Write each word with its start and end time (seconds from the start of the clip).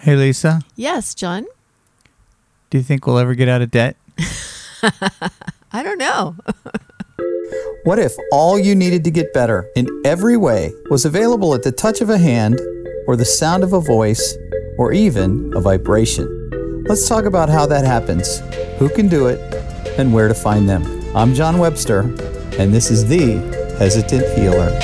Hey, 0.00 0.16
Lisa, 0.16 0.60
Yes, 0.76 1.14
John. 1.14 1.46
do 2.70 2.78
you 2.78 2.84
think 2.84 3.06
we'll 3.06 3.18
ever 3.18 3.34
get 3.34 3.48
out 3.48 3.62
of 3.62 3.70
debt? 3.70 3.96
I 5.72 5.82
don't 5.82 5.98
know. 5.98 6.36
What 7.84 7.98
if 7.98 8.12
all 8.32 8.58
you 8.58 8.74
needed 8.74 9.02
to 9.04 9.10
get 9.10 9.32
better 9.32 9.66
in 9.74 9.88
every 10.04 10.36
way 10.36 10.72
was 10.90 11.06
available 11.06 11.54
at 11.54 11.62
the 11.62 11.72
touch 11.72 12.02
of 12.02 12.10
a 12.10 12.18
hand, 12.18 12.60
or 13.06 13.16
the 13.16 13.24
sound 13.24 13.64
of 13.64 13.72
a 13.72 13.80
voice, 13.80 14.36
or 14.76 14.92
even 14.92 15.50
a 15.56 15.60
vibration? 15.60 16.84
Let's 16.86 17.08
talk 17.08 17.24
about 17.24 17.48
how 17.48 17.64
that 17.66 17.84
happens, 17.86 18.40
who 18.78 18.90
can 18.90 19.08
do 19.08 19.28
it, 19.28 19.38
and 19.98 20.12
where 20.12 20.28
to 20.28 20.34
find 20.34 20.68
them. 20.68 20.82
I'm 21.16 21.32
John 21.34 21.58
Webster, 21.58 22.00
and 22.58 22.74
this 22.74 22.90
is 22.90 23.06
the 23.08 23.36
Hesitant 23.78 24.36
Healer. 24.38 24.78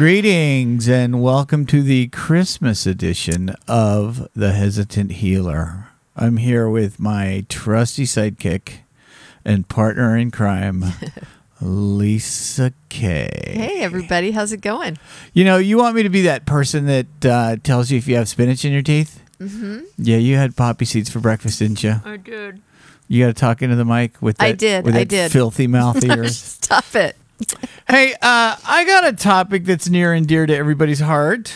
Greetings 0.00 0.88
and 0.88 1.22
welcome 1.22 1.66
to 1.66 1.82
the 1.82 2.06
Christmas 2.06 2.86
edition 2.86 3.54
of 3.68 4.30
The 4.34 4.52
Hesitant 4.52 5.12
Healer. 5.12 5.88
I'm 6.16 6.38
here 6.38 6.70
with 6.70 6.98
my 6.98 7.44
trusty 7.50 8.04
sidekick 8.04 8.78
and 9.44 9.68
partner 9.68 10.16
in 10.16 10.30
crime, 10.30 10.86
Lisa 11.60 12.72
Kay. 12.88 13.52
Hey, 13.54 13.80
everybody. 13.82 14.30
How's 14.30 14.52
it 14.52 14.62
going? 14.62 14.96
You 15.34 15.44
know, 15.44 15.58
you 15.58 15.76
want 15.76 15.94
me 15.94 16.02
to 16.02 16.08
be 16.08 16.22
that 16.22 16.46
person 16.46 16.86
that 16.86 17.26
uh, 17.26 17.56
tells 17.62 17.90
you 17.90 17.98
if 17.98 18.08
you 18.08 18.16
have 18.16 18.26
spinach 18.26 18.64
in 18.64 18.72
your 18.72 18.80
teeth? 18.80 19.22
Mm-hmm. 19.38 19.80
Yeah, 19.98 20.16
you 20.16 20.36
had 20.36 20.56
poppy 20.56 20.86
seeds 20.86 21.10
for 21.10 21.20
breakfast, 21.20 21.58
didn't 21.58 21.82
you? 21.82 21.96
I 22.06 22.16
did. 22.16 22.62
You 23.06 23.22
got 23.22 23.36
to 23.36 23.38
talk 23.38 23.60
into 23.60 23.76
the 23.76 23.84
mic 23.84 24.22
with 24.22 24.38
that, 24.38 24.46
I 24.46 24.52
did, 24.52 24.86
with 24.86 24.96
I 24.96 25.04
did. 25.04 25.30
filthy 25.30 25.66
mouth 25.66 25.98
of 25.98 26.04
yours. 26.16 26.38
Stop 26.38 26.94
it. 26.94 27.16
Hey, 27.88 28.12
uh, 28.14 28.56
I 28.66 28.84
got 28.86 29.06
a 29.06 29.12
topic 29.12 29.64
that's 29.64 29.88
near 29.88 30.12
and 30.12 30.26
dear 30.26 30.46
to 30.46 30.54
everybody's 30.54 31.00
heart. 31.00 31.54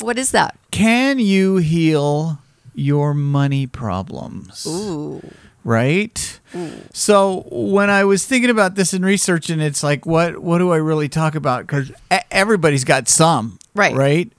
What 0.00 0.18
is 0.18 0.30
that? 0.32 0.56
Can 0.70 1.18
you 1.18 1.56
heal 1.58 2.38
your 2.74 3.14
money 3.14 3.66
problems? 3.66 4.66
Ooh. 4.66 5.22
Right? 5.62 6.40
Ooh. 6.54 6.70
So 6.92 7.44
when 7.50 7.90
I 7.90 8.04
was 8.04 8.24
thinking 8.24 8.48
about 8.50 8.76
this 8.76 8.94
in 8.94 9.04
research, 9.04 9.50
and 9.50 9.60
it's 9.60 9.82
like, 9.82 10.06
what 10.06 10.38
what 10.38 10.58
do 10.58 10.72
I 10.72 10.76
really 10.78 11.08
talk 11.08 11.34
about? 11.34 11.66
Because 11.66 11.92
everybody's 12.30 12.84
got 12.84 13.08
some, 13.08 13.58
Right. 13.74 13.94
Right, 13.94 14.32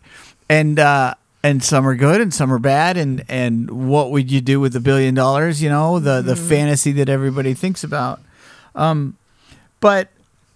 and 0.49 0.79
uh, 0.79 1.13
and 1.43 1.63
some 1.63 1.87
are 1.87 1.95
good 1.95 2.21
and 2.21 2.33
some 2.33 2.51
are 2.51 2.59
bad. 2.59 2.97
And 2.97 3.23
and 3.29 3.87
what 3.89 4.11
would 4.11 4.31
you 4.31 4.41
do 4.41 4.59
with 4.59 4.75
a 4.75 4.79
billion 4.79 5.13
dollars? 5.13 5.61
You 5.61 5.69
know, 5.69 5.99
the 5.99 6.21
the 6.21 6.35
fantasy 6.35 6.91
that 6.93 7.07
everybody 7.07 7.53
thinks 7.53 7.83
about. 7.83 8.19
Um, 8.75 9.15
but 9.79 10.09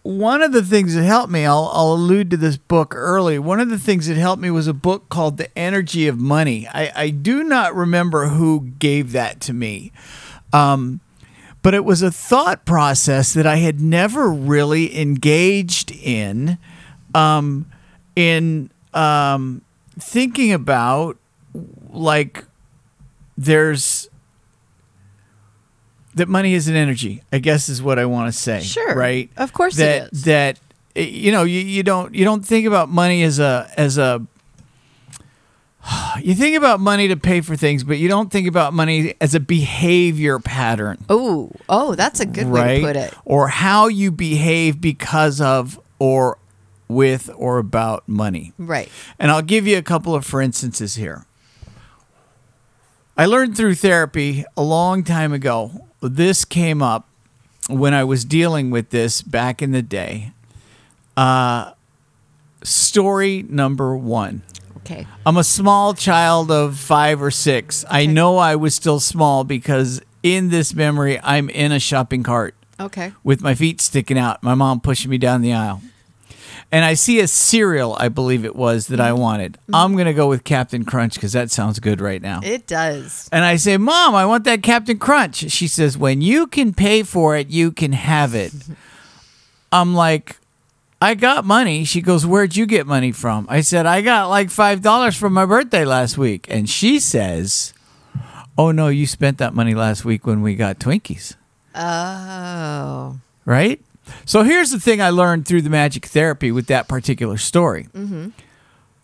one 0.05 0.43
of 0.43 0.51
the 0.51 0.61
things 0.61 0.93
that 0.93 1.03
helped 1.03 1.31
me, 1.31 1.47
I'll, 1.47 1.71
I'll 1.73 1.93
allude 1.93 2.29
to 2.29 2.37
this 2.37 2.57
book 2.57 2.93
early. 2.95 3.39
One 3.39 3.59
of 3.59 3.69
the 3.69 3.79
things 3.79 4.05
that 4.05 4.17
helped 4.17 4.39
me 4.39 4.51
was 4.51 4.67
a 4.67 4.73
book 4.73 5.09
called 5.09 5.37
The 5.37 5.57
Energy 5.57 6.07
of 6.07 6.19
Money. 6.19 6.67
I, 6.67 6.91
I 6.95 7.09
do 7.09 7.43
not 7.43 7.73
remember 7.73 8.27
who 8.27 8.69
gave 8.77 9.13
that 9.13 9.41
to 9.41 9.53
me. 9.53 9.91
Um, 10.53 10.99
but 11.63 11.73
it 11.73 11.83
was 11.83 12.03
a 12.03 12.11
thought 12.11 12.65
process 12.65 13.33
that 13.33 13.47
I 13.47 13.55
had 13.55 13.81
never 13.81 14.29
really 14.29 14.95
engaged 14.95 15.89
in, 15.89 16.59
um, 17.15 17.65
in 18.15 18.69
um, 18.93 19.63
thinking 19.99 20.53
about 20.53 21.17
like 21.89 22.45
there's 23.35 24.07
that 26.15 26.27
money 26.27 26.53
is 26.53 26.67
an 26.67 26.75
energy. 26.75 27.21
I 27.31 27.39
guess 27.39 27.69
is 27.69 27.81
what 27.81 27.99
I 27.99 28.05
want 28.05 28.33
to 28.33 28.37
say. 28.37 28.61
Sure. 28.61 28.95
right? 28.95 29.29
Of 29.37 29.53
course 29.53 29.75
it 29.75 29.77
that 29.77 30.13
is. 30.13 30.23
that 30.23 30.59
eh, 30.95 31.01
you 31.01 31.31
know 31.31 31.43
you, 31.43 31.59
you 31.59 31.83
don't 31.83 32.15
you 32.15 32.25
don't 32.25 32.45
think 32.45 32.65
about 32.65 32.89
money 32.89 33.23
as 33.23 33.39
a 33.39 33.69
as 33.77 33.97
a 33.97 34.25
you 36.19 36.33
think 36.35 36.57
about 36.57 36.79
money 36.79 37.07
to 37.07 37.17
pay 37.17 37.41
for 37.41 37.55
things, 37.55 37.83
but 37.83 37.97
you 37.97 38.07
don't 38.07 38.31
think 38.31 38.47
about 38.47 38.73
money 38.73 39.13
as 39.21 39.35
a 39.35 39.39
behavior 39.39 40.39
pattern, 40.39 41.03
Ooh. 41.11 41.53
Oh, 41.69 41.95
that's 41.95 42.19
a 42.19 42.25
good 42.25 42.47
way 42.47 42.79
to 42.81 42.87
put 42.87 42.95
it. 42.95 43.13
Or 43.23 43.47
how 43.49 43.87
you 43.87 44.11
behave 44.11 44.81
because 44.81 45.39
of 45.41 45.79
or 45.99 46.37
with 46.87 47.29
or 47.35 47.57
about 47.57 48.07
money. 48.07 48.53
Right. 48.57 48.89
And 49.19 49.31
I'll 49.31 49.41
give 49.41 49.67
you 49.67 49.77
a 49.77 49.81
couple 49.81 50.15
of 50.15 50.25
for 50.25 50.41
instances 50.41 50.95
here. 50.95 51.25
I 53.17 53.25
learned 53.25 53.55
through 53.55 53.75
therapy 53.75 54.43
a 54.57 54.61
long 54.61 55.03
time 55.03 55.31
ago. 55.31 55.87
This 56.07 56.45
came 56.45 56.81
up 56.81 57.07
when 57.69 57.93
I 57.93 58.03
was 58.03 58.25
dealing 58.25 58.69
with 58.71 58.89
this 58.91 59.21
back 59.21 59.61
in 59.61 59.71
the 59.71 59.81
day. 59.81 60.31
Uh, 61.17 61.71
story 62.63 63.45
number 63.49 63.95
one. 63.95 64.43
Okay. 64.77 65.07
I'm 65.25 65.37
a 65.37 65.43
small 65.43 65.93
child 65.93 66.51
of 66.51 66.77
five 66.77 67.21
or 67.21 67.31
six. 67.31 67.83
I 67.89 68.05
know 68.05 68.37
I 68.37 68.55
was 68.55 68.75
still 68.75 68.99
small 68.99 69.43
because 69.43 70.01
in 70.21 70.49
this 70.49 70.73
memory, 70.75 71.19
I'm 71.23 71.49
in 71.49 71.71
a 71.71 71.79
shopping 71.79 72.21
cart 72.23 72.55
Okay. 72.79 73.13
with 73.23 73.41
my 73.41 73.55
feet 73.55 73.81
sticking 73.81 74.17
out, 74.17 74.43
my 74.43 74.53
mom 74.53 74.81
pushing 74.81 75.09
me 75.09 75.17
down 75.17 75.41
the 75.41 75.53
aisle. 75.53 75.81
And 76.75 76.83
I 76.83 76.95
see 76.95 77.21
a 77.21 77.27
cereal, 77.29 77.95
I 77.97 78.09
believe 78.09 78.43
it 78.43 78.53
was, 78.53 78.87
that 78.87 78.99
I 78.99 79.11
mm. 79.11 79.17
wanted. 79.17 79.53
Mm. 79.69 79.75
I'm 79.81 79.93
going 79.93 80.07
to 80.07 80.13
go 80.13 80.27
with 80.27 80.43
Captain 80.43 80.83
Crunch 80.83 81.13
because 81.13 81.31
that 81.31 81.49
sounds 81.49 81.79
good 81.79 82.01
right 82.01 82.21
now. 82.21 82.41
It 82.43 82.67
does. 82.67 83.29
And 83.31 83.45
I 83.45 83.55
say, 83.55 83.77
Mom, 83.77 84.13
I 84.13 84.25
want 84.25 84.43
that 84.43 84.61
Captain 84.61 84.99
Crunch. 84.99 85.49
She 85.51 85.69
says, 85.69 85.97
When 85.97 86.19
you 86.19 86.47
can 86.47 86.73
pay 86.73 87.03
for 87.03 87.37
it, 87.37 87.47
you 87.47 87.71
can 87.71 87.93
have 87.93 88.35
it. 88.35 88.51
I'm 89.71 89.95
like, 89.95 90.35
I 91.01 91.15
got 91.15 91.45
money. 91.45 91.85
She 91.85 92.01
goes, 92.01 92.25
Where'd 92.25 92.57
you 92.57 92.65
get 92.65 92.85
money 92.85 93.13
from? 93.13 93.47
I 93.49 93.61
said, 93.61 93.85
I 93.85 94.01
got 94.01 94.27
like 94.27 94.49
$5 94.49 95.17
from 95.17 95.31
my 95.31 95.45
birthday 95.45 95.85
last 95.85 96.17
week. 96.17 96.45
And 96.49 96.69
she 96.69 96.99
says, 96.99 97.73
Oh, 98.57 98.71
no, 98.71 98.89
you 98.89 99.07
spent 99.07 99.37
that 99.37 99.53
money 99.53 99.75
last 99.75 100.03
week 100.03 100.27
when 100.27 100.41
we 100.41 100.55
got 100.55 100.79
Twinkies 100.79 101.37
Oh. 101.73 103.17
right? 103.45 103.79
So 104.25 104.43
here's 104.43 104.71
the 104.71 104.79
thing 104.79 105.01
I 105.01 105.11
learned 105.11 105.45
through 105.47 105.61
the 105.61 105.69
magic 105.69 106.05
therapy 106.07 106.51
with 106.51 106.67
that 106.67 106.87
particular 106.87 107.37
story. 107.37 107.87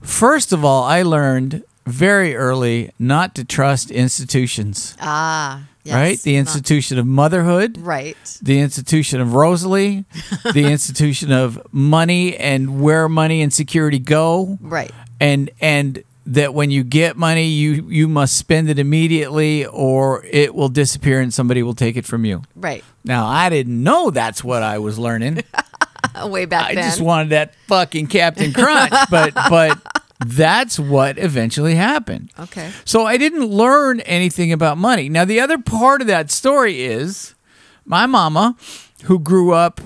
First 0.02 0.52
of 0.52 0.66
all, 0.66 0.84
I 0.84 1.04
learned 1.04 1.64
very 1.86 2.36
early 2.36 2.92
not 2.98 3.36
to 3.36 3.44
trust 3.46 3.92
institutions, 3.92 4.96
Ah. 5.00 5.62
Yes. 5.84 5.96
right? 5.96 6.20
The 6.22 6.34
Not- 6.34 6.40
institution 6.40 6.98
of 7.00 7.06
motherhood, 7.08 7.78
Right. 7.80 8.18
the 8.42 8.60
institution 8.60 9.20
of 9.22 9.34
Rosalie, 9.34 10.06
the 10.54 10.66
institution 10.72 11.32
of 11.32 11.60
money 11.72 12.36
and 12.38 12.82
where 12.82 13.08
money 13.10 13.42
and 13.42 13.52
security 13.54 14.00
go, 14.00 14.58
Right. 14.62 14.92
and 15.20 15.50
and 15.60 16.04
that 16.32 16.54
when 16.54 16.72
you 16.72 16.84
get 16.84 17.18
money, 17.18 17.48
you 17.48 17.88
you 17.90 18.08
must 18.08 18.38
spend 18.38 18.70
it 18.70 18.80
immediately, 18.80 19.66
or 19.66 20.24
it 20.26 20.56
will 20.56 20.70
disappear 20.70 21.20
and 21.20 21.34
somebody 21.34 21.62
will 21.62 21.74
take 21.76 21.98
it 21.98 22.06
from 22.06 22.24
you. 22.26 22.42
Right. 22.56 22.84
Now 23.04 23.28
I 23.28 23.50
didn't 23.50 23.84
know 23.84 24.10
that's 24.12 24.44
what 24.44 24.64
I 24.64 24.80
was 24.80 24.98
learning. 24.98 25.44
Way 26.24 26.46
back 26.46 26.72
I 26.72 26.76
then. 26.76 26.84
just 26.86 27.02
wanted 27.02 27.30
that 27.30 27.56
fucking 27.68 28.08
Captain 28.08 28.54
Crunch, 28.54 28.94
but 29.10 29.34
but 29.34 29.78
that's 30.26 30.80
what 30.80 31.18
eventually 31.18 31.76
happened. 31.76 32.32
Okay. 32.40 32.72
So 32.86 33.06
I 33.06 33.18
didn't 33.18 33.46
learn 33.46 34.00
anything 34.02 34.54
about 34.54 34.78
money. 34.78 35.10
Now 35.10 35.26
the 35.26 35.40
other 35.42 35.58
part 35.58 36.00
of 36.02 36.08
that 36.08 36.32
story 36.32 36.84
is 36.84 37.36
my 37.86 38.06
mama, 38.06 38.56
who 39.04 39.20
grew 39.20 39.52
up, 39.52 39.82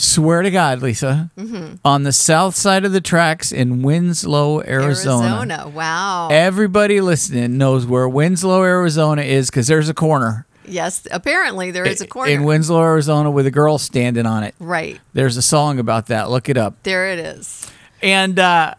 swear 0.00 0.42
to 0.42 0.50
God, 0.50 0.82
Lisa, 0.82 1.30
Mm-hmm. 1.38 1.74
on 1.84 2.02
the 2.02 2.12
south 2.12 2.56
side 2.56 2.84
of 2.84 2.92
the 2.92 3.00
tracks 3.00 3.52
in 3.52 3.82
Winslow, 3.82 4.60
Arizona. 4.62 5.28
Arizona. 5.28 5.68
Wow. 5.68 6.28
Everybody 6.30 7.00
listening 7.00 7.58
knows 7.58 7.86
where 7.86 8.08
Winslow, 8.08 8.62
Arizona 8.62 9.22
is 9.22 9.50
because 9.50 9.66
there's 9.66 9.88
a 9.88 9.94
corner 9.94 10.46
yes. 10.66 11.06
Apparently, 11.10 11.70
there 11.72 11.84
is 11.84 12.00
a 12.00 12.06
corner. 12.06 12.30
in 12.30 12.44
Winslow, 12.44 12.80
Arizona, 12.80 13.30
with 13.30 13.44
a 13.46 13.50
girl 13.50 13.76
standing 13.78 14.24
on 14.26 14.44
it. 14.44 14.54
right. 14.60 15.00
There's 15.12 15.36
a 15.36 15.42
song 15.42 15.78
about 15.80 16.06
that. 16.06 16.30
Look 16.30 16.48
it 16.48 16.56
up. 16.56 16.80
There 16.84 17.10
it 17.10 17.18
is. 17.18 17.68
And 18.02 18.38
uh, 18.38 18.74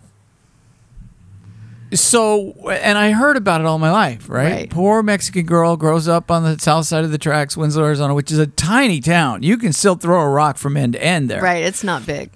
so, 1.93 2.51
and 2.69 2.97
I 2.97 3.11
heard 3.11 3.37
about 3.37 3.61
it 3.61 3.67
all 3.67 3.77
my 3.79 3.91
life, 3.91 4.29
right? 4.29 4.51
Right. 4.51 4.69
Poor 4.69 5.03
Mexican 5.03 5.45
girl 5.45 5.75
grows 5.77 6.07
up 6.07 6.31
on 6.31 6.43
the 6.43 6.57
south 6.59 6.85
side 6.85 7.03
of 7.03 7.11
the 7.11 7.17
tracks, 7.17 7.57
Winslow, 7.57 7.83
Arizona, 7.83 8.13
which 8.13 8.31
is 8.31 8.37
a 8.39 8.47
tiny 8.47 9.01
town. 9.01 9.43
You 9.43 9.57
can 9.57 9.73
still 9.73 9.95
throw 9.95 10.21
a 10.21 10.29
rock 10.29 10.57
from 10.57 10.77
end 10.77 10.93
to 10.93 11.03
end 11.03 11.29
there. 11.29 11.41
Right. 11.41 11.63
It's 11.63 11.83
not 11.83 12.05
big. 12.05 12.29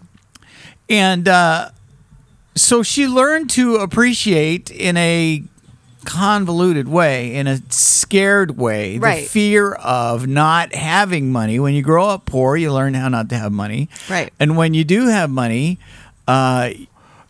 And 0.90 1.28
uh, 1.28 1.70
so 2.56 2.84
she 2.84 3.08
learned 3.08 3.50
to 3.52 3.76
appreciate 3.78 4.70
in 4.72 4.98
a 4.98 5.44
convoluted 6.04 6.88
way, 6.88 7.34
in 7.36 7.48
a 7.48 7.58
scared 7.72 8.58
way, 8.58 9.00
Right. 9.00 9.24
the 9.24 9.28
fear 9.30 9.74
of 9.74 10.28
not 10.28 10.76
having 10.76 11.32
money. 11.32 11.60
When 11.60 11.74
you 11.74 11.82
grow 11.82 12.08
up 12.08 12.26
poor, 12.26 12.56
you 12.56 12.72
learn 12.72 12.94
how 12.94 13.10
not 13.10 13.30
to 13.30 13.38
have 13.38 13.52
money. 13.52 13.90
Right. 14.10 14.32
And 14.40 14.56
when 14.58 14.74
you 14.76 14.84
do 14.84 15.08
have 15.08 15.32
money, 15.32 15.80
uh, 16.28 16.70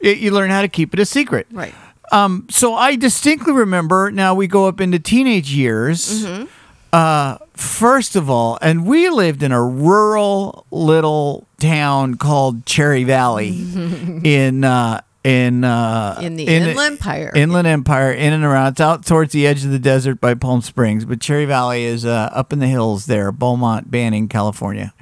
you 0.01 0.31
learn 0.31 0.49
how 0.49 0.61
to 0.61 0.67
keep 0.67 0.93
it 0.93 0.99
a 0.99 1.05
secret. 1.05 1.47
Right. 1.51 1.73
Um, 2.11 2.47
so 2.49 2.75
I 2.75 2.95
distinctly 2.95 3.53
remember. 3.53 4.11
Now 4.11 4.35
we 4.35 4.47
go 4.47 4.67
up 4.67 4.79
into 4.79 4.99
teenage 4.99 5.51
years. 5.51 6.25
Mm-hmm. 6.25 6.45
Uh, 6.93 7.37
first 7.53 8.15
of 8.15 8.29
all, 8.29 8.57
and 8.61 8.85
we 8.85 9.09
lived 9.09 9.43
in 9.43 9.51
a 9.51 9.61
rural 9.61 10.65
little 10.71 11.45
town 11.59 12.15
called 12.15 12.65
Cherry 12.65 13.03
Valley 13.03 13.49
in 14.23 14.63
uh, 14.63 15.01
in 15.25 15.63
uh, 15.63 16.19
In 16.21 16.35
the 16.35 16.45
Inland 16.45 16.93
Empire. 16.93 17.31
Inland 17.35 17.67
Empire, 17.67 18.11
in 18.13 18.31
and 18.31 18.43
around. 18.45 18.73
It's 18.73 18.81
out 18.81 19.05
towards 19.05 19.33
the 19.33 19.47
edge 19.47 19.65
of 19.65 19.71
the 19.71 19.79
desert 19.79 20.21
by 20.21 20.35
Palm 20.35 20.61
Springs, 20.61 21.03
but 21.03 21.19
Cherry 21.19 21.45
Valley 21.45 21.83
is 21.83 22.05
uh, 22.05 22.29
up 22.31 22.53
in 22.53 22.59
the 22.59 22.67
hills 22.67 23.07
there, 23.07 23.31
Beaumont, 23.31 23.89
Banning, 23.89 24.27
California. 24.27 24.93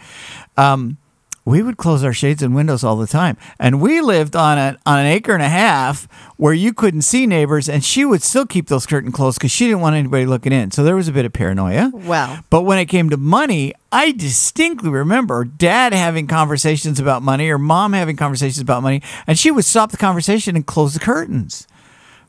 Um, 0.55 0.97
we 1.45 1.61
would 1.61 1.77
close 1.77 2.03
our 2.03 2.13
shades 2.13 2.41
and 2.41 2.55
windows 2.55 2.83
all 2.83 2.95
the 2.95 3.07
time, 3.07 3.37
and 3.59 3.81
we 3.81 3.99
lived 3.99 4.35
on 4.35 4.57
a 4.57 4.77
on 4.85 4.99
an 4.99 5.05
acre 5.05 5.33
and 5.33 5.43
a 5.43 5.49
half 5.49 6.07
where 6.37 6.53
you 6.53 6.73
couldn't 6.73 7.01
see 7.01 7.27
neighbors, 7.27 7.67
and 7.67 7.83
she 7.83 8.05
would 8.05 8.23
still 8.23 8.45
keep 8.45 8.67
those 8.67 8.85
curtains 8.85 9.13
closed 9.13 9.39
because 9.39 9.51
she 9.51 9.65
didn't 9.65 9.81
want 9.81 9.95
anybody 9.95 10.25
looking 10.25 10.53
in. 10.53 10.71
So 10.71 10.83
there 10.83 10.95
was 10.95 11.07
a 11.07 11.11
bit 11.11 11.25
of 11.25 11.33
paranoia. 11.33 11.89
Wow. 11.93 12.39
But 12.49 12.61
when 12.61 12.79
it 12.79 12.85
came 12.85 13.09
to 13.09 13.17
money, 13.17 13.73
I 13.91 14.11
distinctly 14.11 14.89
remember 14.89 15.43
dad 15.43 15.93
having 15.93 16.27
conversations 16.27 16.99
about 16.99 17.21
money 17.21 17.49
or 17.49 17.57
mom 17.57 17.93
having 17.93 18.15
conversations 18.15 18.59
about 18.59 18.81
money, 18.81 19.01
and 19.27 19.37
she 19.37 19.51
would 19.51 19.65
stop 19.65 19.91
the 19.91 19.97
conversation 19.97 20.55
and 20.55 20.65
close 20.65 20.93
the 20.93 20.99
curtains, 20.99 21.67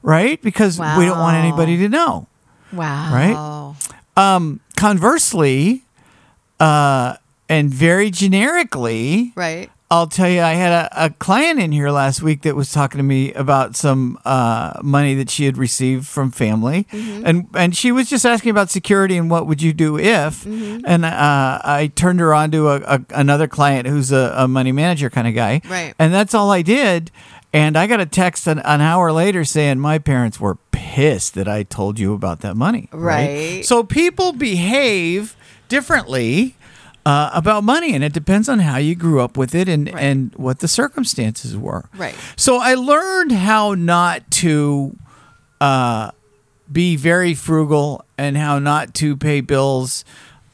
right? 0.02 0.42
Because 0.42 0.78
we 0.78 1.06
don't 1.06 1.18
want 1.18 1.36
anybody 1.36 1.76
to 1.78 1.88
know. 1.88 2.26
Wow. 2.72 3.76
Um, 4.16 4.60
conversely, 4.76 5.84
uh, 6.60 7.16
and 7.54 7.70
very 7.72 8.10
generically, 8.10 9.32
Right. 9.36 9.70
I'll 9.90 10.06
tell 10.08 10.28
you, 10.28 10.40
I 10.40 10.54
had 10.54 10.72
a, 10.72 11.04
a 11.04 11.10
client 11.10 11.60
in 11.60 11.70
here 11.70 11.90
last 11.90 12.20
week 12.20 12.42
that 12.42 12.56
was 12.56 12.72
talking 12.72 12.98
to 12.98 13.04
me 13.04 13.32
about 13.34 13.76
some 13.76 14.18
uh, 14.24 14.80
money 14.82 15.14
that 15.14 15.30
she 15.30 15.44
had 15.44 15.56
received 15.56 16.06
from 16.06 16.32
family, 16.32 16.86
and 16.90 17.46
and 17.54 17.76
she 17.76 17.92
was 17.92 18.08
just 18.10 18.24
asking 18.26 18.50
about 18.50 18.70
security 18.70 19.16
and 19.16 19.30
what 19.30 19.46
would 19.46 19.62
you 19.62 19.72
do 19.72 19.96
if, 19.98 20.44
and 20.46 21.04
uh, 21.04 21.60
I 21.62 21.92
turned 21.94 22.18
her 22.20 22.34
on 22.34 22.50
to 22.52 22.68
a, 22.70 22.76
a, 22.80 23.04
another 23.14 23.46
client 23.46 23.86
who's 23.86 24.10
a, 24.10 24.32
a 24.36 24.48
money 24.48 24.72
manager 24.72 25.10
kind 25.10 25.28
of 25.28 25.34
guy, 25.34 25.60
Right. 25.68 25.94
and 25.98 26.12
that's 26.12 26.34
all 26.34 26.50
I 26.50 26.62
did. 26.62 27.12
And 27.52 27.76
I 27.76 27.86
got 27.86 28.00
a 28.00 28.06
text 28.06 28.48
an, 28.48 28.58
an 28.60 28.80
hour 28.80 29.12
later 29.12 29.44
saying 29.44 29.78
my 29.78 29.98
parents 30.00 30.40
were 30.40 30.56
pissed 30.72 31.34
that 31.34 31.46
I 31.46 31.62
told 31.62 32.00
you 32.00 32.12
about 32.14 32.40
that 32.40 32.56
money. 32.56 32.88
Right. 32.90 33.64
So 33.64 33.84
people 33.84 34.32
behave 34.32 35.36
differently 35.68 36.56
uh, 37.06 37.30
about 37.34 37.64
money, 37.64 37.94
and 37.94 38.02
it 38.02 38.12
depends 38.12 38.48
on 38.48 38.60
how 38.60 38.76
you 38.78 38.94
grew 38.94 39.20
up 39.20 39.36
with 39.36 39.54
it 39.54 39.68
and, 39.68 39.92
Right. 39.92 40.02
and 40.02 40.34
what 40.36 40.60
the 40.60 40.68
circumstances 40.68 41.56
were. 41.56 41.88
Right. 41.96 42.14
So 42.36 42.58
I 42.58 42.74
learned 42.74 43.32
how 43.32 43.74
not 43.74 44.30
to 44.42 44.96
uh, 45.60 46.10
be 46.72 46.96
very 46.96 47.34
frugal 47.34 48.04
and 48.16 48.36
how 48.36 48.58
not 48.58 48.94
to 48.94 49.16
pay 49.16 49.40
bills. 49.42 50.04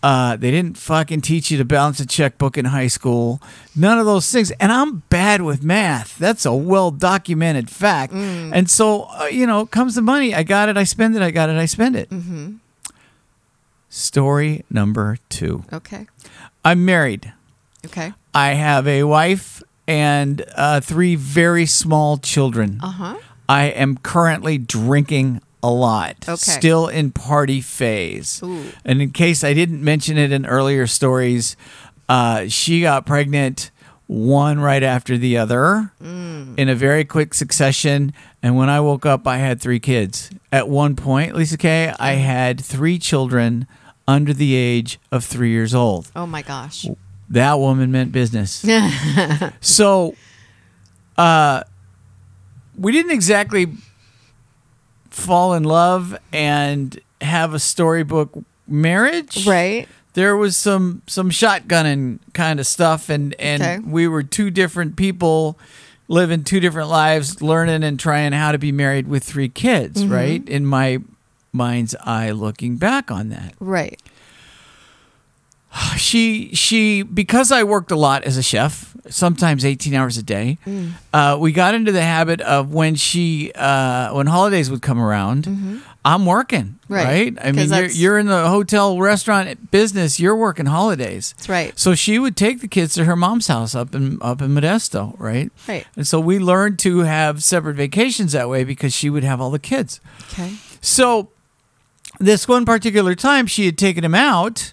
Uh, 0.03 0.35
they 0.35 0.51
didn't 0.51 0.79
fucking 0.79 1.21
teach 1.21 1.51
you 1.51 1.59
to 1.59 1.65
balance 1.65 2.01
a 2.01 2.07
checkbook 2.07 2.57
in 2.57 2.65
high 2.65 2.87
school. 2.87 3.39
None 3.77 3.99
of 3.99 4.07
those 4.07 4.31
things. 4.33 4.51
And 4.53 4.73
I'm 4.73 5.03
bad 5.11 5.43
with 5.43 5.63
math. 5.63 6.17
That's 6.19 6.47
a 6.47 6.55
well 6.55 6.91
documented 6.91 7.69
fact. 7.69 8.13
And 8.15 8.71
so, 8.71 9.03
uh, 9.21 9.27
you 9.27 9.47
know, 9.47 9.67
comes 9.67 9.95
the 9.97 10.03
money. 10.03 10.35
I 10.35 10.43
got 10.43 10.71
it. 10.71 10.79
I 10.79 10.85
spend 10.85 11.17
it. 11.17 11.23
I 11.23 11.31
got 11.31 11.51
it. 11.51 11.57
I 11.57 11.67
spend 11.67 11.97
it. 11.97 12.11
Story 13.89 14.65
number 14.71 15.19
two. 15.29 15.65
Okay. 15.73 16.07
I'm 16.65 16.85
married. 16.85 17.33
Okay. 17.87 18.13
I 18.35 18.51
have 18.51 18.87
a 18.87 19.05
wife 19.05 19.63
and 19.89 20.45
uh, 20.55 20.81
three 20.81 21.17
very 21.17 21.67
small 21.67 22.19
children. 22.19 22.81
Uh 22.83 22.91
huh. 22.91 23.17
I 23.49 23.65
am 23.65 23.97
currently 23.99 24.59
drinking 24.59 25.41
a 25.63 25.71
lot. 25.71 26.17
Okay. 26.29 26.37
Still 26.37 26.89
in 26.89 27.11
party 27.11 27.61
phase. 27.61 28.41
Ooh. 28.43 28.67
And 28.85 29.03
in 29.03 29.11
case 29.11 29.43
I 29.43 29.55
didn't 29.55 29.83
mention 29.83 30.17
it 30.19 30.33
in 30.33 30.47
earlier 30.47 30.87
stories, 30.87 31.57
uh, 32.09 32.47
she 32.49 32.83
got 32.83 33.07
pregnant 33.07 33.71
one 34.07 34.59
right 34.59 34.83
after 34.83 35.17
the 35.17 35.37
other 35.37 35.93
in 36.01 36.69
a 36.69 36.75
very 36.75 37.05
quick 37.05 37.33
succession. 37.33 38.13
And 38.43 38.57
when 38.57 38.69
I 38.69 38.81
woke 38.81 39.07
up, 39.07 39.25
I 39.27 39.37
had 39.37 39.61
three 39.61 39.79
kids. 39.79 40.31
At 40.51 40.69
one 40.69 40.97
point, 40.97 41.37
Lisa 41.37 41.57
Kay, 41.57 41.95
I 41.99 42.15
had 42.15 42.61
three 42.61 42.99
children 42.99 43.69
under 44.11 44.35
the 44.35 44.55
age 44.55 44.99
of 45.13 45.25
three 45.25 45.51
years 45.51 45.75
old. 45.75 46.11
Oh 46.17 46.27
my 46.27 46.43
gosh. 46.43 46.87
That 47.29 47.59
woman 47.61 47.93
meant 47.93 48.11
business. 48.11 48.67
so, 49.61 50.17
uh, 51.17 51.63
we 52.77 52.91
didn't 52.93 53.13
exactly 53.13 53.67
fall 55.11 55.55
in 55.55 55.63
love 55.63 56.19
and 56.33 56.99
have 57.21 57.55
a 57.55 57.59
storybook 57.61 58.33
marriage. 58.67 59.47
Right. 59.47 59.89
There 60.15 60.37
was 60.37 60.57
some 60.57 61.03
some 61.07 61.31
shotgunning 61.31 62.19
kind 62.33 62.59
of 62.59 62.67
stuff, 62.67 63.09
and 63.09 63.35
and 63.39 63.63
Okay. 63.63 63.79
we 63.79 64.09
were 64.09 64.25
two 64.25 64.51
different 64.51 64.97
people 64.97 65.57
living 66.09 66.43
two 66.43 66.59
different 66.59 66.89
lives, 66.89 67.41
learning 67.41 67.85
and 67.85 67.99
trying 68.01 68.33
how 68.33 68.51
to 68.51 68.59
be 68.59 68.73
married 68.73 69.07
with 69.07 69.23
three 69.23 69.49
kids. 69.49 70.03
Mm-hmm. 70.03 70.13
Right 70.13 70.49
in 70.49 70.67
my 70.67 70.99
mind's 71.53 71.95
eye, 72.05 72.31
looking 72.31 72.77
back 72.77 73.11
on 73.11 73.29
that 73.31 73.55
Right. 73.61 74.01
she 75.97 76.55
she 76.55 77.03
because 77.03 77.53
I 77.53 77.63
worked 77.63 77.91
a 77.91 77.97
lot 77.97 78.25
as 78.25 78.37
a 78.37 78.43
chef, 78.43 78.97
sometimes 79.09 79.65
eighteen 79.65 79.95
hours 79.95 80.17
a 80.17 80.23
day. 80.23 80.59
Uh, 81.13 81.37
we 81.41 81.53
got 81.53 81.75
into 81.75 81.93
the 81.93 82.03
habit 82.03 82.41
of 82.41 82.73
when 82.73 82.95
she 82.97 83.53
uh, 83.55 84.13
when 84.15 84.27
holidays 84.27 84.71
would 84.71 84.83
come 84.83 85.01
around, 85.01 85.83
I'm 86.05 86.27
working. 86.27 86.79
Right. 86.89 87.05
Right. 87.05 87.39
I 87.41 87.53
mean, 87.53 87.69
you're, 87.69 87.87
you're 87.87 88.19
in 88.19 88.27
the 88.27 88.49
hotel 88.49 88.99
restaurant 88.99 89.71
business. 89.71 90.19
You're 90.19 90.35
working 90.35 90.67
holidays. 90.67 91.35
That's 91.37 91.49
right. 91.49 91.79
So 91.79 91.95
she 91.95 92.19
would 92.19 92.37
take 92.37 92.61
the 92.63 92.69
kids 92.69 92.95
to 92.95 93.05
her 93.05 93.15
mom's 93.15 93.47
house 93.47 93.75
up 93.75 93.95
in 93.95 94.19
up 94.23 94.43
in 94.43 94.51
Modesto, 94.51 95.15
right? 95.21 95.53
Right. 95.69 95.87
And 95.95 96.07
so 96.07 96.19
we 96.19 96.39
learned 96.41 96.79
to 96.81 97.01
have 97.01 97.45
separate 97.45 97.77
vacations 97.77 98.33
that 98.33 98.49
way 98.49 98.65
because 98.65 98.93
she 98.93 99.09
would 99.09 99.23
have 99.23 99.41
all 99.41 99.51
the 99.51 99.59
kids. 99.61 100.01
Okay. 100.33 100.55
So 100.81 101.29
this 102.21 102.47
one 102.47 102.65
particular 102.65 103.15
time, 103.17 103.47
she 103.47 103.67
had 103.67 103.77
taken 103.77 104.05
him 104.05 104.15
out. 104.15 104.73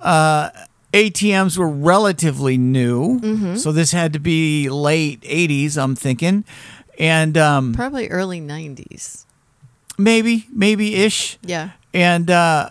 Uh, 0.00 0.50
ATMs 0.92 1.56
were 1.58 1.68
relatively 1.68 2.56
new, 2.56 3.56
so 3.56 3.70
this 3.70 3.92
had 3.92 4.12
to 4.14 4.18
be 4.18 4.68
late 4.68 5.20
'80s. 5.22 5.76
I'm 5.76 5.94
thinking, 5.94 6.44
and 6.98 7.36
um, 7.36 7.74
Probably 7.74 8.08
early 8.08 8.40
90s. 8.40 9.24
maybe, 9.98 10.46
maybe 10.50 10.94
ish. 10.96 11.38
Yeah. 11.42 11.70
And 11.92 12.30
uh, 12.30 12.70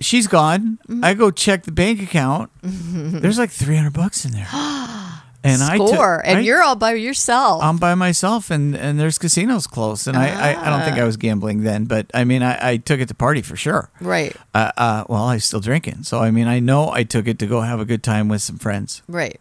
she's 0.00 0.26
gone. 0.26 0.78
I 1.02 1.14
go 1.14 1.30
check 1.30 1.62
the 1.64 1.72
bank 1.72 2.02
account. 2.02 2.50
There's 2.62 3.38
like 3.38 3.50
300 3.50 3.92
bucks 3.92 4.24
in 4.24 4.32
there, 4.32 4.48
and 5.44 5.62
I 5.62 5.78
took- 5.78 5.88
Score. 5.88 6.20
and 6.26 6.38
I- 6.38 6.40
you're 6.40 6.62
all 6.62 6.76
by 6.76 6.94
yourself. 6.94 7.62
I'm 7.62 7.76
by 7.78 7.94
myself, 7.94 8.50
and, 8.50 8.74
and 8.76 8.98
there's 8.98 9.18
casinos 9.18 9.66
close, 9.66 10.06
and 10.06 10.16
I, 10.16 10.52
I, 10.54 10.66
I 10.66 10.70
don't 10.70 10.82
think 10.82 10.98
I 10.98 11.04
was 11.04 11.16
gambling 11.16 11.62
then, 11.62 11.84
but 11.84 12.06
I 12.12 12.24
mean 12.24 12.42
I, 12.42 12.70
I 12.72 12.76
took 12.78 13.00
it 13.00 13.08
to 13.08 13.14
party 13.14 13.42
for 13.42 13.56
sure. 13.56 13.90
right. 14.00 14.34
Uh, 14.54 14.72
uh, 14.76 15.04
well, 15.08 15.24
I 15.24 15.34
was 15.34 15.44
still 15.44 15.60
drinking, 15.60 16.02
so 16.02 16.18
I 16.18 16.30
mean 16.30 16.48
I 16.48 16.58
know 16.60 16.90
I 16.90 17.04
took 17.04 17.26
it 17.28 17.38
to 17.40 17.46
go 17.46 17.60
have 17.60 17.80
a 17.80 17.84
good 17.84 18.02
time 18.02 18.28
with 18.28 18.42
some 18.42 18.58
friends. 18.58 19.02
Right. 19.08 19.40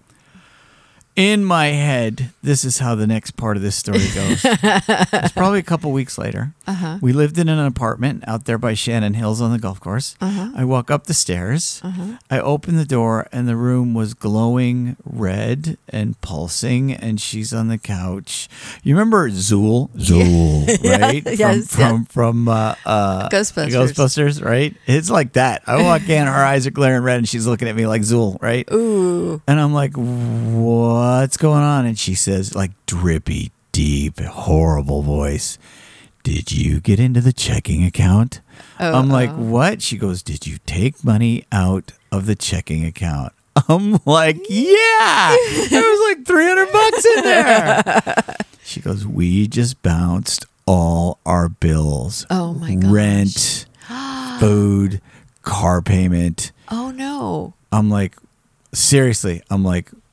In 1.18 1.44
my 1.44 1.70
head, 1.70 2.30
this 2.44 2.64
is 2.64 2.78
how 2.78 2.94
the 2.94 3.08
next 3.08 3.32
part 3.32 3.58
of 3.58 3.64
this 3.64 3.76
story 3.76 4.08
goes. 4.14 4.42
it's 4.46 5.32
probably 5.32 5.58
a 5.58 5.64
couple 5.64 5.92
weeks 5.92 6.20
later. 6.20 6.54
Uh-huh. 6.68 7.00
We 7.02 7.12
lived 7.12 7.40
in 7.40 7.50
an 7.50 7.58
apartment 7.58 8.24
out 8.28 8.46
there 8.46 8.60
by 8.60 8.76
Shannon 8.76 9.16
Hills 9.16 9.42
on 9.42 9.52
the 9.52 9.58
golf 9.58 9.80
course. 9.80 10.16
Uh-huh. 10.22 10.52
I 10.56 10.64
walk 10.64 10.92
up 10.92 11.06
the 11.06 11.16
stairs. 11.16 11.82
I 12.30 12.40
open 12.40 12.78
the 12.78 12.86
door, 12.86 13.28
and 13.32 13.48
the 13.48 13.56
room 13.56 13.96
was 13.96 14.14
glowing 14.14 14.96
red 15.04 15.80
and 15.90 16.22
pulsing, 16.22 16.92
and 16.94 17.20
she's 17.20 17.52
on 17.52 17.68
the 17.68 17.80
couch. 17.80 18.48
You 18.84 18.94
remember 18.94 19.28
Zuul? 19.32 19.90
Zuul, 19.98 20.68
right? 21.02 21.24
yes, 21.26 21.74
from 21.74 21.82
yeah. 21.82 21.88
from 21.88 22.06
from 22.06 22.48
uh, 22.48 22.76
uh, 22.86 23.30
Ghostbusters. 23.30 23.72
Ghostbusters, 23.72 24.46
right? 24.46 24.76
It's 24.86 25.10
like 25.10 25.34
that. 25.34 25.64
I 25.66 25.82
walk 25.82 26.08
in, 26.10 26.28
her 26.28 26.46
eyes 26.46 26.68
are 26.68 26.72
glaring 26.72 27.02
red, 27.02 27.18
and 27.18 27.28
she's 27.28 27.48
looking 27.48 27.68
at 27.68 27.76
me 27.76 27.88
like 27.88 28.04
Zuul, 28.04 28.40
right? 28.40 28.72
Ooh. 28.72 29.42
And 29.48 29.60
I'm 29.60 29.74
like, 29.74 29.98
what's 31.20 31.38
going 31.38 31.64
on? 31.64 31.86
And 31.86 31.98
she 31.98 32.14
says, 32.16 32.56
like, 32.56 32.72
drippy, 32.86 33.52
deep, 33.72 34.20
horrible 34.20 35.02
voice. 35.02 35.58
Did 36.24 36.52
you 36.52 36.80
get 36.82 37.00
into 37.00 37.22
the 37.22 37.32
checking 37.34 37.84
account? 37.86 38.42
Oh, 38.80 38.94
I'm 39.00 39.10
like, 39.10 39.32
what? 39.32 39.82
She 39.82 39.98
goes, 39.98 40.22
Did 40.22 40.46
you 40.46 40.58
take 40.66 41.04
money 41.04 41.46
out 41.52 41.94
of 42.12 42.26
the 42.26 42.36
checking 42.36 42.84
account? 42.86 43.32
I'm 43.70 44.00
like, 44.06 44.38
yeah, 44.50 45.36
there 45.70 45.82
was 45.82 46.16
like 46.18 46.26
300 46.28 46.72
bucks 46.72 47.06
in 47.06 47.24
there. 47.24 48.24
She 48.68 48.82
goes, 48.82 49.08
we 49.08 49.48
just 49.48 49.82
bounced 49.82 50.46
all 50.66 51.20
our 51.26 51.48
bills. 51.48 52.26
Oh 52.30 52.54
my 52.54 52.76
gosh. 52.76 52.92
Rent, 52.92 53.66
food, 54.42 55.00
car 55.42 55.82
payment. 55.82 56.52
Oh 56.70 56.92
no. 56.92 57.54
I'm 57.72 57.90
like, 57.90 58.18
seriously, 58.74 59.42
I'm 59.50 59.64
like, 59.64 59.90
"Wh- 59.90 59.96
wh- 59.96 60.07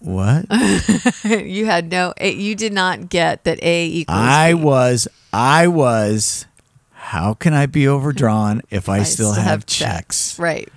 what? 0.00 0.46
you 1.24 1.66
had 1.66 1.90
no 1.90 2.14
you 2.20 2.54
did 2.54 2.72
not 2.72 3.08
get 3.08 3.44
that 3.44 3.62
A 3.62 3.86
equals 3.86 4.18
I 4.18 4.54
B. 4.54 4.60
was, 4.60 5.08
I 5.32 5.66
was, 5.68 6.46
how 6.92 7.34
can 7.34 7.52
I 7.52 7.66
be 7.66 7.86
overdrawn 7.86 8.62
if 8.70 8.88
I, 8.88 9.02
still, 9.02 9.34
have, 9.34 9.66
checks? 9.66 10.38
Right. 10.38 10.68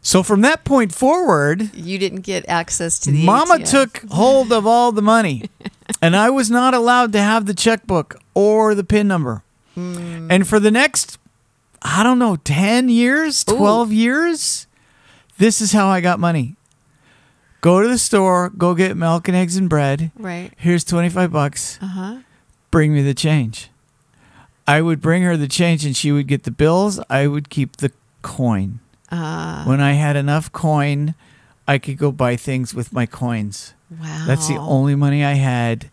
So 0.00 0.22
from 0.22 0.42
that 0.42 0.64
point 0.64 0.94
forward, 0.94 1.74
You 1.74 1.98
didn't 1.98 2.20
get 2.20 2.48
access 2.48 2.98
to 3.00 3.10
the 3.10 3.24
Mama 3.24 3.56
ATM. 3.56 3.70
took 3.70 3.98
hold 4.10 4.52
of 4.52 4.66
all 4.66 4.92
the 4.92 5.02
money, 5.02 5.50
and 6.02 6.14
I 6.14 6.30
was 6.30 6.50
not 6.50 6.74
allowed 6.74 7.12
to 7.12 7.20
have 7.20 7.46
the 7.46 7.54
checkbook 7.54 8.20
or 8.34 8.74
the 8.74 8.84
PIN 8.84 9.08
number. 9.08 9.42
Hmm. 9.74 10.30
And 10.30 10.46
for 10.46 10.60
the 10.60 10.70
next, 10.70 11.18
I 11.82 12.02
don't 12.02 12.18
know, 12.18 12.36
10 12.36 12.88
years, 12.88 13.42
12 13.44 13.92
years, 13.92 14.66
this 15.38 15.60
is 15.60 15.72
how 15.72 15.88
I 15.88 16.00
got 16.00 16.20
money. 16.20 16.56
Go 17.60 17.82
to 17.82 17.88
the 17.88 17.98
store, 17.98 18.50
go 18.50 18.74
get 18.74 18.96
milk 18.96 19.26
and 19.28 19.36
eggs 19.36 19.56
and 19.56 19.68
bread. 19.68 20.12
Right. 20.16 20.52
Here's 20.56 20.84
25 20.84 21.32
bucks. 21.32 21.78
Uh 21.82 21.86
huh. 21.86 22.18
Bring 22.70 22.92
me 22.94 23.02
the 23.02 23.14
change. 23.14 23.70
I 24.66 24.80
would 24.82 25.00
bring 25.00 25.22
her 25.22 25.36
the 25.36 25.48
change 25.48 25.84
and 25.84 25.96
she 25.96 26.12
would 26.12 26.26
get 26.28 26.44
the 26.44 26.50
bills. 26.50 27.00
I 27.10 27.26
would 27.26 27.48
keep 27.48 27.78
the 27.78 27.90
coin. 28.22 28.80
Uh, 29.10 29.64
When 29.64 29.80
I 29.80 29.92
had 29.92 30.14
enough 30.16 30.52
coin, 30.52 31.14
I 31.66 31.78
could 31.78 31.96
go 31.98 32.12
buy 32.12 32.36
things 32.36 32.74
with 32.74 32.92
my 32.92 33.06
coins. 33.06 33.72
wow. 33.90 34.24
That's 34.26 34.46
the 34.48 34.56
only 34.56 34.94
money 34.94 35.24
I 35.24 35.32
had 35.34 35.90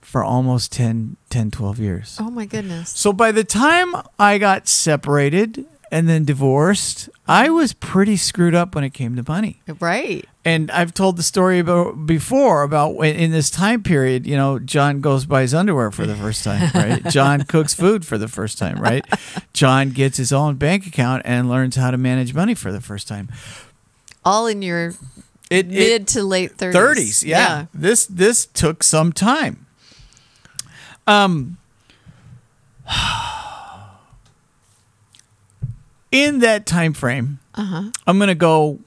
for 0.00 0.22
almost 0.22 0.70
10, 0.72 1.16
10 1.30 1.50
12 1.50 1.78
years. 1.80 2.16
Oh 2.20 2.30
my 2.30 2.46
goodness. 2.46 2.90
So 2.90 3.12
by 3.12 3.32
the 3.32 3.42
time 3.44 3.94
I 4.18 4.38
got 4.38 4.68
separated 4.68 5.66
and 5.90 6.08
then 6.08 6.24
divorced, 6.24 7.08
I 7.26 7.50
was 7.50 7.72
pretty 7.72 8.16
screwed 8.16 8.54
up 8.54 8.74
when 8.76 8.84
it 8.84 8.94
came 8.94 9.16
to 9.16 9.24
money. 9.26 9.60
Right. 9.80 10.24
And 10.46 10.70
I've 10.70 10.92
told 10.92 11.16
the 11.16 11.22
story 11.22 11.58
about 11.58 12.04
before 12.06 12.62
about 12.64 12.96
when 12.96 13.16
in 13.16 13.30
this 13.30 13.48
time 13.50 13.82
period, 13.82 14.26
you 14.26 14.36
know, 14.36 14.58
John 14.58 15.00
goes 15.00 15.24
by 15.24 15.40
his 15.40 15.54
underwear 15.54 15.90
for 15.90 16.06
the 16.06 16.14
first 16.14 16.44
time, 16.44 16.70
right? 16.74 17.02
John 17.10 17.44
cooks 17.44 17.72
food 17.72 18.04
for 18.06 18.18
the 18.18 18.28
first 18.28 18.58
time, 18.58 18.76
right? 18.78 19.04
John 19.54 19.90
gets 19.90 20.18
his 20.18 20.32
own 20.32 20.56
bank 20.56 20.86
account 20.86 21.22
and 21.24 21.48
learns 21.48 21.76
how 21.76 21.90
to 21.90 21.96
manage 21.96 22.34
money 22.34 22.54
for 22.54 22.72
the 22.72 22.82
first 22.82 23.08
time. 23.08 23.30
All 24.22 24.46
in 24.46 24.60
your 24.60 24.92
It, 25.50 25.68
mid 25.68 26.06
to 26.08 26.22
late 26.22 26.56
30s. 26.58 26.72
30s 26.74 27.24
yeah. 27.26 27.66
this 27.72 28.04
this 28.06 28.44
took 28.46 28.82
some 28.82 29.12
time 29.12 29.64
um 31.06 31.56
in 36.10 36.38
that 36.40 36.66
time 36.66 36.92
frame 36.92 37.38
Uh-huh. 37.54 37.90
i'm 38.06 38.18
gonna 38.18 38.34
go 38.34 38.78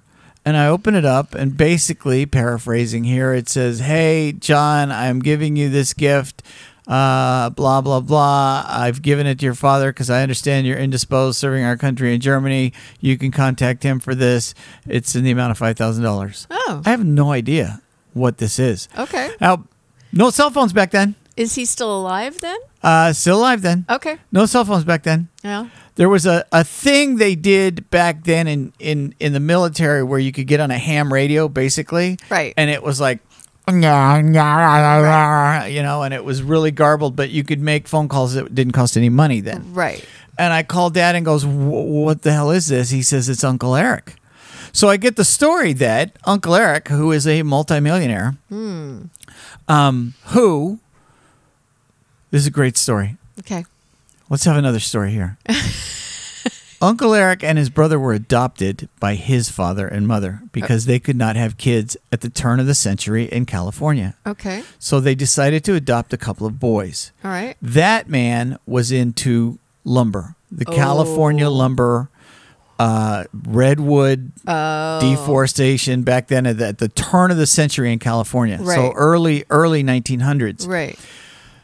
and 0.45 0.57
I 0.57 0.69
open 0.69 0.95
it 0.95 1.05
up 1.05 1.35
and 1.35 1.57
basically 1.57 2.25
paraphrasing 2.25 3.05
here 3.05 3.35
it 3.35 3.49
says, 3.49 3.81
"Hey 3.81 4.33
John, 4.33 4.91
I'm 4.91 5.21
giving 5.21 5.57
you 5.57 5.69
this 5.69 5.93
gift 5.93 6.43
uh, 6.89 7.51
blah 7.51 7.81
blah 7.81 8.01
blah. 8.01 8.65
I've 8.67 9.03
given 9.03 9.27
it 9.27 9.39
to 9.39 9.45
your 9.45 9.55
father 9.55 9.93
because 9.93 10.11
I 10.11 10.23
understand 10.23 10.67
you're 10.67 10.79
indisposed 10.79 11.39
serving 11.39 11.65
our 11.65 11.77
country 11.77 12.15
in 12.15 12.21
Germany. 12.21 12.73
You 13.01 13.17
can 13.19 13.31
contact 13.31 13.83
him 13.83 14.01
for 14.01 14.15
this. 14.15 14.55
It's 14.87 15.15
in 15.15 15.23
the 15.23 15.31
amount 15.31 15.51
of 15.53 15.59
five 15.59 15.77
thousand 15.77 16.03
dollars. 16.03 16.47
Oh. 16.51 16.83
I 16.85 16.91
have 16.91 17.05
no 17.05 17.31
idea 17.31 17.83
what 18.15 18.39
this 18.39 18.59
is. 18.59 18.89
Okay. 18.99 19.31
Now, 19.41 19.65
no 20.13 20.31
cell 20.31 20.51
phones 20.51 20.73
back 20.73 20.91
then. 20.91 21.15
Is 21.37 21.55
he 21.55 21.67
still 21.67 21.97
alive 21.97 22.41
then? 22.41 22.59
Uh, 22.83 23.13
still 23.13 23.39
alive 23.39 23.63
then. 23.63 23.85
Okay. 23.89 24.17
No 24.33 24.47
cell 24.47 24.65
phones 24.65 24.85
back 24.85 25.05
then. 25.05 25.29
Yeah. 25.45 25.69
There 25.95 26.09
was 26.09 26.27
a, 26.27 26.45
a 26.51 26.65
thing 26.65 27.17
they 27.17 27.35
did 27.37 27.89
back 27.91 28.25
then 28.25 28.49
in, 28.49 28.73
in, 28.79 29.15
in 29.21 29.33
the 29.35 29.41
military 29.41 30.03
where 30.03 30.19
you 30.19 30.33
could 30.33 30.47
get 30.47 30.59
on 30.59 30.71
a 30.71 30.79
ham 30.79 31.13
radio, 31.13 31.49
basically. 31.49 32.19
Right. 32.29 32.55
And 32.57 32.71
it 32.71 32.83
was 32.83 33.01
like, 33.01 33.21
you 35.67 35.83
know, 35.83 36.03
and 36.03 36.15
it 36.15 36.25
was 36.25 36.43
really 36.43 36.71
garbled, 36.71 37.17
but 37.17 37.31
you 37.31 37.45
could 37.45 37.61
make 37.61 37.87
phone 37.89 38.09
calls 38.09 38.35
that 38.35 38.55
didn't 38.55 38.73
cost 38.73 38.97
any 38.97 39.09
money 39.09 39.41
then. 39.41 39.75
Right. 39.75 40.05
And 40.39 40.53
I 40.53 40.63
called 40.63 40.95
dad 40.95 41.15
and 41.17 41.25
goes, 41.25 41.45
What 41.45 42.23
the 42.23 42.33
hell 42.33 42.51
is 42.51 42.69
this? 42.69 42.91
He 42.91 43.03
says, 43.03 43.29
It's 43.29 43.45
Uncle 43.45 43.75
Eric. 43.75 44.15
So 44.73 44.89
I 44.89 44.97
get 44.97 45.17
the 45.17 45.25
story 45.25 45.73
that 45.75 46.17
Uncle 46.25 46.55
Eric, 46.55 46.89
who 46.89 47.11
is 47.13 47.27
a 47.27 47.43
multimillionaire, 47.43 48.37
um, 49.67 50.15
who, 50.27 50.79
this 52.31 52.43
is 52.43 52.47
a 52.47 52.51
great 52.51 52.77
story. 52.77 53.17
Okay. 53.41 53.65
Let's 54.31 54.45
have 54.45 54.57
another 54.57 54.81
story 54.81 55.11
here. 55.11 55.39
Uncle 56.81 57.13
Eric 57.15 57.43
and 57.43 57.59
his 57.59 57.71
brother 57.71 57.99
were 57.99 58.13
adopted 58.13 58.89
by 59.01 59.15
his 59.17 59.49
father 59.51 59.89
and 59.89 60.07
mother 60.07 60.43
because 60.53 60.87
they 60.87 60.99
could 61.01 61.17
not 61.17 61.35
have 61.37 61.59
kids 61.59 61.97
at 62.13 62.21
the 62.21 62.31
turn 62.31 62.61
of 62.61 62.67
the 62.67 62.75
century 62.75 63.25
in 63.25 63.47
California. 63.47 64.15
Okay. 64.27 64.63
So 64.79 65.01
they 65.01 65.15
decided 65.17 65.65
to 65.65 65.75
adopt 65.75 66.13
a 66.13 66.17
couple 66.17 66.47
of 66.47 66.61
boys. 66.61 67.11
All 67.25 67.31
right. 67.31 67.57
That 67.61 68.09
man 68.09 68.59
was 68.67 68.93
into 68.93 69.59
lumber, 69.85 70.37
the 70.53 70.65
California 70.67 71.47
Oh. 71.49 71.53
lumber, 71.53 72.11
uh, 72.79 73.25
redwood 73.33 74.31
Oh. 74.47 75.01
deforestation 75.01 76.03
back 76.03 76.29
then 76.29 76.47
at 76.47 76.59
the, 76.59 76.69
at 76.69 76.79
the 76.79 76.89
turn 76.89 77.33
of 77.33 77.37
the 77.37 77.47
century 77.47 77.93
in 77.93 77.99
California. 77.99 78.59
So 78.65 78.93
early, 78.95 79.45
early 79.51 79.83
1900s. 79.83 80.65
Right. 80.67 80.97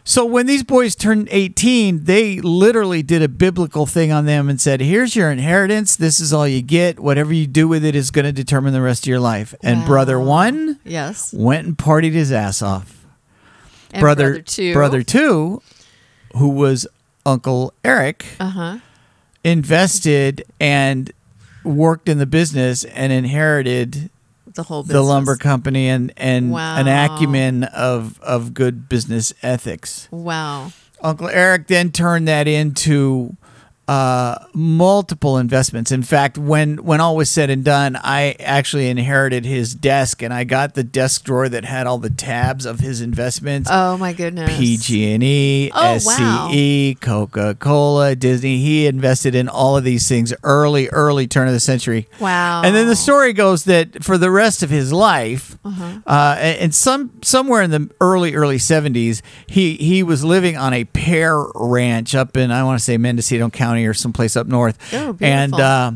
So 0.06 0.26
when 0.26 0.44
these 0.46 0.62
boys 0.62 0.94
turned 0.94 1.28
18, 1.30 2.04
they 2.04 2.38
literally 2.40 3.02
did 3.02 3.22
a 3.22 3.28
biblical 3.28 3.86
thing 3.86 4.12
on 4.12 4.26
them 4.26 4.50
and 4.50 4.60
said, 4.60 4.82
"Here's 4.82 5.16
your 5.16 5.30
inheritance. 5.30 5.96
This 5.96 6.20
is 6.20 6.30
all 6.30 6.46
you 6.46 6.60
get. 6.60 7.00
Whatever 7.00 7.32
you 7.32 7.46
do 7.46 7.66
with 7.66 7.82
it 7.86 7.96
is 7.96 8.10
going 8.10 8.26
to 8.26 8.32
determine 8.32 8.74
the 8.74 8.82
rest 8.82 9.04
of 9.04 9.08
your 9.08 9.18
life." 9.20 9.54
And 9.62 9.80
Wow. 9.80 9.86
brother 9.86 10.20
1 10.20 10.78
Yes. 10.84 11.32
went 11.32 11.66
and 11.66 11.76
partied 11.78 12.12
his 12.12 12.30
ass 12.32 12.60
off. 12.60 12.94
And 13.94 14.00
brother, 14.02 14.30
brother 14.32 14.42
two. 14.42 14.72
brother 14.74 15.02
2, 15.02 15.62
who 16.36 16.48
was 16.48 16.86
Uncle 17.24 17.72
Eric, 17.82 18.26
Uh 18.38 18.48
huh. 18.50 18.78
invested 19.42 20.44
and 20.60 21.12
worked 21.62 22.10
in 22.10 22.18
the 22.18 22.26
business 22.26 22.84
and 22.84 23.10
inherited 23.10 24.10
The 24.54 24.62
whole 24.62 24.82
business. 24.82 24.94
the 24.94 25.02
lumber 25.02 25.36
company 25.36 25.88
and 25.88 26.12
and 26.16 26.54
an 26.54 26.86
acumen 26.86 27.64
of 27.64 28.20
of 28.20 28.54
good 28.54 28.88
business 28.88 29.32
ethics. 29.42 30.08
Wow. 30.10 30.72
Uncle 31.00 31.28
Eric 31.28 31.66
then 31.66 31.90
turned 31.90 32.28
that 32.28 32.48
into 32.48 33.36
uh, 33.86 34.36
multiple 34.54 35.36
investments. 35.38 35.92
In 35.92 36.02
fact, 36.02 36.38
when 36.38 36.78
when 36.84 37.00
all 37.00 37.16
was 37.16 37.28
said 37.28 37.50
and 37.50 37.62
done, 37.64 37.96
I 38.02 38.34
actually 38.40 38.88
inherited 38.88 39.44
his 39.44 39.74
desk, 39.74 40.22
and 40.22 40.32
I 40.32 40.44
got 40.44 40.74
the 40.74 40.84
desk 40.84 41.24
drawer 41.24 41.48
that 41.48 41.64
had 41.64 41.86
all 41.86 41.98
the 41.98 42.10
tabs 42.10 42.64
of 42.64 42.80
his 42.80 43.00
investments. 43.00 43.68
Oh 43.72 43.98
my 43.98 44.12
goodness. 44.12 44.56
PG&E, 44.56 45.70
Oh, 45.74 45.96
SCE, 45.98 47.00
Coca-Cola, 47.00 48.14
Disney. 48.16 48.58
He 48.58 48.86
invested 48.86 49.34
in 49.34 49.48
all 49.48 49.76
of 49.76 49.84
these 49.84 50.08
things 50.08 50.32
early, 50.44 50.88
early 50.88 51.26
turn 51.26 51.48
of 51.48 51.52
the 51.54 51.60
century. 51.60 52.08
Wow. 52.20 52.62
And 52.64 52.74
then 52.74 52.86
the 52.86 52.96
story 52.96 53.32
goes 53.32 53.64
that 53.64 54.04
for 54.04 54.16
the 54.18 54.30
rest 54.30 54.62
of 54.62 54.70
his 54.70 54.92
life, 54.92 55.58
Uh-huh. 55.64 56.00
uh, 56.06 56.36
and 56.38 56.74
some 56.74 57.10
somewhere 57.22 57.62
in 57.62 57.70
the 57.70 57.90
early 58.00 58.34
early 58.34 58.58
seventies, 58.58 59.22
he 59.46 59.74
he 59.76 60.02
was 60.02 60.24
living 60.24 60.56
on 60.56 60.72
a 60.72 60.84
pear 60.84 61.42
ranch 61.54 62.14
up 62.14 62.36
in 62.36 62.50
I 62.50 62.62
want 62.64 62.78
to 62.78 62.84
say 62.84 62.96
Mendocino 62.96 63.50
County 63.50 63.73
or 63.82 63.94
someplace 63.94 64.36
up 64.36 64.46
north. 64.46 64.78
Oh, 64.94 65.16
and 65.20 65.52
uh, 65.54 65.92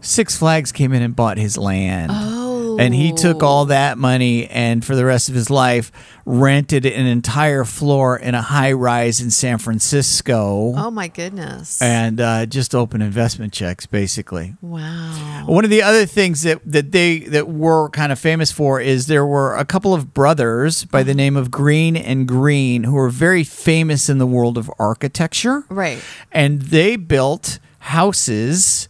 Six 0.00 0.36
Flags 0.36 0.70
came 0.72 0.92
in 0.92 1.02
and 1.02 1.16
bought 1.16 1.38
his 1.38 1.56
land. 1.56 2.10
Oh. 2.14 2.43
And 2.78 2.94
he 2.94 3.12
took 3.12 3.42
all 3.42 3.66
that 3.66 3.98
money 3.98 4.46
and 4.48 4.84
for 4.84 4.94
the 4.96 5.04
rest 5.04 5.28
of 5.28 5.34
his 5.34 5.50
life 5.50 5.90
rented 6.26 6.86
an 6.86 7.06
entire 7.06 7.64
floor 7.64 8.16
in 8.16 8.34
a 8.34 8.40
high 8.42 8.72
rise 8.72 9.20
in 9.20 9.30
San 9.30 9.58
Francisco 9.58 10.72
Oh 10.76 10.90
my 10.90 11.08
goodness. 11.08 11.80
and 11.82 12.20
uh, 12.20 12.46
just 12.46 12.74
opened 12.74 13.02
investment 13.02 13.52
checks 13.52 13.86
basically. 13.86 14.54
wow. 14.60 15.44
One 15.46 15.64
of 15.64 15.70
the 15.70 15.82
other 15.82 16.06
things 16.06 16.42
that, 16.42 16.60
that 16.64 16.92
they 16.92 17.18
that 17.20 17.48
were 17.48 17.90
kind 17.90 18.10
of 18.12 18.18
famous 18.18 18.50
for 18.50 18.80
is 18.80 19.06
there 19.06 19.26
were 19.26 19.54
a 19.56 19.64
couple 19.64 19.92
of 19.92 20.14
brothers 20.14 20.84
by 20.86 21.02
the 21.02 21.14
name 21.14 21.36
of 21.36 21.50
Greene 21.50 21.96
and 21.96 22.26
Greene 22.26 22.84
who 22.84 22.94
were 22.94 23.10
very 23.10 23.44
famous 23.44 24.08
in 24.08 24.18
the 24.18 24.26
world 24.26 24.56
of 24.56 24.70
architecture. 24.78 25.64
Right. 25.68 26.02
And 26.32 26.62
they 26.62 26.96
built 26.96 27.58
houses 27.80 28.88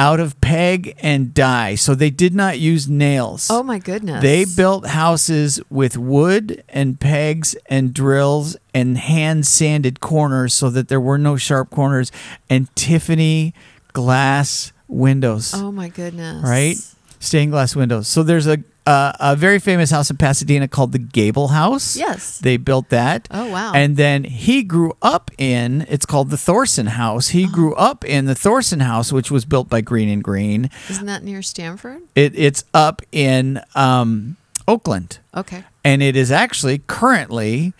out 0.00 0.18
of 0.18 0.40
peg 0.40 0.96
and 1.02 1.34
die. 1.34 1.74
So 1.74 1.94
they 1.94 2.08
did 2.10 2.34
not 2.34 2.58
use 2.58 2.88
nails. 2.88 3.48
Oh 3.50 3.62
my 3.62 3.78
goodness. 3.78 4.22
They 4.22 4.46
built 4.46 4.86
houses 4.86 5.60
with 5.68 5.98
wood 5.98 6.64
and 6.70 6.98
pegs 6.98 7.54
and 7.66 7.92
drills 7.92 8.56
and 8.72 8.96
hand 8.96 9.46
sanded 9.46 10.00
corners 10.00 10.54
so 10.54 10.70
that 10.70 10.88
there 10.88 11.00
were 11.00 11.18
no 11.18 11.36
sharp 11.36 11.68
corners 11.70 12.10
and 12.48 12.74
Tiffany 12.74 13.52
glass 13.92 14.72
windows, 14.88 15.52
Oh 15.54 15.70
my 15.70 15.88
goodness. 15.88 16.42
right? 16.42 16.76
Stained 17.18 17.52
glass 17.52 17.76
windows. 17.76 18.08
So 18.08 18.22
there's 18.22 18.46
a 18.46 18.58
uh, 18.90 19.12
a 19.32 19.36
very 19.36 19.58
famous 19.60 19.90
house 19.90 20.10
in 20.10 20.16
Pasadena 20.16 20.66
called 20.68 20.92
the 20.92 20.98
Gamble 20.98 21.48
House. 21.48 21.96
Yes. 21.96 22.38
They 22.38 22.56
built 22.56 22.88
that. 22.90 23.28
Oh, 23.30 23.46
wow. 23.50 23.72
And 23.74 23.96
then 23.96 24.24
he 24.24 24.62
grew 24.64 24.92
up 25.00 25.30
in 25.38 25.86
it's 25.88 26.06
called 26.06 26.30
the 26.30 26.36
Thorsen 26.36 26.88
House. 26.88 27.28
He 27.28 27.44
Uh-huh. 27.44 27.54
grew 27.54 27.74
up 27.76 28.04
in 28.04 28.24
the 28.26 28.34
Thorsen 28.34 28.80
House, 28.82 29.12
which 29.12 29.30
was 29.30 29.44
built 29.44 29.68
by 29.68 29.80
Greene 29.80 30.08
and 30.08 30.22
Greene. 30.24 30.70
Isn't 30.88 31.06
that 31.06 31.22
near 31.22 31.42
Stanford? 31.42 32.02
It, 32.14 32.32
it's 32.36 32.64
up 32.74 33.02
in 33.12 33.60
um, 33.74 34.36
Oakland 34.66 35.18
Okay. 35.36 35.62
and 35.84 36.02
it 36.02 36.16
is 36.16 36.30
actually 36.32 36.78
currently 36.86 37.72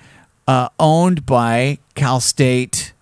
uh, 0.47 0.69
owned 0.79 1.25
by 1.27 1.79
Cal 1.95 2.21
State. 2.21 2.93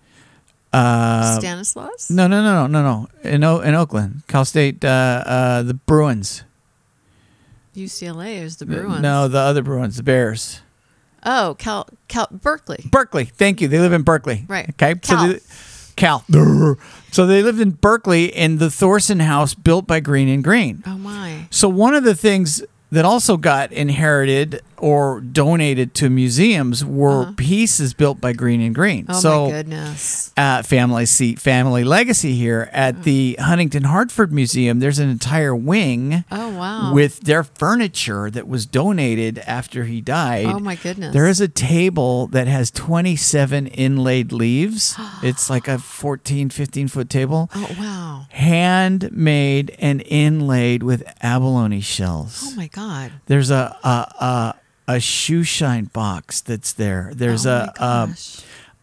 Uh, 0.71 1.39
Stanislaus? 1.39 2.09
no, 2.11 2.27
no, 2.27 2.43
no, 2.43 2.67
no, 2.67 2.67
no, 2.67 2.81
no. 2.83 3.29
In 3.29 3.43
o- 3.43 3.59
in 3.61 3.73
Oakland, 3.73 4.21
Cal 4.27 4.45
State, 4.45 4.85
uh, 4.85 5.23
uh, 5.25 5.63
the 5.63 5.73
Bruins. 5.73 6.43
UCLA 7.79 8.41
is 8.41 8.57
the 8.57 8.65
Bruins. 8.65 9.01
No, 9.01 9.27
the 9.27 9.39
other 9.39 9.63
Bruins, 9.63 9.97
the 9.97 10.03
Bears. 10.03 10.61
Oh, 11.25 11.55
Cal, 11.57 11.87
Cal, 12.07 12.27
Berkeley. 12.31 12.85
Berkeley. 12.89 13.25
Thank 13.25 13.61
you. 13.61 13.67
They 13.67 13.79
live 13.79 13.93
in 13.93 14.03
Berkeley. 14.03 14.45
Right. 14.47 14.69
Okay. 14.69 14.95
Cal. 14.95 15.27
So 15.27 15.33
they, 15.33 15.39
Cal. 15.95 16.77
So 17.11 17.25
they 17.25 17.43
lived 17.43 17.59
in 17.59 17.71
Berkeley 17.71 18.25
in 18.25 18.57
the 18.57 18.67
Thorsen 18.67 19.21
house 19.21 19.53
built 19.53 19.87
by 19.87 19.99
Greene 19.99 20.29
and 20.29 20.43
Greene. 20.43 20.83
Oh 20.85 20.97
my. 20.97 21.47
So 21.49 21.67
one 21.67 21.93
of 21.95 22.03
the 22.03 22.15
things 22.15 22.63
that 22.91 23.05
also 23.05 23.37
got 23.37 23.71
inherited 23.71 24.61
or 24.79 25.21
donated 25.21 25.93
to 25.95 26.09
museums 26.09 26.83
were 26.83 27.31
pieces 27.33 27.93
built 27.93 28.19
by 28.21 28.33
Greene 28.33 28.61
and 28.61 28.73
Greene. 28.75 29.05
Uh-huh. 29.07 29.17
Oh 29.17 29.21
so 29.21 29.45
my 29.45 29.51
goodness. 29.51 30.31
uh, 30.37 30.61
family 30.63 31.05
seat, 31.05 31.39
family 31.39 31.83
legacy 31.83 32.33
here 32.35 32.69
at 32.71 33.03
the 33.03 33.35
Huntington 33.39 33.83
Hartford 33.83 34.31
Museum. 34.31 34.79
There's 34.79 34.99
an 34.99 35.09
entire 35.09 35.55
wing 35.55 36.23
Oh 36.31 36.49
wow. 36.57 36.93
with 36.93 37.21
their 37.21 37.43
furniture 37.43 38.29
that 38.31 38.47
was 38.47 38.65
donated 38.65 39.39
after 39.39 39.85
he 39.85 40.01
died. 40.01 40.45
Oh 40.45 40.59
my 40.59 40.75
goodness. 40.75 41.13
There 41.13 41.27
is 41.27 41.41
a 41.41 41.47
table 41.47 42.27
that 42.27 42.47
has 42.47 42.71
27 42.71 43.67
inlaid 43.67 44.31
leaves. 44.31 44.95
it's 45.23 45.49
like 45.49 45.67
a 45.67 45.77
14, 45.79 46.49
15 46.49 46.87
foot 46.87 47.09
table. 47.09 47.49
Oh 47.55 47.75
wow. 47.79 48.25
Handmade 48.29 49.75
and 49.79 50.01
inlaid 50.05 50.83
with 50.83 51.03
abalone 51.21 51.81
shells. 51.81 52.43
Oh 52.45 52.55
my 52.55 52.67
god. 52.67 53.11
There's 53.27 53.51
a 53.51 53.77
a, 53.83 53.87
a 54.23 54.55
a 54.89 54.99
shoe 54.99 55.43
shine 55.43 55.85
box 55.85 56.41
that's 56.41 56.73
there. 56.73 57.11
There's 57.13 57.45
oh 57.45 57.67
a, 57.79 57.83
a 57.83 58.15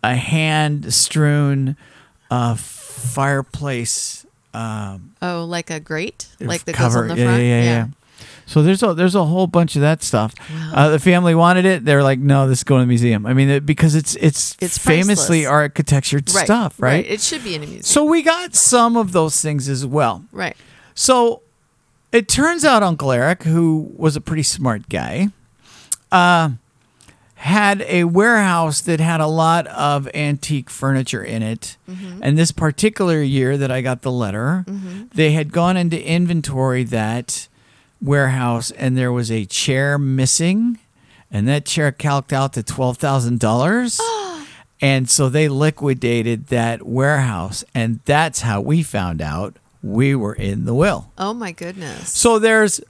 a 0.05 0.15
hand 0.17 0.95
strewn 0.95 1.77
uh, 2.31 2.55
fireplace 2.55 4.25
um, 4.55 5.13
oh, 5.21 5.45
like 5.45 5.71
a 5.71 5.81
grate, 5.81 6.29
like 6.41 6.65
the 6.65 6.73
cover. 6.73 7.03
on 7.03 7.09
the 7.09 7.17
yeah, 7.17 7.25
front. 7.25 7.43
yeah, 7.43 7.63
yeah, 7.63 7.65
yeah. 7.65 7.87
So 8.47 8.63
there's 8.63 8.83
a 8.83 8.95
there's 8.95 9.15
a 9.17 9.25
whole 9.25 9.47
bunch 9.49 9.75
of 9.75 9.83
that 9.83 10.03
stuff. 10.03 10.33
Wow. 10.49 10.73
Uh, 10.75 10.89
the 10.91 10.99
family 11.01 11.35
wanted 11.35 11.65
it. 11.67 11.85
They're 11.85 12.03
like, 12.05 12.21
no, 12.21 12.49
this 12.49 12.59
is 12.61 12.65
going 12.65 12.81
to 12.81 12.85
the 12.85 12.89
museum. 12.89 13.27
I 13.27 13.35
mean, 13.35 13.49
it, 13.51 13.67
because 13.67 13.95
it's 13.97 14.15
it's, 14.17 14.57
It's 14.61 14.79
famously 14.79 15.41
priceless. 15.41 15.51
architecture 15.51 16.17
Right. 16.19 16.45
stuff, 16.45 16.81
right? 16.81 17.05
It 17.05 17.21
should 17.21 17.43
be 17.43 17.57
in 17.57 17.63
a 17.65 17.67
museum. 17.67 17.83
So 17.83 18.05
we 18.05 18.23
got 18.23 18.55
some 18.55 18.97
of 18.97 19.11
those 19.13 19.43
things 19.43 19.69
as 19.69 19.85
well. 19.85 20.25
right. 20.33 20.57
So 20.95 21.43
it 22.13 22.29
turns 22.29 22.65
out 22.65 22.83
Uncle 22.83 23.11
Eric, 23.13 23.43
who 23.43 23.93
was 23.97 24.15
a 24.17 24.21
pretty 24.21 24.45
smart 24.45 24.89
guy, 24.89 25.29
uh, 26.13 26.51
had 27.37 27.83
a 27.83 28.05
warehouse 28.05 28.81
that 28.83 28.99
had 29.01 29.21
a 29.21 29.27
lot 29.27 29.67
of 29.69 30.09
antique 30.15 30.71
furniture 30.71 31.23
in 31.23 31.43
it. 31.43 31.77
And 32.23 32.37
this 32.39 32.51
particular 32.53 33.23
year 33.23 33.57
that 33.59 33.71
I 33.71 33.83
got 33.83 34.03
the 34.03 34.11
letter, 34.13 34.65
they 35.15 35.33
had 35.33 35.53
gone 35.53 35.77
into 35.77 36.03
inventory 36.03 36.83
that 36.85 37.49
warehouse 38.01 38.71
and 38.73 38.97
there 38.97 39.13
was 39.13 39.31
a 39.31 39.45
chair 39.47 39.99
missing. 39.99 40.79
And 41.31 41.47
that 41.49 41.65
chair 41.67 41.93
calced 41.93 42.33
out 42.33 42.53
to 42.55 42.63
$12,000. 42.63 44.01
And 44.79 45.09
so 45.09 45.31
they 45.31 45.49
liquidated 45.49 46.49
that 46.49 46.87
warehouse. 46.87 47.65
And 47.75 48.01
that's 48.05 48.43
how 48.43 48.61
we 48.61 48.83
found 48.83 49.23
out 49.23 49.57
we 49.83 50.15
were 50.15 50.35
in 50.35 50.67
the 50.67 50.75
will. 50.75 51.11
Oh 51.17 51.33
my 51.33 51.53
goodness. 51.53 52.13
So 52.13 52.39
there's 52.39 52.81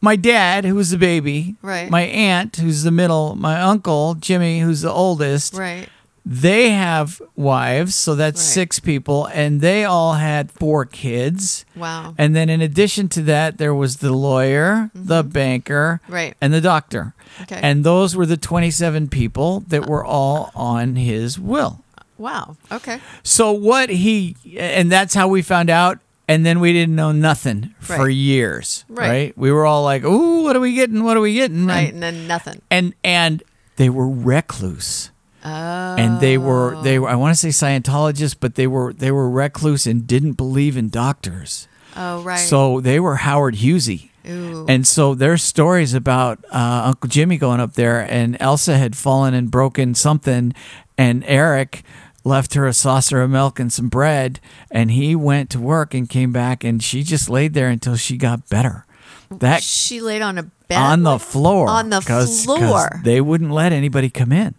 my 0.00 0.16
dad, 0.16 0.64
who 0.64 0.74
was 0.74 0.90
the 0.90 0.98
baby, 0.98 1.56
Right. 1.62 1.90
my 1.90 2.02
aunt, 2.02 2.56
who's 2.56 2.82
the 2.82 2.90
middle, 2.90 3.34
my 3.36 3.60
uncle, 3.60 4.14
Jimmy, 4.14 4.60
who's 4.60 4.82
the 4.82 4.92
oldest. 4.92 5.54
Right. 5.54 5.88
They 6.28 6.70
have 6.70 7.22
wives, 7.36 7.94
so 7.94 8.16
that's 8.16 8.40
Right. 8.40 8.44
six 8.54 8.80
people, 8.80 9.26
and 9.32 9.60
they 9.60 9.84
all 9.84 10.14
had 10.14 10.50
four 10.50 10.84
kids. 10.84 11.64
Wow. 11.76 12.14
And 12.18 12.34
then 12.34 12.48
in 12.50 12.60
addition 12.60 13.08
to 13.10 13.22
that, 13.22 13.58
there 13.58 13.72
was 13.74 13.98
the 13.98 14.12
lawyer, 14.12 14.90
the 14.92 15.22
banker, 15.22 16.00
Mm-hmm. 16.04 16.12
Right. 16.12 16.34
and 16.40 16.52
the 16.52 16.60
doctor. 16.60 17.14
Okay. 17.42 17.60
And 17.62 17.84
those 17.84 18.16
were 18.16 18.26
the 18.26 18.36
27 18.36 19.06
people 19.08 19.62
that 19.68 19.86
were 19.86 20.04
all 20.04 20.50
on 20.56 20.96
his 20.96 21.38
will. 21.38 21.82
wow. 22.18 22.56
Okay. 22.72 22.98
So 23.22 23.52
what 23.52 23.90
he 23.90 24.36
and 24.58 24.90
that's 24.90 25.12
how 25.14 25.28
we 25.28 25.42
found 25.42 25.68
out 25.70 25.98
and 26.28 26.44
then 26.44 26.60
we 26.60 26.72
didn't 26.72 26.96
know 26.96 27.12
nothing 27.12 27.74
for 27.80 28.08
years, 28.08 28.84
Right. 28.88 29.08
right. 29.08 29.38
We 29.38 29.52
were 29.52 29.64
all 29.66 29.84
like, 29.84 30.04
"Ooh, 30.04 30.42
what 30.42 30.56
are 30.56 30.60
we 30.60 30.74
getting? 30.74 31.04
What 31.04 31.16
are 31.16 31.20
we 31.20 31.34
getting?" 31.34 31.66
Right. 31.66 31.92
And 31.92 32.02
And 32.02 32.02
then 32.02 32.26
nothing. 32.26 32.60
and, 32.70 32.94
and 33.04 33.42
they 33.76 33.88
were 33.90 34.08
recluse. 34.08 35.10
Oh. 35.44 35.48
And 35.48 36.20
they 36.20 36.38
were 36.38 36.80
they 36.82 36.98
were 36.98 37.08
I 37.08 37.14
want 37.14 37.36
to 37.36 37.38
say 37.38 37.48
Scientologists, 37.50 38.34
but 38.38 38.56
they 38.56 38.66
were 38.66 38.92
they 38.92 39.12
were 39.12 39.30
recluse 39.30 39.86
and 39.86 40.06
didn't 40.06 40.32
believe 40.32 40.76
in 40.76 40.88
doctors. 40.88 41.68
Oh 41.96 42.20
right. 42.22 42.36
So 42.40 42.80
they 42.80 42.98
were 42.98 43.16
Howard 43.16 43.54
Hughesy. 43.56 44.10
Ooh. 44.28 44.66
And 44.68 44.84
so 44.84 45.14
there's 45.14 45.44
stories 45.44 45.94
about 45.94 46.44
uh, 46.52 46.82
Uncle 46.86 47.08
Jimmy 47.08 47.38
going 47.38 47.60
up 47.60 47.74
there, 47.74 48.00
and 48.10 48.36
Elsa 48.40 48.76
had 48.76 48.96
fallen 48.96 49.34
and 49.34 49.52
broken 49.52 49.94
something, 49.94 50.52
and 50.98 51.22
Eric 51.28 51.84
left 52.26 52.54
her 52.54 52.66
a 52.66 52.72
saucer 52.74 53.22
of 53.22 53.30
milk 53.30 53.60
and 53.60 53.72
some 53.72 53.88
bread, 53.88 54.40
and 54.70 54.90
he 54.90 55.14
went 55.14 55.48
to 55.50 55.60
work 55.60 55.94
and 55.94 56.08
came 56.08 56.32
back, 56.32 56.64
and 56.64 56.82
she 56.82 57.02
just 57.02 57.30
laid 57.30 57.54
there 57.54 57.68
until 57.68 57.94
she 57.96 58.16
got 58.16 58.48
better. 58.48 58.84
That 59.30 59.62
she 59.62 60.00
laid 60.00 60.22
on 60.22 60.36
a 60.38 60.42
bed 60.68 60.76
on 60.78 61.02
the 61.04 61.18
floor 61.18 61.68
On 61.68 61.90
the 61.90 62.00
'cause- 62.00 62.26
'cause 62.26 62.44
floor. 62.44 63.00
they 63.04 63.20
wouldn't 63.20 63.50
let 63.52 63.72
anybody 63.72 64.10
come 64.10 64.32
in. 64.32 64.54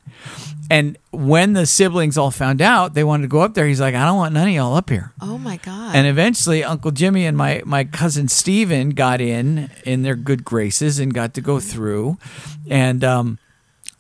And 0.70 0.98
when 1.12 1.54
the 1.54 1.66
siblings 1.66 2.18
all 2.18 2.32
found 2.32 2.62
out, 2.62 2.94
they 2.94 3.04
wanted 3.06 3.22
to 3.24 3.28
go 3.30 3.40
up 3.40 3.54
there. 3.54 3.66
He's 3.68 3.80
like, 3.80 3.96
I 3.96 4.04
don't 4.06 4.18
want 4.18 4.34
none 4.34 4.50
of 4.50 4.54
y'all 4.54 4.76
up 4.76 4.90
here. 4.90 5.14
Oh 5.22 5.38
my 5.38 5.56
god. 5.58 5.96
And 5.96 6.06
eventually, 6.06 6.62
Uncle 6.64 6.92
Jimmy 6.92 7.26
and 7.26 7.38
my, 7.38 7.62
my 7.66 7.86
cousin 7.86 8.28
Steven 8.28 8.90
got 8.90 9.22
in 9.22 9.70
in 9.86 10.02
their 10.04 10.16
good 10.16 10.44
graces 10.44 11.00
and 11.00 11.14
got 11.14 11.34
to 11.36 11.42
go 11.42 11.62
through. 11.62 12.18
And 12.70 13.02
um, 13.06 13.40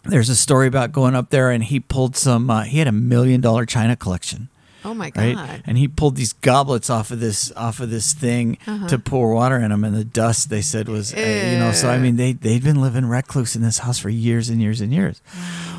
there's 0.08 0.30
a 0.30 0.36
story 0.36 0.68
about 0.68 0.92
going 0.92 1.16
up 1.16 1.30
there, 1.30 1.52
and 1.52 1.64
he 1.64 1.80
pulled 1.80 2.16
some. 2.16 2.50
Uh, 2.50 2.64
he 2.64 2.80
had 2.80 2.88
a 2.88 2.92
million 2.92 3.42
dollar 3.42 3.66
china 3.66 3.96
collection, 3.96 4.50
oh 4.86 4.94
my 4.94 5.10
god. 5.10 5.22
right? 5.36 5.62
And 5.66 5.78
he 5.78 5.88
pulled 5.88 6.16
these 6.16 6.34
goblets 6.34 6.90
off 6.90 7.12
of 7.12 7.20
this 7.20 7.52
off 7.56 7.80
of 7.80 7.90
this 7.90 8.14
thing 8.14 8.58
Uh-huh. 8.68 8.88
to 8.88 9.00
pour 9.00 9.34
water 9.34 9.58
in 9.58 9.70
them, 9.72 9.84
and 9.84 9.96
the 9.96 10.04
dust 10.06 10.50
they 10.50 10.62
said 10.62 10.88
was, 10.90 11.14
uh, 11.14 11.18
you 11.18 11.58
know. 11.60 11.72
So 11.72 11.90
I 11.90 11.98
mean, 11.98 12.16
they 12.18 12.34
they'd 12.34 12.64
been 12.64 12.82
living 12.82 13.06
recluse 13.06 13.56
in 13.56 13.62
this 13.62 13.80
house 13.80 14.00
for 14.00 14.10
years 14.10 14.50
and 14.50 14.62
years 14.62 14.82
and 14.82 14.94
years. 14.94 15.22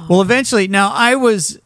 Well, 0.09 0.23
eventually, 0.23 0.69
now 0.69 0.93
I 0.95 1.15
was. 1.17 1.59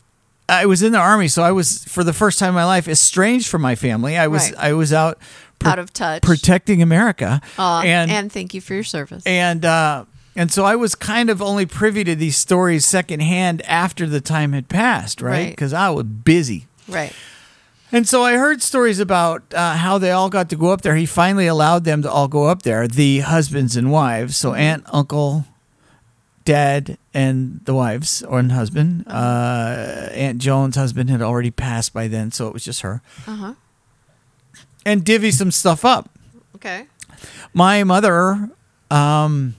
I 0.48 0.66
was 0.66 0.83
in 0.83 0.92
the 0.92 0.98
army, 0.98 1.29
so 1.29 1.42
I 1.42 1.53
was 1.53 1.85
for 1.85 2.05
the 2.05 2.12
first 2.12 2.38
time 2.38 2.48
in 2.51 2.55
my 2.57 2.64
life 2.64 2.87
estranged 2.87 3.46
from 3.48 3.62
my 3.62 3.75
family. 3.75 4.18
I 4.18 4.27
was 4.27 4.51
Right. 4.51 4.55
I 4.59 4.72
was 4.75 4.92
out 4.92 5.18
Out 5.64 5.79
of 5.79 5.92
touch. 5.92 6.20
protecting 6.22 6.83
America, 6.83 7.40
Aw, 7.59 7.83
and 7.83 8.11
and 8.11 8.31
thank 8.31 8.53
you 8.53 8.61
for 8.61 8.75
your 8.75 8.83
service. 8.85 9.22
and 9.25 9.64
uh, 9.64 10.05
and 10.35 10.51
so 10.53 10.64
I 10.64 10.77
was 10.77 10.95
kind 10.95 11.31
of 11.31 11.42
only 11.42 11.66
privy 11.66 12.05
to 12.05 12.14
these 12.14 12.37
stories 12.37 12.87
secondhand 12.87 13.62
after 13.62 14.07
the 14.07 14.21
time 14.21 14.53
had 14.53 14.68
passed, 14.68 15.21
right? 15.21 15.31
Right. 15.31 15.51
Because 15.51 15.73
I 15.73 15.90
was 15.90 16.05
busy. 16.05 16.66
right. 16.88 17.12
And 17.95 18.09
so 18.09 18.23
I 18.23 18.37
heard 18.38 18.62
stories 18.62 18.99
about 19.01 19.42
uh, 19.53 19.77
how 19.77 19.99
they 19.99 20.12
all 20.12 20.31
got 20.31 20.49
to 20.49 20.57
go 20.57 20.71
up 20.71 20.81
there. 20.81 20.97
He 20.97 21.05
finally 21.05 21.47
allowed 21.47 21.85
them 21.85 22.01
to 22.03 22.11
all 22.11 22.27
go 22.27 22.47
up 22.47 22.62
there, 22.62 22.88
the 22.88 23.18
husbands 23.21 23.77
and 23.77 23.92
wives. 23.92 24.35
So 24.35 24.55
aunt, 24.55 24.85
uncle, 24.87 25.45
dad, 26.47 26.97
and 27.12 27.61
the 27.64 27.75
wives 27.75 28.23
or 28.23 28.38
and 28.38 28.51
husband. 28.53 29.05
Uh, 29.07 30.09
aunt 30.12 30.38
Joan's 30.38 30.77
husband 30.77 31.11
had 31.11 31.21
already 31.21 31.51
passed 31.51 31.92
by 31.92 32.09
then, 32.09 32.31
so 32.31 32.49
it 32.49 32.55
was 32.55 32.64
just 32.64 32.81
her. 32.81 33.03
Uh 33.27 33.37
huh. 33.37 33.55
And 34.87 35.05
divvy 35.05 35.31
some 35.31 35.51
stuff 35.51 35.85
up. 35.85 36.09
Okay. 36.57 36.87
My 37.53 37.85
mother, 37.85 38.49
um, 38.90 39.55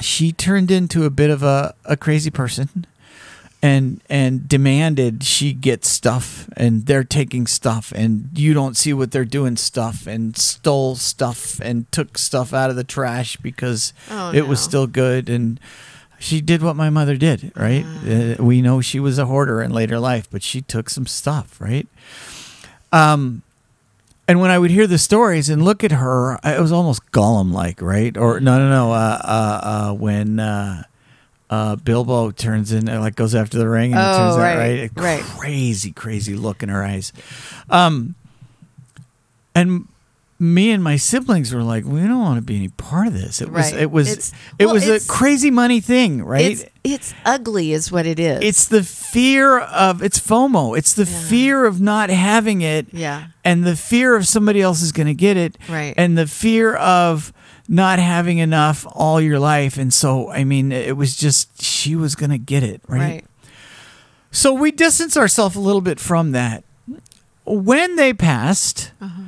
she 0.00 0.32
turned 0.32 0.70
into 0.70 1.04
a 1.04 1.10
bit 1.10 1.30
of 1.30 1.42
a, 1.42 1.74
a 1.84 1.96
crazy 1.96 2.30
person 2.30 2.86
and 3.62 4.02
and 4.10 4.46
demanded 4.46 5.24
she 5.24 5.54
get 5.54 5.82
stuff 5.84 6.46
and 6.56 6.84
they're 6.84 7.02
taking 7.02 7.46
stuff 7.46 7.90
and 7.96 8.28
you 8.34 8.52
don't 8.52 8.76
see 8.76 8.92
what 8.92 9.10
they're 9.12 9.24
doing 9.24 9.56
stuff 9.56 10.06
and 10.06 10.36
stole 10.36 10.94
stuff 10.94 11.58
and 11.60 11.90
took 11.90 12.18
stuff 12.18 12.52
out 12.52 12.68
of 12.68 12.76
the 12.76 12.84
trash 12.84 13.36
because 13.38 13.94
Oh, 14.10 14.30
it 14.32 14.46
was 14.46 14.60
still 14.60 14.86
good 14.86 15.30
and 15.30 15.58
she 16.18 16.42
did 16.42 16.62
what 16.62 16.76
my 16.76 16.90
mother 16.90 17.16
did 17.16 17.50
right? 17.56 17.84
Uh, 18.06 18.42
we 18.42 18.60
know 18.60 18.82
she 18.82 19.00
was 19.00 19.18
a 19.18 19.24
hoarder 19.26 19.62
in 19.62 19.70
later 19.72 19.98
life 19.98 20.28
but 20.30 20.42
she 20.42 20.60
took 20.60 20.90
some 20.90 21.06
stuff 21.06 21.58
right? 21.58 21.88
Um 22.92 23.42
and 24.28 24.40
when 24.40 24.50
I 24.50 24.58
would 24.58 24.70
hear 24.70 24.86
the 24.86 24.98
stories 24.98 25.48
and 25.48 25.64
look 25.64 25.84
at 25.84 25.92
her, 25.92 26.38
it 26.44 26.60
was 26.60 26.72
almost 26.72 27.10
Gollum 27.12 27.52
like, 27.52 27.80
right? 27.80 28.16
Or 28.16 28.40
no, 28.40 28.58
no, 28.58 28.68
no. 28.68 28.92
Uh, 28.92 29.18
uh, 29.22 29.60
uh, 29.62 29.92
when 29.94 30.40
uh, 30.40 30.82
uh, 31.50 31.76
Bilbo 31.76 32.30
turns 32.32 32.72
in, 32.72 32.88
uh, 32.88 33.00
like 33.00 33.14
goes 33.14 33.34
after 33.34 33.58
the 33.58 33.68
ring, 33.68 33.92
and 33.92 34.00
it 34.02 34.12
Oh, 34.12 34.16
turns 34.16 34.36
right, 34.36 34.52
out 34.52 34.58
right, 34.58 34.90
A 34.98 35.00
right. 35.00 35.24
crazy, 35.24 35.92
crazy 35.92 36.34
look 36.34 36.62
in 36.62 36.68
her 36.68 36.84
eyes. 36.84 37.12
Um, 37.70 38.14
and 39.54 39.86
me 40.38 40.70
and 40.70 40.82
my 40.84 40.96
siblings 40.96 41.54
were 41.54 41.62
like, 41.62 41.84
we 41.86 42.00
don't 42.00 42.20
want 42.20 42.36
to 42.36 42.42
be 42.42 42.56
any 42.56 42.68
part 42.68 43.06
of 43.06 43.14
this. 43.14 43.40
It 43.40 43.50
was, 43.50 43.72
Right. 43.72 43.80
it 43.82 43.90
was, 43.90 44.08
It's- 44.08 44.32
it 44.58 44.66
well, 44.66 44.74
was 44.74 44.86
a 44.88 45.00
crazy 45.08 45.50
money 45.50 45.80
thing, 45.80 46.22
right? 46.22 46.52
It's 46.52 46.64
it's 46.84 47.14
ugly, 47.24 47.72
is 47.72 47.90
what 47.90 48.06
it 48.06 48.20
is. 48.20 48.40
it's 48.44 48.66
the 48.66 48.82
fear 48.84 49.58
of 49.58 50.02
it's 50.02 50.20
FOMO. 50.20 50.76
It's 50.78 50.92
the 50.92 51.04
Yeah. 51.04 51.20
fear 51.22 51.64
of 51.64 51.80
not 51.80 52.10
having 52.10 52.60
it 52.60 52.86
yeah. 52.92 53.28
and 53.44 53.64
the 53.64 53.74
fear 53.76 54.14
of 54.14 54.28
somebody 54.28 54.60
else 54.60 54.82
is 54.82 54.92
going 54.92 55.08
to 55.08 55.14
get 55.14 55.36
it 55.36 55.56
Right. 55.68 55.94
and 55.96 56.16
the 56.18 56.26
fear 56.26 56.74
of 56.76 57.32
not 57.68 57.98
having 57.98 58.38
enough 58.38 58.86
all 58.92 59.20
your 59.20 59.40
life 59.40 59.76
and 59.76 59.92
so 59.92 60.30
i 60.30 60.44
mean 60.44 60.70
it 60.70 60.96
was 60.96 61.16
just 61.16 61.60
she 61.60 61.96
was 61.96 62.14
going 62.14 62.30
to 62.30 62.38
get 62.38 62.62
it 62.62 62.80
right? 62.86 63.00
Right. 63.00 63.24
so 64.30 64.54
we 64.54 64.70
distance 64.70 65.16
ourselves 65.16 65.56
a 65.56 65.60
little 65.60 65.80
bit 65.80 65.98
from 65.98 66.30
that 66.30 66.62
when 67.44 67.96
they 67.96 68.12
passed 68.12 68.92
Uh-huh. 69.00 69.22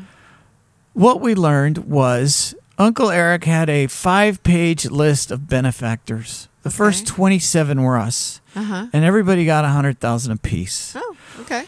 What 0.99 1.21
we 1.21 1.35
learned 1.35 1.79
was 1.79 2.55
uncle 2.79 3.11
eric 3.11 3.45
had 3.45 3.69
a 3.71 3.87
five 3.87 4.43
page 4.43 4.87
list 4.91 5.31
of 5.31 5.49
benefactors 5.49 6.49
the 6.63 6.71
first 6.71 7.07
27 7.07 7.83
were 7.83 7.97
us 7.99 8.41
Uh 8.55 8.63
huh. 8.63 8.87
and 8.93 9.05
everybody 9.05 9.45
got 9.47 9.65
a 9.65 9.69
hundred 9.69 10.01
thousand 10.01 10.33
apiece 10.33 10.95
Oh. 10.97 11.17
Okay. 11.41 11.65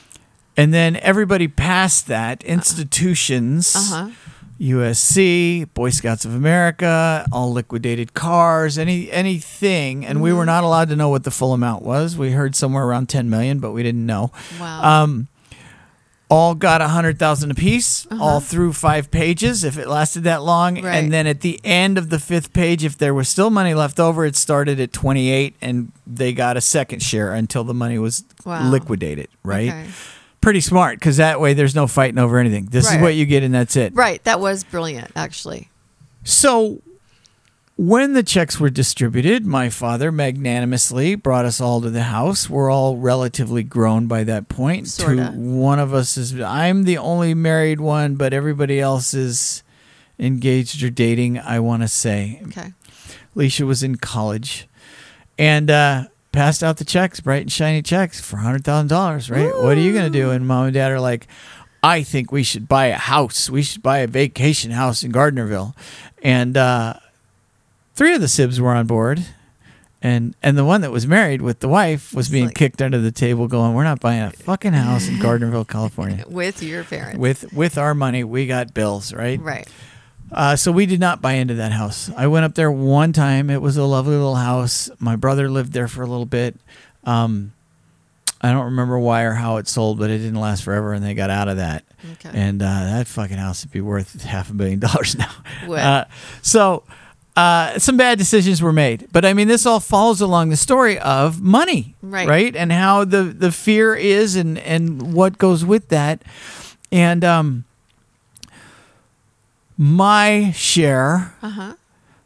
and 0.57 0.75
then 0.75 0.97
everybody 0.97 1.49
past 1.49 2.07
that 2.09 2.43
institutions 2.45 3.75
Uh 3.77 3.87
huh. 4.07 4.11
USC, 4.61 5.73
Boy 5.73 5.89
Scouts 5.89 6.27
of 6.27 6.35
America, 6.35 7.25
all 7.33 7.51
liquidated 7.51 8.13
cars, 8.13 8.77
any 8.77 9.11
anything, 9.11 10.05
and 10.05 10.17
Mm-hmm. 10.17 10.23
we 10.23 10.33
were 10.35 10.45
not 10.45 10.65
allowed 10.65 10.91
to 10.91 10.97
know 10.97 11.09
what 11.09 11.25
the 11.25 11.31
full 11.31 11.55
amount 11.55 11.83
was. 11.83 12.15
We 12.19 12.33
heard 12.33 12.55
somewhere 12.55 12.85
around 12.85 13.09
10 13.09 13.31
million, 13.31 13.59
but 13.59 13.71
we 13.73 13.83
didn't 13.83 14.05
know. 14.05 14.33
Wow. 14.61 15.05
Um, 15.05 15.29
all 16.31 16.55
got 16.55 16.81
a 16.81 16.89
hundred 16.89 17.19
thousand 17.19 17.51
apiece, 17.51 18.07
Uh-huh. 18.11 18.23
all 18.23 18.41
through 18.41 18.73
five 18.73 19.11
pages, 19.11 19.65
if 19.65 19.77
it 19.77 19.89
lasted 19.89 20.23
that 20.25 20.43
long. 20.45 20.77
Right. 20.81 20.95
And 20.95 21.13
then 21.13 21.27
at 21.27 21.41
the 21.41 21.61
end 21.65 21.99
of 21.99 22.09
the 22.09 22.21
fifth 22.21 22.53
page, 22.53 22.85
if 22.85 22.97
there 22.97 23.13
was 23.13 23.29
still 23.29 23.51
money 23.51 23.75
left 23.75 23.99
over, 23.99 24.25
it 24.25 24.37
started 24.37 24.79
at 24.81 24.93
28, 24.93 25.57
and 25.61 25.91
they 26.07 26.33
got 26.33 26.57
a 26.57 26.61
second 26.61 27.03
share 27.03 27.35
until 27.35 27.65
the 27.65 27.75
money 27.75 27.99
was 27.99 28.23
Wow. 28.45 28.71
liquidated. 28.71 29.27
Right? 29.43 29.69
Okay. 29.71 29.87
Pretty 30.41 30.61
smart, 30.61 30.99
because 31.01 31.17
that 31.19 31.41
way 31.41 31.53
there's 31.53 31.75
no 31.75 31.87
fighting 31.87 32.19
over 32.19 32.39
anything. 32.39 32.69
This 32.71 32.91
is 32.91 32.99
what 32.99 33.15
you 33.15 33.27
get, 33.27 33.43
and 33.43 33.53
that's 33.53 33.77
it. 33.77 33.93
Right. 33.95 34.23
That 34.25 34.39
was 34.41 34.63
brilliant, 34.65 35.11
actually. 35.17 35.69
So, 36.25 36.81
when 37.81 38.13
the 38.13 38.23
checks 38.23 38.61
were 38.61 38.69
distributed, 38.69 39.47
my 39.47 39.71
father 39.71 40.13
magnanimously 40.13 41.15
brought 41.15 41.47
us 41.47 41.63
all 41.63 41.81
to 41.81 41.89
the 41.89 42.03
house. 42.03 42.51
We're 42.51 42.71
all 42.71 42.99
relatively 42.99 43.63
grown 43.63 44.07
by 44.07 44.23
that 44.25 44.51
point. 44.51 44.87
Sorta. 44.87 45.17
To 45.17 45.31
one 45.33 45.79
of 45.79 45.95
us 45.95 46.19
is 46.19 46.39
I'm 46.39 46.85
the 46.85 46.99
only 46.99 47.33
married 47.33 47.81
one, 47.81 48.17
but 48.17 48.35
everybody 48.35 48.79
else 48.81 49.15
is 49.15 49.63
engaged 50.19 50.83
or 50.83 50.91
dating. 50.91 51.39
I 51.39 51.61
want 51.61 51.81
to 51.81 51.89
say 51.89 52.43
Okay. 52.49 52.75
Alicia 53.35 53.65
was 53.65 53.83
in 53.83 53.97
college, 53.97 54.69
and 55.39 55.71
uh, 55.71 56.09
passed 56.33 56.63
out 56.63 56.77
the 56.77 56.85
checks, 56.85 57.21
bright 57.21 57.41
and 57.41 57.51
shiny 57.51 57.81
checks 57.81 58.21
for 58.21 58.37
hundred 58.37 58.63
thousand 58.63 58.89
dollars. 58.89 59.31
Right? 59.31 59.55
What 59.57 59.79
are 59.79 59.81
you 59.81 59.95
gonna 59.95 60.11
do? 60.11 60.31
And 60.33 60.47
mom 60.47 60.67
and 60.67 60.75
dad 60.75 60.93
are 60.93 61.01
like, 61.01 61.29
I 61.83 62.03
think 62.03 62.31
we 62.31 62.43
should 62.43 62.69
buy 62.69 62.87
a 62.89 62.99
house. 62.99 63.49
We 63.49 63.63
should 63.63 63.83
buy 63.83 64.01
a 64.01 64.07
vacation 64.07 64.73
house 64.73 65.03
in 65.03 65.13
Gardnerville, 65.13 65.75
and 66.23 66.59
uh, 66.59 66.95
three 67.95 68.15
of 68.15 68.21
the 68.21 68.29
sibs 68.29 68.61
were 68.61 68.71
on 68.71 68.87
board. 68.87 69.25
And 70.03 70.35
and 70.43 70.57
the 70.57 70.65
one 70.65 70.81
that 70.81 70.91
was 70.91 71.07
married 71.07 71.43
with 71.43 71.61
the 71.61 71.69
wife 71.69 72.15
was 72.15 72.31
being 72.31 72.47
like- 72.47 72.55
kicked 72.55 72.81
under 72.81 72.99
the 72.99 73.13
table, 73.13 73.47
going, 73.49 73.75
"We're 73.75 73.85
not 73.85 74.01
buying 74.01 74.23
a 74.23 74.31
fucking 74.31 74.73
house 74.73 75.07
in 75.09 75.17
Gardnerville, 75.17 75.69
California. 75.69 76.25
With 76.27 76.63
your 76.63 76.85
parents. 76.85 77.19
With 77.19 77.53
with 77.53 77.77
our 77.77 77.95
money, 77.95 78.25
we 78.25 78.47
got 78.47 78.73
bills, 78.73 79.13
right? 79.13 79.39
right. 79.41 79.69
Uh, 80.33 80.57
so 80.57 80.73
we 80.73 80.87
did 80.87 81.01
not 81.01 81.21
buy 81.21 81.33
into 81.33 81.55
that 81.55 81.73
house. 81.73 82.11
I 82.17 82.29
went 82.29 82.47
up 82.47 82.55
there 82.55 82.71
one 82.71 83.13
time. 83.13 83.51
It 83.51 83.61
was 83.61 83.77
a 83.77 83.85
lovely 83.85 84.15
little 84.15 84.37
house. 84.37 84.89
My 85.01 85.17
brother 85.17 85.51
lived 85.51 85.73
there 85.75 85.89
for 85.89 86.03
a 86.03 86.07
little 86.07 86.25
bit. 86.25 86.57
Um, 87.05 87.53
I 88.41 88.53
don't 88.53 88.67
remember 88.67 88.99
why 88.99 89.25
or 89.25 89.33
how 89.35 89.59
it 89.59 89.69
sold, 89.69 89.99
but 89.99 90.09
it 90.09 90.19
didn't 90.19 90.41
last 90.41 90.63
forever, 90.63 90.95
and 90.95 91.05
they 91.05 91.13
got 91.13 91.29
out 91.29 91.49
of 91.49 91.59
that. 91.59 91.85
Okay. 92.13 92.31
And 92.33 92.63
uh, 92.63 92.65
that 92.65 93.07
fucking 93.07 93.37
house 93.37 93.65
would 93.65 93.73
be 93.73 93.83
worth 93.83 94.23
half 94.23 94.49
a 94.49 94.55
billion 94.55 94.79
dollars 94.79 95.15
now. 95.19 95.35
Uh, 95.69 96.05
so 96.41 96.85
uh, 97.41 97.79
some 97.79 97.97
bad 97.97 98.19
decisions 98.19 98.61
were 98.63 98.73
made, 98.73 99.07
but 99.13 99.25
I 99.25 99.33
mean, 99.35 99.49
this 99.49 99.65
all 99.67 99.81
follows 99.81 100.21
along 100.21 100.51
the 100.51 100.57
story 100.57 100.99
of 100.99 101.41
money, 101.41 101.95
Right. 102.03 102.29
Right, 102.29 102.55
and 102.57 102.71
how 102.73 103.05
the 103.05 103.23
the 103.25 103.51
fear 103.53 103.95
is, 103.95 104.37
and 104.37 104.59
and 104.59 105.15
what 105.15 105.39
goes 105.39 105.65
with 105.65 105.89
that, 105.89 106.23
and 106.93 107.25
um, 107.25 107.65
my 109.77 110.53
share 110.55 111.35
Uh 111.43 111.49
huh. 111.51 111.75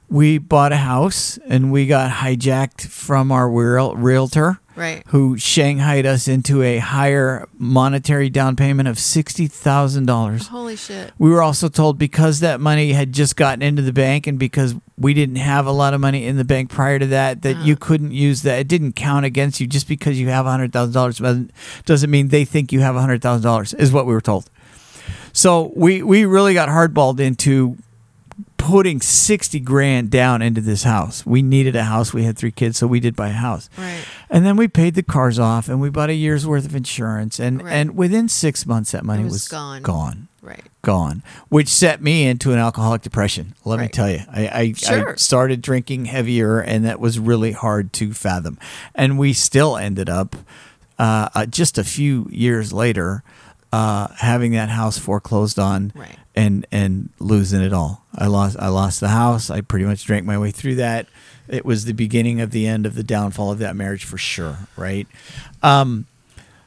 we 0.08 0.38
bought 0.38 0.72
a 0.72 0.76
house 0.78 1.38
and 1.48 1.70
we 1.72 1.86
got 1.86 2.10
hijacked 2.10 2.82
from 2.88 3.30
our 3.32 3.48
real, 3.48 3.94
realtor 3.96 4.58
Right. 4.76 5.04
who 5.08 5.38
shanghaied 5.38 6.04
us 6.04 6.26
into 6.26 6.60
a 6.62 6.78
higher 6.78 7.46
monetary 7.56 8.28
down 8.28 8.56
payment 8.56 8.88
of 8.88 8.96
$60,000. 8.96 10.48
Holy 10.48 10.74
shit. 10.74 11.12
We 11.16 11.30
were 11.30 11.42
also 11.42 11.68
told 11.68 11.96
because 11.96 12.40
that 12.40 12.58
money 12.60 12.92
had 12.92 13.12
just 13.12 13.36
gotten 13.36 13.62
into 13.62 13.82
the 13.82 13.92
bank 13.92 14.26
and 14.26 14.36
because 14.36 14.74
we 14.96 15.12
didn't 15.12 15.36
have 15.36 15.66
a 15.66 15.72
lot 15.72 15.92
of 15.92 16.00
money 16.00 16.24
in 16.24 16.36
the 16.36 16.44
bank 16.44 16.70
prior 16.70 16.98
to 16.98 17.06
that, 17.06 17.42
that 17.42 17.56
you 17.64 17.74
uh-huh. 17.74 17.86
couldn't 17.86 18.12
use 18.12 18.42
that. 18.42 18.60
It 18.60 18.68
didn't 18.68 18.92
count 18.92 19.24
against 19.24 19.60
you 19.60 19.66
just 19.66 19.88
because 19.88 20.20
you 20.20 20.28
have 20.28 20.46
$100,000 20.46 20.92
doesn't- 20.92 21.50
doesn't 21.84 22.10
mean 22.10 22.28
they 22.28 22.44
think 22.44 22.72
you 22.72 22.80
have 22.80 22.94
$100,000 22.94 23.74
is 23.74 23.92
what 23.92 24.06
we 24.06 24.12
were 24.12 24.20
told. 24.20 24.48
So 25.32 25.72
we, 25.74 26.02
we 26.02 26.24
really 26.26 26.54
got 26.54 26.68
hardballed 26.68 27.18
into 27.18 27.76
putting 28.56 29.00
60 29.00 29.60
grand 29.60 30.10
down 30.10 30.40
into 30.42 30.60
this 30.60 30.84
house. 30.84 31.26
We 31.26 31.42
needed 31.42 31.76
a 31.76 31.84
house. 31.84 32.14
We 32.14 32.24
had 32.24 32.38
three 32.38 32.50
kids, 32.52 32.78
so 32.78 32.86
we 32.86 33.00
did 33.00 33.14
buy 33.14 33.28
a 33.28 33.32
house. 33.32 33.68
Right. 33.76 34.04
And 34.30 34.46
then 34.46 34.56
we 34.56 34.68
paid 34.68 34.94
the 34.94 35.02
cars 35.02 35.38
off 35.38 35.68
and 35.68 35.80
we 35.80 35.90
bought 35.90 36.08
a 36.10 36.14
year's 36.14 36.46
worth 36.46 36.64
of 36.64 36.74
insurance. 36.74 37.38
And, 37.38 37.62
Right. 37.62 37.72
and 37.72 37.96
within 37.96 38.28
six 38.28 38.64
months, 38.66 38.92
that 38.92 39.04
money 39.04 39.24
was 39.24 39.32
was, 39.32 39.48
gone. 39.48 39.82
Gone. 39.82 40.28
Right. 40.40 40.62
Gone. 40.82 41.22
Which 41.48 41.68
set 41.68 42.02
me 42.02 42.26
into 42.26 42.52
an 42.52 42.58
alcoholic 42.58 43.02
depression. 43.02 43.54
Let 43.64 43.80
me 43.80 43.88
tell 43.88 44.10
you. 44.10 44.20
I, 44.30 44.46
I, 44.46 44.60
I 44.60 44.72
Sure. 44.72 45.16
started 45.16 45.60
drinking 45.62 46.06
heavier 46.06 46.60
and 46.60 46.84
that 46.84 47.00
was 47.00 47.18
really 47.18 47.52
hard 47.52 47.92
to 47.94 48.12
fathom. 48.12 48.58
And 48.94 49.18
we 49.18 49.32
still 49.32 49.76
ended 49.76 50.08
up, 50.10 50.36
uh, 50.98 51.28
uh, 51.34 51.46
just 51.46 51.76
a 51.78 51.84
few 51.84 52.28
years 52.30 52.72
later, 52.72 53.22
uh, 53.72 54.08
having 54.18 54.52
that 54.52 54.68
house 54.68 54.98
foreclosed 54.98 55.58
on 55.58 55.92
Right. 55.94 56.18
And 56.34 56.66
and 56.72 57.10
losing 57.18 57.62
it 57.62 57.72
all. 57.72 58.04
I 58.14 58.26
lost 58.26 58.56
I 58.58 58.68
lost 58.68 59.00
the 59.00 59.08
house. 59.08 59.50
I 59.50 59.60
pretty 59.60 59.84
much 59.84 60.04
drank 60.04 60.24
my 60.24 60.38
way 60.38 60.50
through 60.50 60.76
that. 60.76 61.06
It 61.48 61.64
was 61.64 61.84
the 61.84 61.92
beginning 61.92 62.40
of 62.40 62.50
the 62.50 62.66
end 62.66 62.86
of 62.86 62.94
the 62.94 63.02
downfall 63.02 63.52
of 63.52 63.58
that 63.58 63.76
marriage 63.76 64.04
for 64.04 64.18
sure, 64.18 64.58
right? 64.76 65.06
Um, 65.62 66.06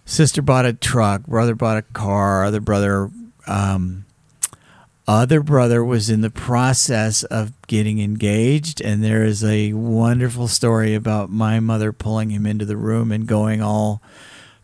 sister 0.06 0.42
bought 0.42 0.66
a 0.66 0.74
truck, 0.74 1.24
brother 1.26 1.56
bought 1.56 1.78
a 1.78 1.82
car, 1.82 2.46
other 2.46 2.62
brother 2.62 3.10
um, 3.48 4.06
other 5.08 5.42
brother 5.42 5.84
was 5.86 6.10
in 6.10 6.22
the 6.22 6.30
process 6.30 7.24
of 7.24 7.54
getting 7.68 8.00
engaged 8.00 8.82
and 8.82 9.02
there 9.02 9.24
is 9.24 9.42
a 9.42 9.72
wonderful 9.72 10.50
story 10.50 10.94
about 10.94 11.30
my 11.30 11.62
mother 11.62 11.94
pulling 11.94 12.30
him 12.30 12.46
into 12.46 12.66
the 12.66 12.76
room 12.76 13.12
and 13.12 13.26
going 13.26 13.62
all 13.62 14.02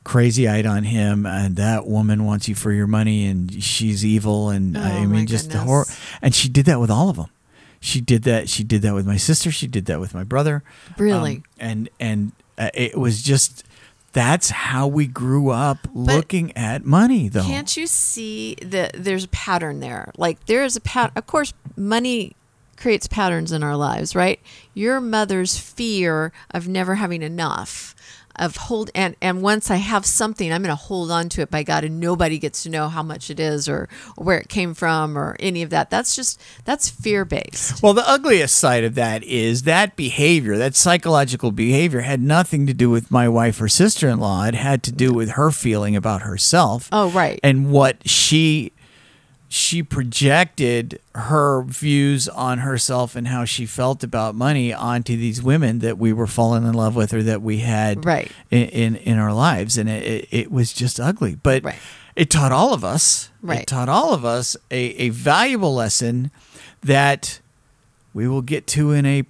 crazy 0.03 0.47
eyed 0.47 0.65
on 0.65 0.83
him 0.83 1.25
and 1.25 1.55
that 1.55 1.87
woman 1.87 2.25
wants 2.25 2.47
you 2.47 2.55
for 2.55 2.71
your 2.71 2.87
money 2.87 3.25
and 3.25 3.63
she's 3.63 4.05
evil 4.05 4.49
and 4.49 4.77
I 4.77 4.97
Oh, 4.97 4.99
my 5.01 5.05
mean 5.05 5.27
just 5.27 5.45
the 5.45 5.57
goodness. 5.59 5.65
horror 5.67 5.85
and 6.21 6.35
she 6.35 6.49
did 6.49 6.65
that 6.65 6.79
with 6.79 6.89
all 6.91 7.09
of 7.09 7.15
them. 7.15 7.27
She 7.79 7.99
did 8.01 8.23
that 8.23 8.47
she 8.49 8.63
did 8.63 8.81
that 8.83 8.93
with 8.93 9.05
my 9.05 9.17
sister, 9.17 9.51
she 9.51 9.67
did 9.67 9.85
that 9.85 9.99
with 9.99 10.13
my 10.13 10.23
brother. 10.23 10.63
Really? 10.97 11.37
Um, 11.37 11.43
and 11.59 11.89
and 11.99 12.31
uh, 12.57 12.69
it 12.73 12.97
was 12.97 13.21
just 13.21 13.63
that's 14.13 14.51
how 14.51 14.87
we 14.87 15.07
grew 15.07 15.49
up 15.49 15.79
looking 15.93 16.55
at 16.55 16.85
money 16.85 17.27
though. 17.29 17.43
Can't 17.43 17.75
you 17.75 17.87
see 17.87 18.55
that 18.61 18.91
there's 18.93 19.23
a 19.23 19.29
pattern 19.29 19.79
there? 19.79 20.11
Like 20.17 20.45
there 20.45 20.63
is 20.63 20.75
a 20.75 20.81
pat. 20.81 21.11
Of 21.15 21.25
course, 21.25 21.53
money 21.75 22.35
creates 22.77 23.07
patterns 23.07 23.51
in 23.51 23.63
our 23.63 23.77
lives, 23.77 24.15
right? 24.15 24.39
Your 24.73 24.99
mother's 24.99 25.57
fear 25.57 26.31
of 26.51 26.67
never 26.67 26.95
having 26.95 27.21
enough, 27.21 27.95
of 28.35 28.55
hold 28.55 28.89
and 28.95 29.15
and 29.21 29.41
once 29.41 29.69
I 29.69 29.75
have 29.75 30.05
something, 30.05 30.51
I'm 30.51 30.63
going 30.63 30.75
to 30.75 30.83
hold 30.83 31.11
on 31.11 31.29
to 31.29 31.41
it 31.41 31.51
by 31.51 31.63
God, 31.63 31.83
and 31.83 31.99
nobody 31.99 32.39
gets 32.39 32.63
to 32.63 32.69
know 32.69 32.89
how 32.89 33.03
much 33.03 33.29
it 33.29 33.39
is 33.39 33.69
or, 33.69 33.87
or 34.17 34.25
where 34.25 34.39
it 34.39 34.49
came 34.49 34.73
from 34.73 35.17
or 35.17 35.35
any 35.39 35.61
of 35.61 35.69
that. 35.69 35.89
That's 35.89 36.15
just 36.15 36.41
that's 36.65 36.89
fear 36.89 37.25
based. 37.25 37.83
Well, 37.83 37.93
the 37.93 38.07
ugliest 38.09 38.57
side 38.57 38.83
of 38.83 38.95
that 38.95 39.23
is 39.23 39.63
that 39.63 39.95
behavior, 39.95 40.57
that 40.57 40.75
psychological 40.75 41.51
behavior, 41.51 42.01
had 42.01 42.21
nothing 42.21 42.65
to 42.67 42.73
do 42.73 42.89
with 42.89 43.11
my 43.11 43.29
wife 43.29 43.61
or 43.61 43.67
sister 43.67 44.09
in 44.09 44.19
law. 44.19 44.45
It 44.45 44.55
had 44.55 44.81
to 44.83 44.91
do 44.91 45.13
with 45.13 45.31
her 45.31 45.51
feeling 45.51 45.95
about 45.95 46.23
herself. 46.23 46.89
Oh, 46.91 47.11
right. 47.11 47.39
And 47.43 47.71
what 47.71 48.09
she 48.09 48.72
she 49.55 49.83
projected 49.83 50.99
her 51.13 51.61
views 51.61 52.27
on 52.27 52.57
herself 52.57 53.15
and 53.15 53.27
how 53.27 53.45
she 53.45 53.67
felt 53.67 54.03
about 54.03 54.33
money 54.33 54.73
onto 54.73 55.15
these 55.15 55.43
women 55.43 55.77
that 55.77 55.95
we 55.99 56.11
were 56.11 56.25
falling 56.25 56.63
in 56.63 56.73
love 56.73 56.95
with 56.95 57.13
or 57.13 57.21
that 57.21 57.39
we 57.39 57.59
had 57.59 58.03
Right. 58.03 58.31
in, 58.49 58.63
in, 58.69 58.95
in 58.95 59.19
our 59.19 59.31
lives. 59.31 59.77
And 59.77 59.87
it, 59.87 60.27
it, 60.31 60.51
was 60.51 60.73
just 60.73 60.99
ugly. 60.99 61.35
But 61.35 61.63
Right. 61.63 61.75
it 62.15 62.31
taught 62.31 62.51
all 62.51 62.73
of 62.73 62.83
us, 62.83 63.29
right. 63.43 63.59
it 63.61 63.67
taught 63.67 63.89
all 63.89 64.11
of 64.11 64.25
us 64.25 64.57
a, 64.71 64.75
a 64.97 65.09
valuable 65.09 65.75
lesson 65.75 66.31
that 66.81 67.39
we 68.11 68.27
will 68.27 68.41
get 68.41 68.65
to 68.67 68.91
in 68.91 69.05
a 69.05 69.21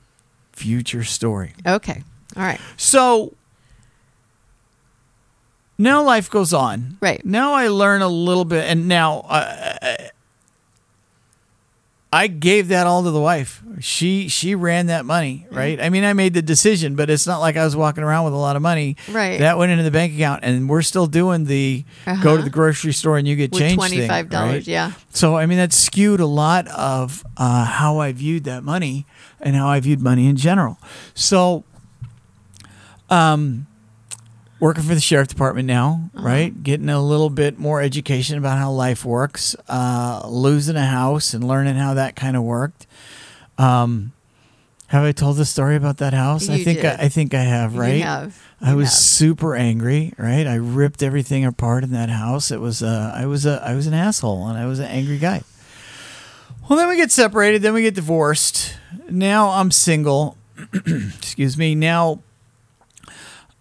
future 0.54 1.04
story. 1.04 1.52
Okay. 1.68 2.02
All 2.38 2.44
right. 2.44 2.62
So 2.78 3.34
now 5.84 6.02
life 6.04 6.30
goes 6.30 6.54
on. 6.54 6.98
Right. 7.02 7.24
Now 7.26 7.54
I 7.54 7.67
learn 7.67 8.02
a 8.02 8.08
little 8.08 8.46
bit, 8.46 8.65
and 8.69 8.88
now 8.88 9.19
uh, 9.30 9.78
I- 9.82 10.10
I 12.15 12.28
gave 12.28 12.67
that 12.67 12.86
all 12.86 13.02
to 13.04 13.10
the 13.10 13.19
wife. 13.19 13.63
She 13.80 14.28
she 14.28 14.54
ran 14.54 14.86
that 14.86 15.04
money, 15.04 15.48
right? 15.50 15.82
I 15.82 15.89
mean, 15.89 16.04
I 16.04 16.13
made 16.13 16.36
the 16.36 16.43
decision, 16.43 16.93
but 16.96 17.10
it's 17.10 17.26
not 17.26 17.39
like 17.39 17.58
I 17.58 17.63
was 17.65 17.76
walking 17.76 18.04
around 18.04 18.26
with 18.26 18.36
a 18.36 18.38
lot 18.38 18.56
of 18.56 18.62
money. 18.62 18.98
Right. 19.10 19.39
That 19.39 19.58
went 19.58 19.72
into 19.72 19.84
the 19.84 19.89
bank 19.89 20.13
account, 20.13 20.41
and 20.43 20.69
we're 20.69 20.84
still 20.84 21.08
doing 21.08 21.46
the 21.46 21.84
go 22.06 22.12
Uh-huh. 22.12 22.38
to 22.38 22.43
the 22.43 22.52
grocery 22.52 22.93
store 22.93 23.17
and 23.17 23.28
you 23.28 23.36
get 23.36 23.52
With 23.52 23.62
change 23.62 23.82
thing, 23.82 24.08
$25, 24.08 24.32
right? 24.32 24.67
yeah. 24.67 24.91
So 25.10 25.36
I 25.38 25.48
mean, 25.48 25.58
that 25.58 25.74
skewed 25.74 26.19
a 26.19 26.28
lot 26.28 26.67
of 26.67 27.26
uh, 27.36 27.65
how 27.65 27.98
I 27.98 28.12
viewed 28.12 28.43
that 28.43 28.63
money 28.63 29.08
and 29.41 29.56
how 29.56 29.67
I 29.67 29.80
viewed 29.80 30.00
money 30.00 30.28
in 30.28 30.36
general. 30.36 30.78
So, 31.15 31.63
um, 33.10 33.65
working 34.60 34.84
for 34.84 34.96
the 34.96 35.02
sheriff 35.02 35.28
department 35.28 35.68
now, 35.68 36.10
Uh-huh. 36.16 36.26
right? 36.26 36.63
Getting 36.63 36.89
a 36.89 37.02
little 37.02 37.30
bit 37.30 37.60
more 37.60 37.82
education 37.82 38.38
about 38.38 38.58
how 38.58 38.72
life 38.72 39.04
works. 39.06 39.56
Uh, 39.68 40.22
losing 40.28 40.76
a 40.76 40.86
house 40.86 41.34
and 41.34 41.44
learning 41.46 41.76
how 41.76 41.94
that 41.96 42.16
kind 42.16 42.38
of 42.38 42.44
worked. 42.44 42.88
Um, 43.58 44.13
have 44.88 45.04
I 45.04 45.12
told 45.12 45.38
the 45.38 45.46
story 45.46 45.76
about 45.76 45.98
that 45.98 46.13
house? 46.13 46.50
I 46.50 46.60
think. 46.63 46.84
I, 46.86 46.94
I 47.06 47.10
think 47.10 47.34
I 47.34 47.42
have, 47.42 47.76
right? 47.76 47.96
You 47.98 48.04
have. 48.04 48.39
I 48.62 48.76
was 48.76 48.89
have. 48.89 48.94
super 48.94 49.56
angry, 49.56 50.13
right? 50.18 50.46
I 50.48 50.56
ripped 50.56 51.02
everything 51.04 51.44
apart 51.46 51.84
in 51.84 51.92
that 51.92 52.10
house. 52.10 52.52
It 52.52 52.62
was 52.62 52.84
uh, 52.84 53.12
I 53.16 53.26
was 53.26 53.46
a 53.46 53.62
I 53.66 53.74
was 53.76 53.88
an 53.88 53.94
asshole 53.96 54.48
and 54.48 54.58
I 54.58 54.66
was 54.68 54.80
an 54.80 54.86
angry 54.86 55.18
guy. 55.18 55.42
Well, 56.70 56.78
then 56.78 56.88
we 56.88 56.96
get 56.96 57.12
separated, 57.12 57.62
then 57.62 57.74
we 57.74 57.82
get 57.82 57.96
divorced. 57.96 58.78
Now 59.10 59.50
I'm 59.50 59.72
single. 59.72 60.38
Excuse 60.74 61.58
me. 61.58 61.74
Now 61.76 62.20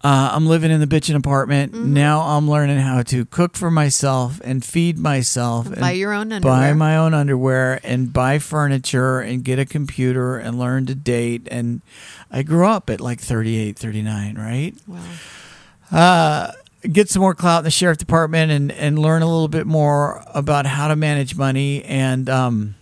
uh, 0.03 0.31
I'm 0.33 0.45
living 0.47 0.69
in 0.69 0.81
the 0.81 0.87
bitchin' 0.87 1.15
apartment. 1.15 1.71
Mm-hmm. 1.71 1.93
Now 1.93 2.21
I'm 2.21 2.49
learning 2.49 2.79
how 2.79 3.03
to 3.03 3.23
cook 3.25 3.55
for 3.55 3.71
myself 3.71 4.41
and 4.43 4.63
feed 4.63 4.97
myself. 4.97 5.73
Buy 5.79 5.91
and 5.91 5.99
your 5.99 6.11
own 6.11 6.33
underwear. 6.33 6.53
Buy 6.53 6.73
my 6.73 6.97
own 6.97 7.13
underwear 7.13 7.79
and 7.83 8.11
buy 8.11 8.39
furniture 8.39 9.21
and 9.21 9.45
get 9.45 9.59
a 9.59 9.65
computer 9.65 10.37
and 10.37 10.59
learn 10.59 10.85
to 10.87 10.95
date. 10.95 11.47
And 11.49 11.81
I 12.29 12.43
grew 12.43 12.67
up 12.67 12.89
at 12.89 12.99
like 12.99 13.21
38, 13.21 13.79
39, 13.79 14.35
right? 14.35 14.75
Wow. 14.87 16.51
get 16.91 17.09
some 17.09 17.21
more 17.21 17.33
clout 17.33 17.59
in 17.59 17.63
the 17.63 17.71
sheriff 17.71 17.97
department 17.97 18.51
and, 18.51 18.73
and 18.73 18.99
learn 18.99 19.21
a 19.21 19.25
little 19.25 19.47
bit 19.47 19.65
more 19.65 20.21
about 20.33 20.65
how 20.65 20.89
to 20.89 20.97
manage 20.97 21.37
money 21.37 21.81
and 21.85 22.29
um, 22.29 22.75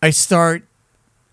i 0.00 0.08
start 0.08 0.67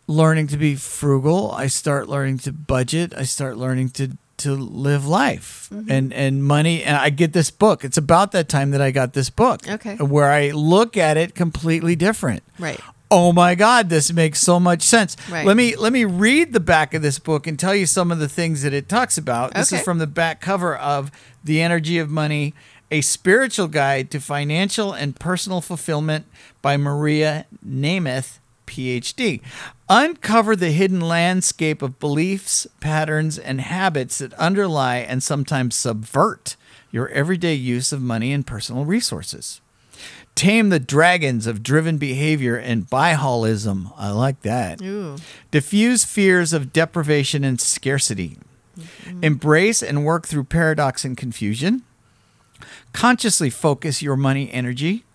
learning 0.07 0.47
to 0.47 0.57
be 0.57 0.75
frugal. 0.75 1.51
I 1.51 1.67
start 1.67 2.07
learning 2.07 2.39
to 2.39 2.51
budget. 2.51 3.13
I 3.15 3.23
start 3.23 3.57
learning 3.57 3.89
to 3.91 4.17
to 4.37 4.53
live 4.53 5.07
life 5.07 5.69
mm-hmm. 5.71 5.89
and 5.89 6.13
and 6.13 6.43
money. 6.43 6.83
And 6.83 6.97
i 6.97 7.09
get 7.09 7.33
this 7.33 7.51
book. 7.51 7.83
It's 7.85 7.97
about 7.97 8.31
that 8.33 8.49
time 8.49 8.71
that 8.71 8.81
i 8.81 8.91
got 8.91 9.13
this 9.13 9.29
book 9.29 9.67
Okay. 9.67 9.97
Uh, 9.97 10.05
where 10.05 10.31
i 10.31 10.51
look 10.51 10.97
at 10.97 11.17
it 11.17 11.35
completely 11.35 11.95
different. 11.95 12.43
Right. 12.59 12.79
oh 13.09 13.31
my 13.31 13.55
god 13.55 13.89
this 13.89 14.11
makes 14.11 14.39
so 14.41 14.59
much 14.59 14.81
sense. 14.81 15.15
Right. 15.29 15.45
let 15.45 15.55
me 15.55 15.75
let 15.75 15.93
me 15.93 16.03
read 16.05 16.53
the 16.53 16.59
back 16.59 16.93
of 16.93 17.01
this 17.01 17.17
book 17.17 17.47
and 17.47 17.57
tell 17.57 17.73
you 17.73 17.85
some 17.85 18.11
of 18.11 18.19
the 18.19 18.29
things 18.29 18.61
that 18.63 18.73
it 18.73 18.89
talks 18.89 19.17
about. 19.17 19.53
This 19.53 19.71
is 19.71 19.81
from 19.81 19.99
the 19.99 20.07
back 20.07 20.41
cover 20.41 20.75
of 20.75 21.11
the 21.43 21.61
energy 21.61 21.97
of 21.97 22.09
money 22.09 22.53
a 22.91 23.01
spiritual 23.01 23.67
guide 23.67 24.11
to 24.11 24.19
financial 24.19 24.93
and 24.93 25.19
personal 25.19 25.59
fulfillment 25.59 26.25
by 26.61 26.77
maria 26.77 27.45
Nemeth 27.65 28.37
phd 28.65 29.41
uncover 29.89 30.55
the 30.55 30.71
hidden 30.71 31.01
landscape 31.01 31.81
of 31.81 31.99
beliefs 31.99 32.67
patterns 32.79 33.37
and 33.37 33.61
habits 33.61 34.17
that 34.19 34.33
underlie 34.33 34.97
and 34.97 35.21
sometimes 35.21 35.75
subvert 35.75 36.55
your 36.91 37.07
everyday 37.09 37.53
use 37.53 37.91
of 37.91 38.01
money 38.01 38.31
and 38.31 38.47
personal 38.47 38.85
resources 38.85 39.61
Tame 40.35 40.67
the 40.67 40.81
dragons 40.81 41.47
of 41.47 41.63
driven 41.63 41.97
behavior 41.97 42.57
and 42.57 42.89
bihaulism. 42.89 43.93
I 43.95 44.11
like 44.11 44.41
that. 44.41 44.81
Ooh. 44.81 45.15
Diffuse 45.49 46.03
fears 46.03 46.51
of 46.51 46.73
deprivation 46.73 47.45
and 47.45 47.59
scarcity. 47.59 48.37
Mm-hmm. 48.77 49.23
Embrace 49.23 49.81
and 49.81 50.03
work 50.03 50.27
through 50.27 50.43
paradox 50.43 51.05
and 51.05 51.15
confusion. 51.15 51.83
Consciously 52.91 53.49
focus 53.49 54.01
your 54.01 54.17
money 54.17 54.51
energy. 54.51 55.05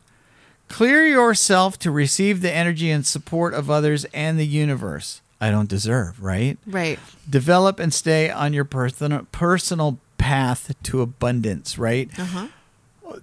Clear 0.70 1.04
yourself 1.06 1.78
to 1.80 1.90
receive 1.90 2.40
the 2.40 2.50
energy 2.52 2.90
and 2.90 3.04
support 3.04 3.52
of 3.52 3.68
others 3.70 4.06
and 4.14 4.38
the 4.38 4.46
universe. 4.46 5.20
I 5.40 5.50
don't 5.50 5.68
deserve, 5.68 6.22
right? 6.22 6.56
Right. 6.66 6.98
Develop 7.28 7.78
and 7.80 7.92
stay 7.92 8.30
on 8.30 8.52
your 8.54 8.64
personal 8.64 9.26
personal 9.32 9.98
path 10.16 10.74
to 10.84 11.02
abundance, 11.02 11.76
right? 11.78 12.08
Uh-huh. 12.18 12.46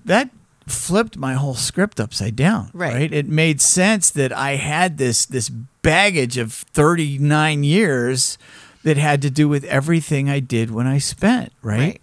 that 0.06 0.30
flipped 0.68 1.16
my 1.18 1.34
whole 1.36 1.54
script 1.56 1.98
upside 2.00 2.36
down 2.36 2.70
Right. 2.74 3.14
it 3.14 3.26
made 3.26 3.62
sense 3.62 4.10
that 4.10 4.34
i 4.34 4.56
had 4.58 4.98
this 4.98 5.26
this 5.26 5.48
baggage 5.48 6.36
of 6.38 6.52
39 6.52 7.64
years 7.64 8.38
that 8.84 8.98
had 8.98 9.22
to 9.22 9.30
do 9.30 9.48
with 9.48 9.64
everything 9.64 10.30
i 10.30 10.42
did 10.42 10.70
when 10.70 10.86
i 10.86 10.98
spent 10.98 11.54
right, 11.62 11.80
Right. 11.80 12.02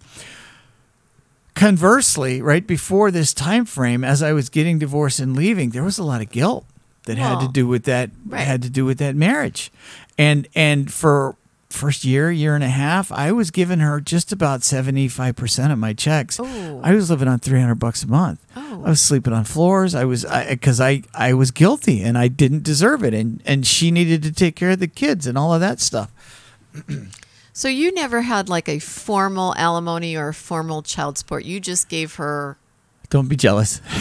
Conversely 1.55 2.41
right 2.41 2.67
before 2.67 3.09
this 3.11 3.33
time 3.33 3.65
frame 3.65 4.03
as 4.03 4.21
i 4.21 4.31
was 4.33 4.49
getting 4.49 4.77
divorced 4.77 5.19
and 5.19 5.35
leaving 5.35 5.69
there 5.71 5.83
was 5.83 5.97
a 5.97 6.03
lot 6.03 6.21
of 6.21 6.29
guilt 6.29 6.65
that 7.05 7.17
had 7.17 7.39
to 7.39 7.47
do 7.47 7.65
with 7.67 7.83
that 7.85 8.09
right. 8.27 8.41
had 8.41 8.61
to 8.61 8.69
do 8.69 8.83
with 8.85 8.97
that 8.97 9.15
marriage 9.15 9.71
and 10.17 10.47
and 10.53 10.91
for 10.91 11.35
first 11.69 12.03
year 12.05 12.29
year 12.31 12.55
and 12.55 12.63
a 12.63 12.69
half 12.69 13.11
i 13.11 13.31
was 13.31 13.51
giving 13.51 13.79
her 13.79 13.99
just 13.99 14.31
about 14.31 14.61
75% 14.61 15.71
of 15.71 15.79
my 15.79 15.93
checks 15.93 16.39
Oh. 16.41 16.81
i 16.83 16.93
was 16.93 17.09
living 17.09 17.27
on 17.27 17.39
300 17.39 17.75
bucks 17.75 18.03
a 18.03 18.07
month 18.07 18.39
Oh. 18.55 18.83
i 18.85 18.89
was 18.89 19.01
sleeping 19.01 19.33
on 19.33 19.43
floors 19.45 19.95
i 19.95 20.03
was 20.05 20.25
because 20.49 20.79
I, 20.81 21.03
I 21.13 21.33
was 21.33 21.51
guilty 21.51 22.01
and 22.01 22.17
i 22.17 22.27
didn't 22.27 22.63
deserve 22.63 23.03
it 23.03 23.13
and 23.13 23.41
and 23.45 23.65
she 23.65 23.91
needed 23.91 24.23
to 24.23 24.31
take 24.31 24.55
care 24.55 24.71
of 24.71 24.79
the 24.79 24.87
kids 24.87 25.25
and 25.27 25.37
all 25.37 25.53
of 25.53 25.61
that 25.61 25.79
stuff 25.79 26.11
So 27.55 27.69
you 27.69 27.93
never 27.93 28.21
had 28.21 28.49
like 28.49 28.67
a 28.67 28.79
formal 28.79 29.55
alimony 29.55 30.17
or 30.17 30.33
formal 30.33 30.81
child 30.81 31.17
support. 31.17 31.45
You 31.45 31.61
just 31.61 31.87
gave 31.87 32.15
her. 32.15 32.57
Don't 33.09 33.29
be 33.29 33.37
jealous. 33.37 33.79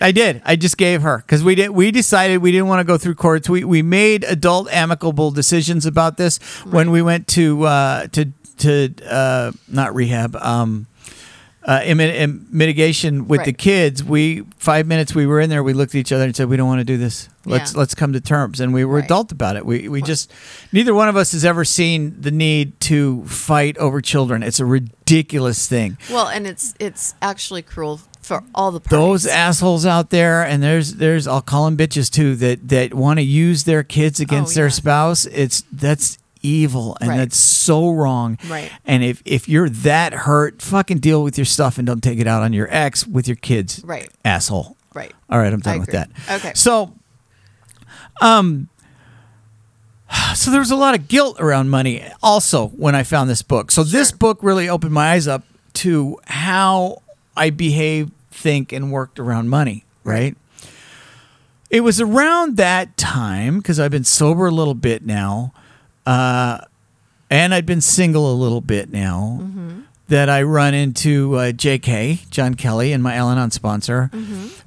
I 0.00 0.12
did. 0.14 0.40
I 0.44 0.54
just 0.54 0.78
gave 0.78 1.02
her 1.02 1.18
because 1.18 1.42
we 1.42 1.56
did. 1.56 1.70
We 1.70 1.90
decided 1.90 2.38
we 2.38 2.52
didn't 2.52 2.68
want 2.68 2.78
to 2.78 2.84
go 2.84 2.96
through 2.96 3.16
courts. 3.16 3.48
We 3.48 3.64
we 3.64 3.82
made 3.82 4.22
adult 4.22 4.72
amicable 4.72 5.32
decisions 5.32 5.84
about 5.84 6.16
this 6.16 6.38
when 6.62 6.92
we 6.92 7.02
went 7.02 7.26
to 7.28 7.64
uh, 7.64 8.06
to 8.12 8.26
to 8.58 8.94
uh, 9.04 9.50
not 9.66 9.96
rehab. 9.96 10.36
Um, 10.36 10.86
uh, 11.64 11.80
in, 11.84 12.00
in 12.00 12.46
mitigation 12.50 13.28
with 13.28 13.44
the 13.44 13.52
kids, 13.52 14.02
we 14.02 14.42
five 14.58 14.86
minutes 14.86 15.14
we 15.14 15.26
were 15.26 15.40
in 15.40 15.48
there. 15.50 15.62
We 15.62 15.72
looked 15.74 15.94
at 15.94 15.98
each 15.98 16.12
other 16.12 16.24
and 16.24 16.34
said, 16.34 16.48
"We 16.48 16.56
don't 16.56 16.66
want 16.68 16.80
to 16.80 16.84
do 16.84 16.96
this. 16.96 17.28
Let's 17.44 17.72
Yeah. 17.72 17.78
let's 17.80 17.94
come 17.94 18.12
to 18.14 18.20
terms." 18.20 18.60
And 18.60 18.74
we 18.74 18.84
were 18.84 18.96
Right. 18.96 19.04
adult 19.04 19.30
about 19.32 19.56
it. 19.56 19.64
We 19.64 19.88
we 19.88 20.02
just 20.02 20.32
neither 20.72 20.94
one 20.94 21.08
of 21.08 21.16
us 21.16 21.32
has 21.32 21.44
ever 21.44 21.64
seen 21.64 22.16
the 22.20 22.30
need 22.30 22.78
to 22.82 23.24
fight 23.26 23.76
over 23.78 24.00
children. 24.00 24.42
It's 24.42 24.60
a 24.60 24.66
ridiculous 24.66 25.66
thing. 25.68 25.98
Well, 26.10 26.28
and 26.28 26.46
it's 26.46 26.74
it's 26.80 27.14
actually 27.22 27.62
cruel 27.62 28.00
for 28.20 28.42
all 28.54 28.70
the 28.70 28.80
Those 28.88 29.26
assholes 29.26 29.84
out 29.84 30.10
there, 30.10 30.42
and 30.44 30.62
there's 30.62 30.94
there's 30.94 31.26
I'll 31.26 31.42
call 31.42 31.64
them 31.66 31.76
bitches 31.76 32.10
too 32.10 32.36
that 32.36 32.68
that 32.68 32.94
want 32.94 33.18
to 33.18 33.24
use 33.24 33.64
their 33.64 33.82
kids 33.82 34.20
against 34.20 34.54
their 34.54 34.64
Oh, 34.64 34.66
yeah. 34.66 34.70
spouse. 34.70 35.26
It's 35.26 35.64
that's 35.72 36.18
evil 36.42 36.96
and 37.00 37.10
Right. 37.10 37.16
that's 37.18 37.36
so 37.36 37.90
wrong. 37.90 38.38
Right. 38.48 38.70
And 38.84 39.02
if 39.02 39.22
if 39.24 39.48
you're 39.48 39.68
that 39.68 40.12
hurt, 40.12 40.60
fucking 40.62 40.98
deal 40.98 41.22
with 41.22 41.38
your 41.38 41.44
stuff 41.44 41.78
and 41.78 41.86
don't 41.86 42.02
take 42.02 42.18
it 42.18 42.26
out 42.26 42.42
on 42.42 42.52
your 42.52 42.68
ex 42.70 43.06
with 43.06 43.26
your 43.28 43.36
kids. 43.36 43.80
Right. 43.84 44.08
Asshole. 44.24 44.76
Right. 44.94 45.12
All 45.30 45.38
right, 45.38 45.52
I'm 45.52 45.60
done 45.60 45.80
with 45.80 45.90
that. 45.92 46.10
Okay. 46.30 46.52
So, 46.54 46.92
um, 48.20 48.68
so 50.34 50.50
there 50.50 50.60
was 50.60 50.70
a 50.70 50.76
lot 50.76 50.94
of 50.94 51.08
guilt 51.08 51.36
around 51.40 51.70
money 51.70 52.04
also 52.22 52.68
when 52.68 52.94
I 52.94 53.02
found 53.02 53.30
this 53.30 53.40
book. 53.42 53.70
So 53.70 53.84
this 53.84 54.12
book 54.12 54.38
really 54.42 54.68
opened 54.68 54.92
my 54.92 55.12
eyes 55.12 55.26
up 55.26 55.44
to 55.74 56.18
how 56.26 57.00
I 57.34 57.48
behave, 57.50 58.10
think, 58.30 58.72
and 58.72 58.92
worked 58.92 59.18
around 59.18 59.48
money. 59.48 59.84
Right. 60.04 60.36
It 61.70 61.80
was 61.80 61.98
around 62.00 62.58
that 62.58 62.96
time 62.98 63.56
because 63.58 63.80
I've 63.80 63.90
been 63.90 64.04
sober 64.04 64.44
a 64.46 64.50
little 64.50 64.74
bit 64.74 65.06
now, 65.06 65.54
uh, 66.06 66.58
and 67.30 67.54
I'd 67.54 67.66
been 67.66 67.80
single 67.80 68.32
a 68.32 68.36
little 68.36 68.60
bit 68.60 68.90
now. 68.92 69.48
That 70.08 70.28
I 70.28 70.42
run 70.42 70.74
into 70.74 71.36
uh, 71.36 71.52
J.K. 71.52 72.20
John 72.30 72.54
Kelly 72.54 72.92
and 72.92 73.02
my 73.02 73.14
Al-Anon 73.14 73.50
sponsor, 73.50 74.10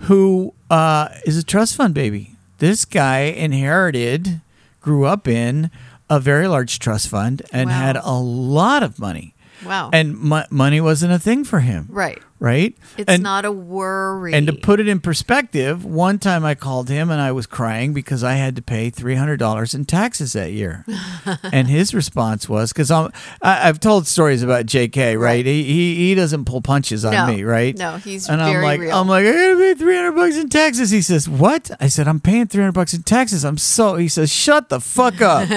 who 0.01 0.53
uh, 0.71 1.09
is 1.23 1.37
a 1.37 1.43
trust 1.43 1.75
fund 1.75 1.93
baby. 1.93 2.31
This 2.57 2.83
guy 2.83 3.19
inherited, 3.19 4.41
grew 4.81 5.05
up 5.05 5.27
in 5.27 5.69
a 6.09 6.19
very 6.19 6.47
large 6.47 6.79
trust 6.79 7.09
fund, 7.09 7.43
and 7.51 7.69
Wow. 7.69 7.75
had 7.75 7.95
a 7.97 8.13
lot 8.13 8.81
of 8.81 8.97
money. 8.97 9.35
Wow. 9.63 9.91
And 9.93 10.17
mo- 10.17 10.45
money 10.49 10.81
wasn't 10.81 11.13
a 11.13 11.19
thing 11.19 11.43
for 11.43 11.59
him, 11.59 11.87
right. 11.89 12.21
Right? 12.45 12.77
It's 12.95 13.09
and, 13.09 13.23
not 13.23 13.43
a 13.43 13.51
worry. 13.51 14.33
and 14.35 14.45
to 14.45 14.53
put 14.53 14.79
it 14.79 14.87
in 14.87 14.99
perspective, 14.99 15.83
one 15.83 16.19
time 16.19 16.45
I 16.45 16.53
called 16.53 16.89
him 16.89 17.09
and 17.09 17.19
I 17.19 17.31
was 17.31 17.47
crying 17.47 17.91
because 17.91 18.23
I 18.23 18.33
had 18.33 18.55
to 18.55 18.61
pay 18.61 18.91
three 18.91 19.15
hundred 19.15 19.37
dollars 19.37 19.73
in 19.73 19.85
taxes 19.85 20.33
that 20.33 20.51
year, 20.51 20.85
and 21.51 21.67
his 21.67 21.95
response 21.95 22.47
was 22.47 22.71
because 22.71 22.91
I, 22.91 23.09
I've 23.41 23.79
told 23.79 24.05
stories 24.05 24.43
about 24.43 24.67
J.K. 24.67 25.17
Right? 25.17 25.25
Right. 25.25 25.45
He, 25.45 25.63
he 25.63 25.95
he 25.95 26.15
doesn't 26.15 26.45
pull 26.45 26.61
punches 26.61 27.03
on 27.03 27.13
No. 27.13 27.25
me, 27.27 27.43
right? 27.43 27.75
No, 27.75 27.97
he's 27.97 28.29
and 28.29 28.39
I'm 28.41 28.61
like 28.61 28.79
real. 28.79 28.95
I'm 28.95 29.07
like 29.07 29.25
I 29.25 29.31
gotta 29.31 29.55
pay 29.57 29.73
three 29.73 29.95
hundred 29.95 30.11
bucks 30.11 30.37
in 30.37 30.49
taxes. 30.49 30.91
He 30.91 31.01
says 31.01 31.27
what? 31.27 31.71
I 31.79 31.87
said 31.87 32.07
I'm 32.07 32.19
paying 32.19 32.45
three 32.45 32.61
hundred 32.61 32.73
bucks 32.73 32.93
in 32.93 33.01
taxes. 33.01 33.43
I'm 33.43 33.57
so. 33.57 33.95
He 33.95 34.07
says 34.07 34.31
shut 34.31 34.69
the 34.69 34.79
fuck 34.79 35.19
up. 35.21 35.47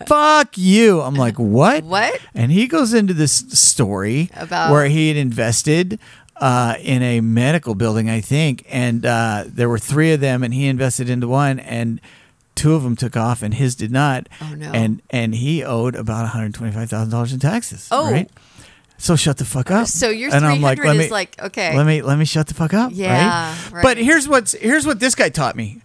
fuck 0.08 0.58
you. 0.58 1.00
I'm 1.02 1.14
like 1.14 1.38
what? 1.38 1.84
What? 1.84 2.20
And 2.34 2.50
he 2.50 2.66
goes 2.66 2.92
into 2.92 3.14
this 3.14 3.32
story 3.32 4.30
About- 4.34 4.72
where 4.72 4.88
he 4.88 5.06
had 5.08 5.16
invested 5.16 6.00
uh, 6.40 6.74
in 6.80 7.02
a 7.02 7.20
medical 7.20 7.74
building, 7.74 8.10
I 8.10 8.20
think, 8.20 8.64
and 8.68 9.04
uh, 9.04 9.44
there 9.46 9.68
were 9.68 9.78
three 9.78 10.12
of 10.12 10.20
them, 10.20 10.42
and 10.42 10.52
he 10.52 10.66
invested 10.66 11.08
into 11.08 11.28
one, 11.28 11.58
and 11.58 12.00
two 12.54 12.74
of 12.74 12.82
them 12.82 12.96
took 12.96 13.16
off, 13.16 13.42
and 13.42 13.54
his 13.54 13.74
did 13.74 13.90
not. 13.90 14.28
Oh, 14.40 14.54
no. 14.54 14.70
And 14.72 15.02
and 15.10 15.34
he 15.34 15.64
owed 15.64 15.94
about 15.94 16.22
one 16.22 16.26
hundred 16.26 16.54
twenty 16.54 16.72
five 16.72 16.90
thousand 16.90 17.10
dollars 17.10 17.32
in 17.32 17.38
taxes. 17.38 17.88
Oh. 17.90 18.10
right. 18.10 18.30
So 18.98 19.14
shut 19.14 19.36
the 19.36 19.44
fuck 19.44 19.70
up. 19.70 19.88
So 19.88 20.08
your 20.08 20.30
three 20.30 20.40
I'm 20.40 20.62
like, 20.62 20.78
hundred 20.78 20.88
let 20.88 20.96
is 20.96 21.06
me 21.06 21.10
like 21.10 21.42
okay. 21.42 21.76
let 21.76 21.86
me 21.86 22.02
let 22.02 22.18
me 22.18 22.24
shut 22.24 22.46
the 22.46 22.54
fuck 22.54 22.72
up. 22.72 22.92
Yeah, 22.94 23.50
right? 23.50 23.72
right. 23.72 23.82
But 23.82 23.98
here's 23.98 24.26
what's 24.26 24.52
here's 24.52 24.86
what 24.86 25.00
this 25.00 25.14
guy 25.14 25.28
taught 25.28 25.54
me. 25.54 25.82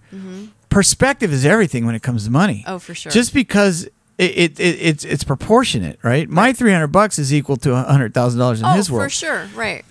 Perspective 0.69 1.33
is 1.33 1.45
everything 1.45 1.85
when 1.85 1.95
it 1.95 2.01
comes 2.01 2.23
to 2.23 2.31
money. 2.31 2.63
Oh, 2.65 2.79
for 2.79 2.95
sure. 2.95 3.11
Just 3.11 3.33
because 3.33 3.83
it, 4.17 4.31
it, 4.37 4.59
it 4.61 4.77
it's 4.79 5.03
it's 5.03 5.23
proportionate, 5.25 5.99
right? 6.03 6.29
My 6.29 6.53
three 6.53 6.71
hundred 6.71 6.87
bucks 6.87 7.19
is 7.19 7.33
equal 7.33 7.57
to 7.57 7.75
hundred 7.75 8.13
thousand 8.13 8.39
dollars 8.39 8.61
in 8.61 8.65
oh, 8.65 8.71
his 8.71 8.89
world. 8.89 9.03
for 9.03 9.09
sure. 9.09 9.49
Right. 9.53 9.83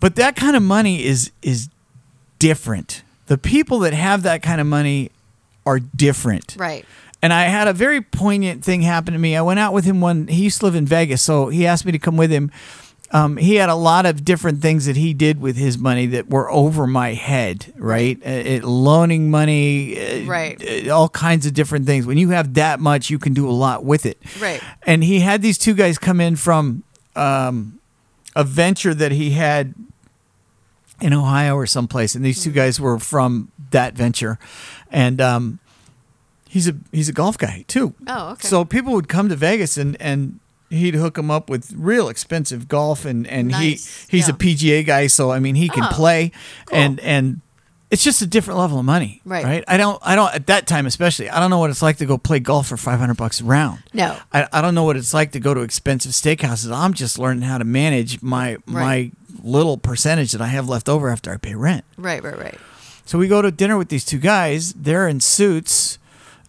But 0.00 0.16
that 0.16 0.36
kind 0.36 0.56
of 0.56 0.62
money 0.62 1.04
is 1.04 1.30
is 1.42 1.68
different. 2.38 3.02
The 3.26 3.38
people 3.38 3.80
that 3.80 3.92
have 3.92 4.22
that 4.22 4.42
kind 4.42 4.60
of 4.60 4.66
money 4.66 5.10
are 5.66 5.78
different. 5.78 6.54
Right. 6.58 6.84
And 7.20 7.32
I 7.32 7.44
had 7.44 7.66
a 7.68 7.72
very 7.72 8.00
poignant 8.00 8.64
thing 8.64 8.82
happen 8.82 9.12
to 9.12 9.18
me. 9.18 9.36
I 9.36 9.42
went 9.42 9.58
out 9.58 9.72
with 9.72 9.84
him 9.84 10.00
when 10.00 10.28
he 10.28 10.44
used 10.44 10.60
to 10.60 10.66
live 10.66 10.76
in 10.76 10.86
Vegas, 10.86 11.20
so 11.20 11.48
he 11.48 11.66
asked 11.66 11.84
me 11.84 11.92
to 11.92 11.98
come 11.98 12.16
with 12.16 12.30
him. 12.30 12.50
Um, 13.10 13.38
he 13.38 13.56
had 13.56 13.70
a 13.70 13.74
lot 13.74 14.06
of 14.06 14.24
different 14.24 14.60
things 14.60 14.84
that 14.84 14.94
he 14.96 15.14
did 15.14 15.40
with 15.40 15.56
his 15.56 15.78
money 15.78 16.06
that 16.06 16.28
were 16.28 16.50
over 16.50 16.86
my 16.86 17.14
head, 17.14 17.72
right? 17.76 18.18
Uh, 18.24 18.28
it- 18.30 18.64
loaning 18.64 19.30
money, 19.30 19.98
uh, 19.98 20.26
Right. 20.26 20.86
uh, 20.86 20.94
all 20.94 21.08
kinds 21.08 21.44
of 21.46 21.54
different 21.54 21.86
things. 21.86 22.04
When 22.06 22.18
you 22.18 22.28
have 22.30 22.54
that 22.54 22.80
much, 22.80 23.08
you 23.10 23.18
can 23.18 23.32
do 23.32 23.48
a 23.48 23.50
lot 23.50 23.82
with 23.82 24.04
it. 24.06 24.18
Right. 24.38 24.60
And 24.84 25.02
he 25.02 25.20
had 25.20 25.40
these 25.42 25.56
two 25.58 25.72
guys 25.74 25.96
come 25.98 26.20
in 26.20 26.36
from 26.36 26.82
um, 27.16 27.78
a 28.36 28.44
venture 28.44 28.94
that 28.94 29.10
he 29.10 29.30
had 29.30 29.74
in 31.00 31.12
Ohio 31.12 31.54
or 31.54 31.66
someplace, 31.66 32.14
and 32.14 32.24
these 32.24 32.42
two 32.42 32.50
guys 32.52 32.80
were 32.80 32.98
from 32.98 33.50
that 33.70 33.94
venture, 33.94 34.38
and 34.90 35.20
um, 35.20 35.58
he's 36.48 36.66
a 36.68 36.74
he's 36.92 37.08
a 37.08 37.12
golf 37.12 37.38
guy 37.38 37.64
too. 37.68 37.94
Oh, 38.06 38.30
okay. 38.32 38.48
So 38.48 38.64
people 38.64 38.92
would 38.94 39.08
come 39.08 39.28
to 39.28 39.36
Vegas 39.36 39.76
and 39.76 39.96
and 40.00 40.40
he'd 40.70 40.94
hook 40.94 41.14
them 41.14 41.30
up 41.30 41.48
with 41.48 41.72
real 41.76 42.08
expensive 42.08 42.68
golf, 42.68 43.04
and 43.04 43.26
and 43.26 43.48
Nice. 43.48 44.06
he 44.08 44.16
he's 44.18 44.28
a 44.28 44.32
PGA 44.32 44.84
guy, 44.84 45.06
so 45.06 45.30
I 45.30 45.38
mean 45.38 45.54
he 45.54 45.68
can 45.68 45.84
Oh, 45.84 45.88
play, 45.92 46.32
cool. 46.66 46.78
and 46.78 47.00
and. 47.00 47.40
It's 47.90 48.04
just 48.04 48.20
a 48.20 48.26
different 48.26 48.58
level 48.60 48.78
of 48.78 48.84
money, 48.84 49.22
Right. 49.24 49.44
Right? 49.44 49.64
I 49.66 49.78
don't, 49.78 49.98
I 50.02 50.14
don't 50.14 50.34
at 50.34 50.46
that 50.48 50.66
time 50.66 50.84
especially. 50.86 51.30
I 51.30 51.40
don't 51.40 51.48
know 51.48 51.58
what 51.58 51.70
it's 51.70 51.80
like 51.80 51.96
to 51.98 52.06
go 52.06 52.18
play 52.18 52.38
golf 52.38 52.66
for 52.68 52.76
five 52.76 52.98
hundred 52.98 53.16
bucks 53.16 53.40
a 53.40 53.44
round. 53.44 53.82
No. 53.94 54.16
I, 54.32 54.46
I 54.52 54.60
don't 54.60 54.74
know 54.74 54.84
what 54.84 54.96
it's 54.96 55.14
like 55.14 55.32
to 55.32 55.40
go 55.40 55.54
to 55.54 55.60
expensive 55.62 56.12
steakhouses. 56.12 56.70
I'm 56.70 56.92
just 56.92 57.18
learning 57.18 57.42
how 57.42 57.56
to 57.58 57.64
manage 57.64 58.20
my 58.20 58.58
my 58.66 59.10
little 59.42 59.78
percentage 59.78 60.32
that 60.32 60.42
I 60.42 60.48
have 60.48 60.68
left 60.68 60.88
over 60.88 61.08
after 61.08 61.32
I 61.32 61.38
pay 61.38 61.54
rent. 61.54 61.84
Right. 61.96 62.22
Right. 62.22 62.38
Right. 62.38 62.58
So 63.06 63.16
we 63.18 63.26
go 63.26 63.40
to 63.40 63.50
dinner 63.50 63.78
with 63.78 63.88
these 63.88 64.04
two 64.04 64.18
guys. 64.18 64.74
They're 64.74 65.08
in 65.08 65.20
suits, 65.20 65.98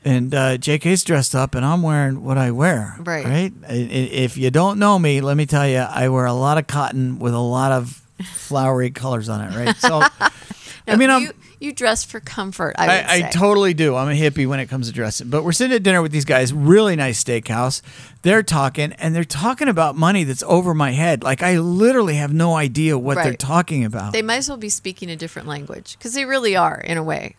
and 0.03 0.35
uh, 0.35 0.57
JK's 0.57 1.05
dressed 1.05 1.33
up, 1.35 1.55
and 1.55 1.65
I'm 1.65 1.81
wearing 1.81 2.21
what 2.25 2.37
I 2.37 2.51
wear. 2.51 2.97
Right. 2.99 3.25
Right. 3.25 3.53
If 3.69 4.35
you 4.35 4.51
don't 4.51 4.77
know 4.77 4.99
me, 4.99 5.21
let 5.21 5.37
me 5.37 5.45
tell 5.45 5.65
you, 5.65 5.77
I 5.77 6.09
wear 6.09 6.25
a 6.25 6.33
lot 6.33 6.57
of 6.57 6.67
cotton 6.67 7.17
with 7.17 7.33
a 7.33 7.39
lot 7.39 7.71
of 7.71 8.01
flowery 8.33 8.91
colors 8.91 9.29
on 9.29 9.39
it. 9.39 9.55
Right. 9.55 9.75
So, 9.77 10.01
I 10.93 10.95
mean, 10.95 11.09
I'm. 11.09 11.21
you 11.21 11.33
you 11.59 11.73
dress 11.73 12.03
for 12.03 12.19
comfort. 12.19 12.75
I 12.77 12.87
I, 13.01 13.15
I 13.17 13.21
totally 13.29 13.73
do. 13.73 13.95
I'm 13.95 14.07
a 14.09 14.13
hippie 14.13 14.47
when 14.47 14.59
it 14.59 14.67
comes 14.67 14.87
to 14.87 14.93
dressing. 14.93 15.29
But 15.29 15.43
we're 15.43 15.51
sitting 15.51 15.75
at 15.75 15.83
dinner 15.83 16.01
with 16.01 16.11
these 16.11 16.25
guys, 16.25 16.53
really 16.53 16.95
nice 16.95 17.23
steakhouse. 17.23 17.81
They're 18.21 18.43
talking, 18.43 18.93
and 18.93 19.15
they're 19.15 19.23
talking 19.23 19.67
about 19.67 19.95
money 19.95 20.23
that's 20.23 20.43
over 20.43 20.73
my 20.73 20.91
head. 20.91 21.23
Like 21.23 21.43
I 21.43 21.59
literally 21.59 22.15
have 22.15 22.33
no 22.33 22.55
idea 22.55 22.97
what 22.97 23.15
they're 23.15 23.33
talking 23.33 23.83
about. 23.85 24.13
They 24.13 24.21
might 24.21 24.37
as 24.37 24.49
well 24.49 24.57
be 24.57 24.69
speaking 24.69 25.09
a 25.09 25.15
different 25.15 25.47
language 25.47 25.97
because 25.97 26.13
they 26.13 26.25
really 26.25 26.55
are, 26.55 26.79
in 26.79 26.97
a 26.97 27.03
way, 27.03 27.35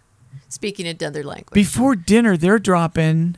speaking 0.49 0.87
another 0.87 1.23
language. 1.23 1.53
Before 1.55 1.97
dinner, 1.97 2.37
they're 2.37 2.59
dropping 2.59 3.37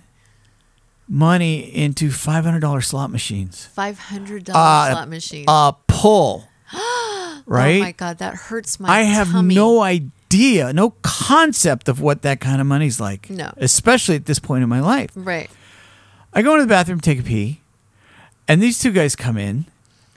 money 1.09 1.61
into 1.75 2.11
five 2.11 2.45
hundred 2.45 2.61
dollar 2.61 2.81
slot 2.81 3.11
machines. 3.11 3.67
Five 3.67 3.99
hundred 3.99 4.45
dollar 4.45 4.59
Uh, 4.59 4.91
slot 4.93 5.09
machine. 5.09 5.45
A 5.49 5.75
pull, 5.87 6.49
right? 7.47 7.81
Oh 7.81 7.85
my 7.85 7.93
god, 7.93 8.19
that 8.19 8.35
hurts 8.35 8.79
my. 8.81 8.89
I 8.89 9.03
have 9.03 9.31
tummy. 9.33 9.55
no 9.55 9.81
idea, 9.83 10.73
no 10.73 10.91
concept 11.03 11.89
of 11.89 12.01
what 12.01 12.23
that 12.23 12.41
kind 12.41 12.61
of 12.61 12.67
money's 12.67 13.01
like. 13.01 13.29
No. 13.31 13.53
especially 13.57 14.17
at 14.17 14.27
this 14.27 14.39
point 14.39 14.63
in 14.63 14.69
my 14.69 14.81
life. 14.81 15.11
Right. 15.15 15.51
I 16.33 16.43
go 16.43 16.53
into 16.55 16.65
the 16.65 16.69
bathroom, 16.69 17.01
take 17.01 17.21
a 17.21 17.23
pee, 17.23 17.61
and 18.49 18.63
these 18.63 18.79
two 18.79 18.91
guys 18.93 19.15
come 19.17 19.37
in, 19.37 19.67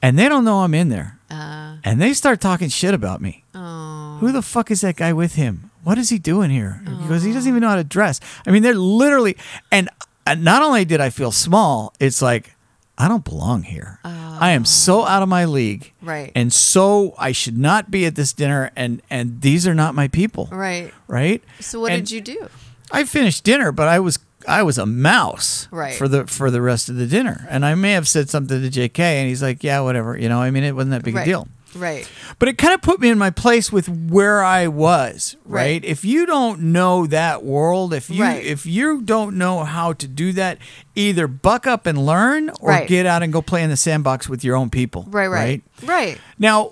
and 0.01 0.17
they 0.17 0.29
don't 0.29 0.45
know 0.45 0.59
I'm 0.59 0.73
in 0.73 0.89
there, 0.89 1.19
Uh, 1.29 1.77
and 1.83 2.01
they 2.01 2.13
start 2.13 2.39
talking 2.41 2.69
shit 2.69 2.93
about 2.93 3.21
me. 3.21 3.43
oh. 3.53 4.17
Who 4.21 4.31
the 4.31 4.41
fuck 4.41 4.71
is 4.71 4.79
that 4.81 4.95
guy 4.95 5.11
with 5.11 5.35
him? 5.35 5.71
What 5.83 5.97
is 5.97 6.07
he 6.09 6.17
doing 6.17 6.49
here? 6.49 6.81
He 7.01 7.07
goes, 7.09 7.21
he 7.23 7.33
doesn't 7.33 7.49
even 7.49 7.59
know 7.61 7.67
how 7.67 7.75
to 7.75 7.83
dress. 7.83 8.21
I 8.47 8.51
mean, 8.51 8.63
they're 8.63 8.73
literally, 8.73 9.35
and 9.71 9.89
uh, 10.25 10.35
not 10.35 10.63
only 10.63 10.85
did 10.85 11.01
I 11.01 11.09
feel 11.09 11.31
small, 11.33 11.93
it's 11.99 12.21
like 12.21 12.54
I 12.97 13.07
don't 13.07 13.25
belong 13.25 13.63
here. 13.63 13.99
I 14.03 14.51
am 14.51 14.65
so 14.65 15.01
oh. 15.01 15.05
out 15.05 15.21
of 15.23 15.29
my 15.29 15.45
league, 15.45 15.91
Right. 16.01 16.31
And 16.35 16.51
so 16.53 17.13
I 17.17 17.31
should 17.31 17.57
not 17.57 17.89
be 17.91 18.05
at 18.05 18.15
this 18.15 18.33
dinner, 18.33 18.71
and 18.75 19.01
and 19.09 19.41
these 19.41 19.65
are 19.67 19.73
not 19.75 19.95
my 19.95 20.07
people, 20.07 20.47
Right. 20.51 20.93
right? 21.07 21.41
So 21.59 21.79
what 21.81 21.91
And 21.91 22.05
did 22.05 22.11
you 22.11 22.21
do? 22.21 22.49
I 22.91 23.03
finished 23.05 23.43
dinner, 23.43 23.71
but 23.71 23.87
I 23.87 23.99
was 23.99 24.19
I 24.47 24.61
was 24.63 24.77
a 24.77 24.85
mouse 24.85 25.67
Right. 25.71 25.95
for 25.95 26.07
the 26.07 26.27
for 26.27 26.51
the 26.51 26.61
rest 26.61 26.87
of 26.89 26.95
the 26.97 27.07
dinner, 27.07 27.47
and 27.49 27.65
I 27.65 27.75
may 27.75 27.93
have 27.93 28.07
said 28.07 28.29
something 28.29 28.61
to 28.61 28.69
J.K. 28.69 29.19
and 29.19 29.27
he's 29.27 29.41
like, 29.41 29.63
"Yeah, 29.63 29.79
whatever," 29.79 30.17
you 30.17 30.29
know. 30.29 30.39
I 30.41 30.51
mean, 30.51 30.63
it 30.63 30.75
wasn't 30.75 30.91
that 30.91 31.03
big 31.03 31.15
Right. 31.15 31.23
a 31.23 31.25
deal. 31.25 31.47
Right. 31.75 32.09
But 32.39 32.47
it 32.49 32.57
kind 32.57 32.73
of 32.73 32.81
put 32.81 32.99
me 32.99 33.09
in 33.09 33.17
my 33.17 33.29
place 33.29 33.71
with 33.71 33.89
where 33.89 34.43
I 34.43 34.67
was, 34.67 35.35
right? 35.45 35.61
Right. 35.61 35.85
If 35.85 36.05
you 36.05 36.25
don't 36.25 36.61
know 36.71 37.05
that 37.07 37.43
world, 37.43 37.93
if 37.93 38.09
you 38.09 38.23
Right. 38.23 38.43
if 38.43 38.65
you 38.65 39.01
don't 39.01 39.35
know 39.37 39.63
how 39.63 39.93
to 39.93 40.07
do 40.07 40.31
that, 40.33 40.57
either 40.95 41.27
buck 41.27 41.67
up 41.67 41.85
and 41.85 42.05
learn 42.05 42.49
or 42.61 42.69
Right. 42.69 42.87
get 42.87 43.05
out 43.05 43.23
and 43.23 43.33
go 43.33 43.41
play 43.41 43.61
in 43.63 43.69
the 43.69 43.77
sandbox 43.77 44.29
with 44.29 44.43
your 44.43 44.55
own 44.55 44.69
people. 44.69 45.05
Right. 45.09 45.27
Right. 45.27 45.63
Right. 45.83 46.19
Now, 46.39 46.71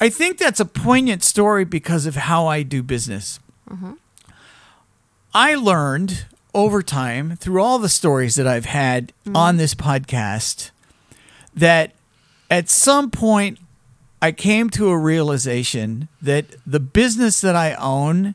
I 0.00 0.08
think 0.08 0.38
that's 0.38 0.60
a 0.60 0.64
poignant 0.64 1.22
story 1.22 1.64
because 1.64 2.06
of 2.06 2.16
how 2.16 2.46
I 2.46 2.62
do 2.62 2.82
business. 2.82 3.38
Mm-hmm. 3.70 3.92
I 5.34 5.54
learned 5.54 6.26
over 6.54 6.82
time 6.82 7.36
through 7.36 7.62
all 7.62 7.78
the 7.78 7.88
stories 7.88 8.34
that 8.34 8.46
I've 8.46 8.66
had 8.66 9.12
mm-hmm. 9.24 9.36
on 9.36 9.56
this 9.56 9.74
podcast 9.74 10.70
that 11.54 11.92
at 12.52 12.68
some 12.68 13.10
point 13.10 13.58
I 14.20 14.30
came 14.30 14.68
to 14.70 14.90
a 14.90 14.98
realization 14.98 16.08
that 16.20 16.44
the 16.66 16.78
business 16.78 17.40
that 17.40 17.56
I 17.56 17.74
own 17.74 18.34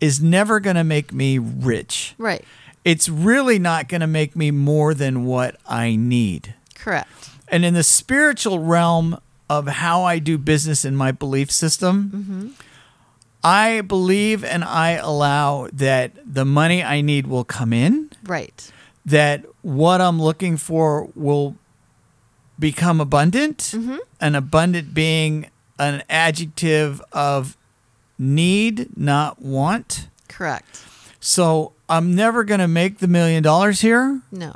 is 0.00 0.22
never 0.22 0.60
going 0.60 0.76
to 0.76 0.84
make 0.84 1.12
me 1.12 1.36
rich. 1.38 2.14
Right. 2.16 2.44
It's 2.84 3.08
really 3.08 3.58
not 3.58 3.88
going 3.88 4.02
to 4.02 4.06
make 4.06 4.36
me 4.36 4.52
more 4.52 4.94
than 4.94 5.24
what 5.24 5.56
I 5.66 5.96
need. 5.96 6.54
Correct. 6.76 7.30
And 7.48 7.64
in 7.64 7.74
the 7.74 7.82
spiritual 7.82 8.60
realm 8.60 9.18
of 9.50 9.66
how 9.66 10.04
I 10.04 10.20
do 10.20 10.38
business 10.38 10.84
in 10.84 10.94
my 10.94 11.10
belief 11.10 11.50
system, 11.50 12.10
mm-hmm. 12.14 12.48
I 13.42 13.80
believe 13.80 14.44
and 14.44 14.62
I 14.64 14.90
allow 14.92 15.68
that 15.72 16.12
the 16.24 16.44
money 16.44 16.82
I 16.84 17.00
need 17.00 17.26
will 17.26 17.44
come 17.44 17.72
in, 17.72 18.10
Right. 18.24 18.70
that 19.04 19.44
what 19.62 20.00
I'm 20.00 20.22
looking 20.22 20.56
for 20.56 21.08
will 21.14 21.56
become 22.58 23.00
abundant, 23.00 23.74
an 24.20 24.34
abundant 24.34 24.94
being 24.94 25.50
an 25.78 26.02
adjective 26.08 27.02
of 27.12 27.56
need, 28.18 28.96
not 28.96 29.42
want. 29.42 30.08
Correct. 30.28 30.82
So 31.20 31.72
I'm 31.88 32.14
never 32.14 32.44
going 32.44 32.60
to 32.60 32.68
make 32.68 32.98
the 32.98 33.08
million 33.08 33.42
dollars 33.42 33.80
here. 33.80 34.20
No. 34.32 34.54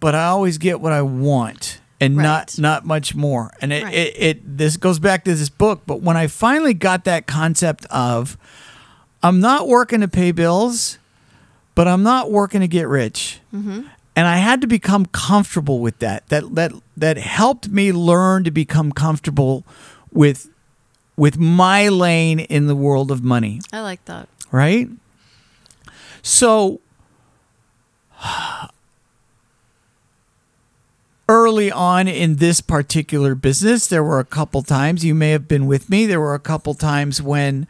but 0.00 0.14
I 0.14 0.24
always 0.26 0.58
get 0.58 0.80
what 0.80 0.92
I 0.92 1.02
want 1.02 1.80
and 2.00 2.16
not 2.16 2.58
not 2.58 2.84
much 2.84 3.14
more. 3.14 3.52
And 3.62 3.72
it, 3.72 3.84
Right. 3.84 3.94
it, 3.94 4.14
it 4.18 4.58
this 4.58 4.76
goes 4.76 4.98
back 4.98 5.24
to 5.24 5.34
this 5.34 5.48
book, 5.48 5.82
but 5.86 6.02
when 6.02 6.16
I 6.16 6.26
finally 6.26 6.74
got 6.74 7.04
that 7.04 7.26
concept 7.26 7.86
of 7.86 8.36
I'm 9.22 9.40
not 9.40 9.68
working 9.68 10.00
to 10.00 10.08
pay 10.08 10.32
bills, 10.32 10.98
but 11.74 11.88
I'm 11.88 12.02
not 12.02 12.30
working 12.30 12.60
to 12.60 12.68
get 12.68 12.86
rich. 12.88 13.40
Mm-hmm. 13.54 13.82
And 14.16 14.26
I 14.28 14.36
had 14.36 14.60
to 14.60 14.66
become 14.66 15.06
comfortable 15.06 15.80
with 15.80 15.98
that. 15.98 16.28
That 16.28 16.54
that 16.54 16.72
that 16.96 17.16
helped 17.16 17.68
me 17.68 17.92
learn 17.92 18.44
to 18.44 18.50
become 18.50 18.92
comfortable 18.92 19.64
with 20.12 20.48
with 21.16 21.38
my 21.38 21.88
lane 21.88 22.40
in 22.40 22.66
the 22.66 22.74
world 22.76 23.10
of 23.10 23.22
money 23.22 23.60
I 23.72 23.80
like 23.80 24.04
that. 24.06 24.28
right? 24.50 24.88
So 26.22 26.80
early 31.28 31.70
on 31.70 32.08
in 32.08 32.36
this 32.36 32.60
particular 32.60 33.34
business, 33.34 33.86
there 33.86 34.04
were 34.04 34.18
a 34.18 34.24
couple 34.24 34.62
times 34.62 35.04
you 35.04 35.14
may 35.14 35.30
have 35.30 35.48
been 35.48 35.66
with 35.66 35.88
me. 35.88 36.06
There 36.06 36.20
were 36.20 36.34
a 36.34 36.40
couple 36.40 36.74
times 36.74 37.22
when 37.22 37.66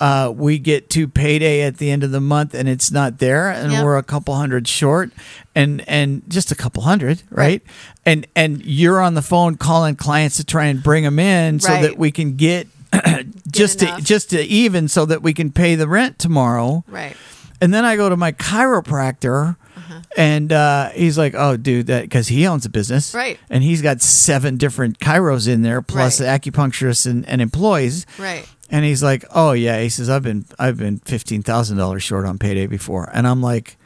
uh, 0.00 0.32
we 0.34 0.58
get 0.58 0.88
to 0.90 1.06
payday 1.06 1.60
at 1.62 1.76
the 1.76 1.90
end 1.90 2.02
of 2.02 2.10
the 2.10 2.20
month 2.20 2.54
and 2.54 2.68
it's 2.68 2.90
not 2.90 3.18
there, 3.18 3.50
and 3.50 3.70
Yep. 3.72 3.84
we're 3.84 3.96
a 3.98 4.02
couple 4.02 4.34
hundred 4.34 4.66
short, 4.66 5.10
and 5.54 5.84
and 5.88 6.22
just 6.28 6.50
a 6.50 6.54
couple 6.54 6.82
hundred, 6.82 7.22
right? 7.30 7.40
Right. 7.46 7.62
And 8.06 8.26
and 8.34 8.64
you're 8.64 9.00
on 9.00 9.14
the 9.14 9.22
phone 9.22 9.56
calling 9.56 9.96
clients 9.96 10.36
to 10.38 10.44
try 10.44 10.64
and 10.66 10.82
bring 10.82 11.04
them 11.04 11.18
in 11.18 11.60
so 11.60 11.80
that 11.82 11.98
we 11.98 12.10
can 12.10 12.36
get. 12.36 12.66
just 13.52 13.78
to 13.78 13.96
just 14.02 14.30
to 14.30 14.40
even 14.42 14.88
so 14.88 15.04
that 15.06 15.22
we 15.22 15.32
can 15.32 15.52
pay 15.52 15.76
the 15.76 15.86
rent 15.86 16.18
tomorrow. 16.18 16.82
Right. 16.88 17.16
And 17.60 17.72
then 17.72 17.84
I 17.84 17.94
go 17.96 18.08
to 18.08 18.16
my 18.16 18.32
chiropractor, 18.32 19.56
Uh-huh. 19.76 20.00
and 20.16 20.52
uh, 20.52 20.88
he's 20.90 21.16
like, 21.18 21.34
"Oh, 21.36 21.56
dude, 21.56 21.86
that 21.86 22.02
because 22.02 22.28
he 22.28 22.46
owns 22.46 22.64
a 22.66 22.68
business, 22.68 23.14
Right. 23.14 23.38
And 23.48 23.62
he's 23.62 23.80
got 23.82 24.00
seven 24.00 24.56
different 24.56 24.98
chiros 24.98 25.46
in 25.46 25.62
there, 25.62 25.82
plus 25.82 26.20
Right. 26.20 26.40
acupuncturists 26.40 27.06
and, 27.06 27.24
and 27.28 27.40
employees. 27.40 28.06
Right. 28.18 28.46
And 28.70 28.84
he's 28.84 29.02
like, 29.02 29.24
"Oh 29.34 29.52
yeah," 29.52 29.80
he 29.80 29.88
says, 29.88 30.08
"I've 30.08 30.22
been 30.22 30.44
I've 30.58 30.76
been 30.78 30.98
fifteen 31.00 31.42
thousand 31.42 31.76
dollars 31.78 32.02
short 32.02 32.24
on 32.24 32.38
payday 32.38 32.66
before," 32.66 33.10
and 33.12 33.26
I'm 33.26 33.42
like. 33.42 33.76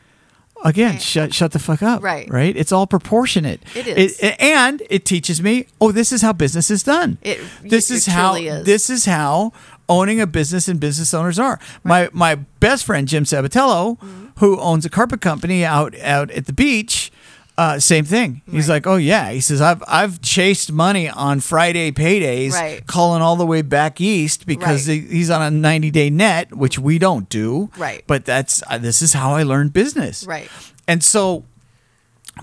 Again, 0.64 0.92
Right. 0.92 1.02
shut 1.02 1.34
shut 1.34 1.52
the 1.52 1.58
fuck 1.58 1.82
up. 1.82 2.02
Right. 2.02 2.26
Right. 2.30 2.56
It's 2.56 2.72
all 2.72 2.86
proportionate. 2.86 3.62
It 3.74 3.86
is. 3.86 4.18
and 4.38 4.82
it 4.88 5.04
teaches 5.04 5.42
me. 5.42 5.66
Oh, 5.78 5.92
this 5.92 6.10
is 6.10 6.22
how 6.22 6.32
business 6.32 6.70
is 6.70 6.82
done. 6.82 7.18
It- 7.20 7.38
this 7.62 7.90
it 7.90 7.94
is 7.96 8.06
how. 8.06 8.34
is. 8.36 8.64
This 8.64 8.88
is 8.88 9.04
how 9.04 9.52
owning 9.90 10.22
a 10.22 10.26
business 10.26 10.66
and 10.66 10.80
business 10.80 11.12
owners 11.12 11.38
are. 11.38 11.60
My 11.82 12.08
my 12.14 12.36
best 12.60 12.86
friend 12.86 13.06
Jim 13.06 13.24
Sabatello, 13.24 13.98
Mm-hmm. 13.98 14.26
who 14.38 14.58
owns 14.58 14.86
a 14.86 14.88
carpet 14.88 15.20
company 15.20 15.66
out 15.66 15.94
out 16.00 16.30
at 16.30 16.46
the 16.46 16.54
beach, 16.54 17.12
uh, 17.56 17.78
same 17.78 18.04
thing. 18.04 18.42
He's 18.50 18.68
Right. 18.68 18.76
like, 18.76 18.86
oh 18.86 18.96
yeah. 18.96 19.30
He 19.30 19.40
says 19.40 19.60
I've 19.60 19.82
I've 19.86 20.20
chased 20.20 20.72
money 20.72 21.08
on 21.08 21.40
Friday 21.40 21.92
paydays, 21.92 22.52
Right. 22.52 22.86
calling 22.86 23.22
all 23.22 23.36
the 23.36 23.46
way 23.46 23.62
back 23.62 24.00
east 24.00 24.44
because 24.46 24.88
Right. 24.88 25.04
he's 25.08 25.30
on 25.30 25.40
a 25.40 25.50
ninety 25.50 25.90
day 25.90 26.10
net, 26.10 26.56
which 26.56 26.78
we 26.78 26.98
don't 26.98 27.28
do. 27.28 27.70
Right. 27.76 28.02
But 28.06 28.24
that's 28.24 28.62
uh, 28.68 28.78
this 28.78 29.02
is 29.02 29.12
how 29.12 29.34
I 29.34 29.42
learned 29.44 29.72
business. 29.72 30.24
Right. 30.26 30.48
And 30.88 31.02
so 31.04 31.44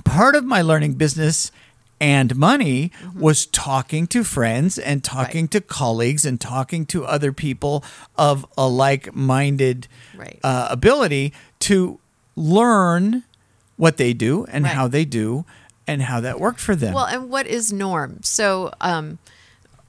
part 0.06 0.36
of 0.36 0.46
my 0.46 0.62
learning 0.62 0.94
business 0.94 1.52
and 2.00 2.36
money 2.36 2.92
was 3.14 3.46
talking 3.46 4.08
to 4.08 4.24
friends 4.24 4.80
and 4.80 5.04
talking 5.04 5.48
to 5.50 5.62
colleagues 5.62 6.26
and 6.26 6.40
talking 6.42 6.86
to 6.88 7.06
other 7.06 7.32
people 7.32 7.84
of 8.18 8.46
a 8.58 8.68
like-minded 8.68 9.88
Right. 10.18 10.40
uh, 10.44 10.68
ability 10.72 11.32
to 11.60 12.00
learn 12.36 13.24
what 13.82 13.98
they 13.98 14.14
do 14.14 14.46
and 14.54 14.64
Right. 14.64 14.76
how 14.76 14.88
they 14.88 15.06
do 15.06 15.44
and 15.88 16.04
how 16.04 16.20
that 16.22 16.40
worked 16.40 16.60
for 16.60 16.76
them. 16.76 16.94
Well, 16.94 17.06
and 17.08 17.32
what 17.32 17.48
is 17.48 17.74
norm? 17.74 18.20
So, 18.22 18.72
um, 18.80 19.18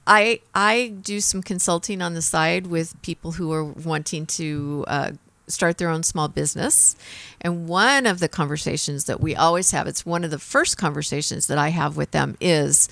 I 0.07 0.39
I 0.55 0.93
do 1.01 1.21
some 1.21 1.43
consulting 1.43 2.01
on 2.01 2.15
the 2.15 2.21
side 2.23 2.65
with 2.67 2.99
people 3.03 3.33
who 3.33 3.53
are 3.53 3.63
wanting 3.63 4.25
to 4.39 4.83
uh, 4.87 5.11
start 5.47 5.77
their 5.77 5.89
own 5.89 6.01
small 6.01 6.27
business, 6.27 6.95
and 7.39 7.67
one 7.67 8.07
of 8.07 8.17
the 8.19 8.27
conversations 8.27 9.05
that 9.05 9.21
we 9.21 9.35
always 9.35 9.69
have, 9.71 9.85
it's 9.87 10.03
one 10.05 10.23
of 10.23 10.31
the 10.31 10.39
first 10.39 10.75
conversations 10.75 11.45
that 11.47 11.59
I 11.59 11.69
have 11.69 11.95
with 11.95 12.09
them 12.11 12.35
is. 12.41 12.89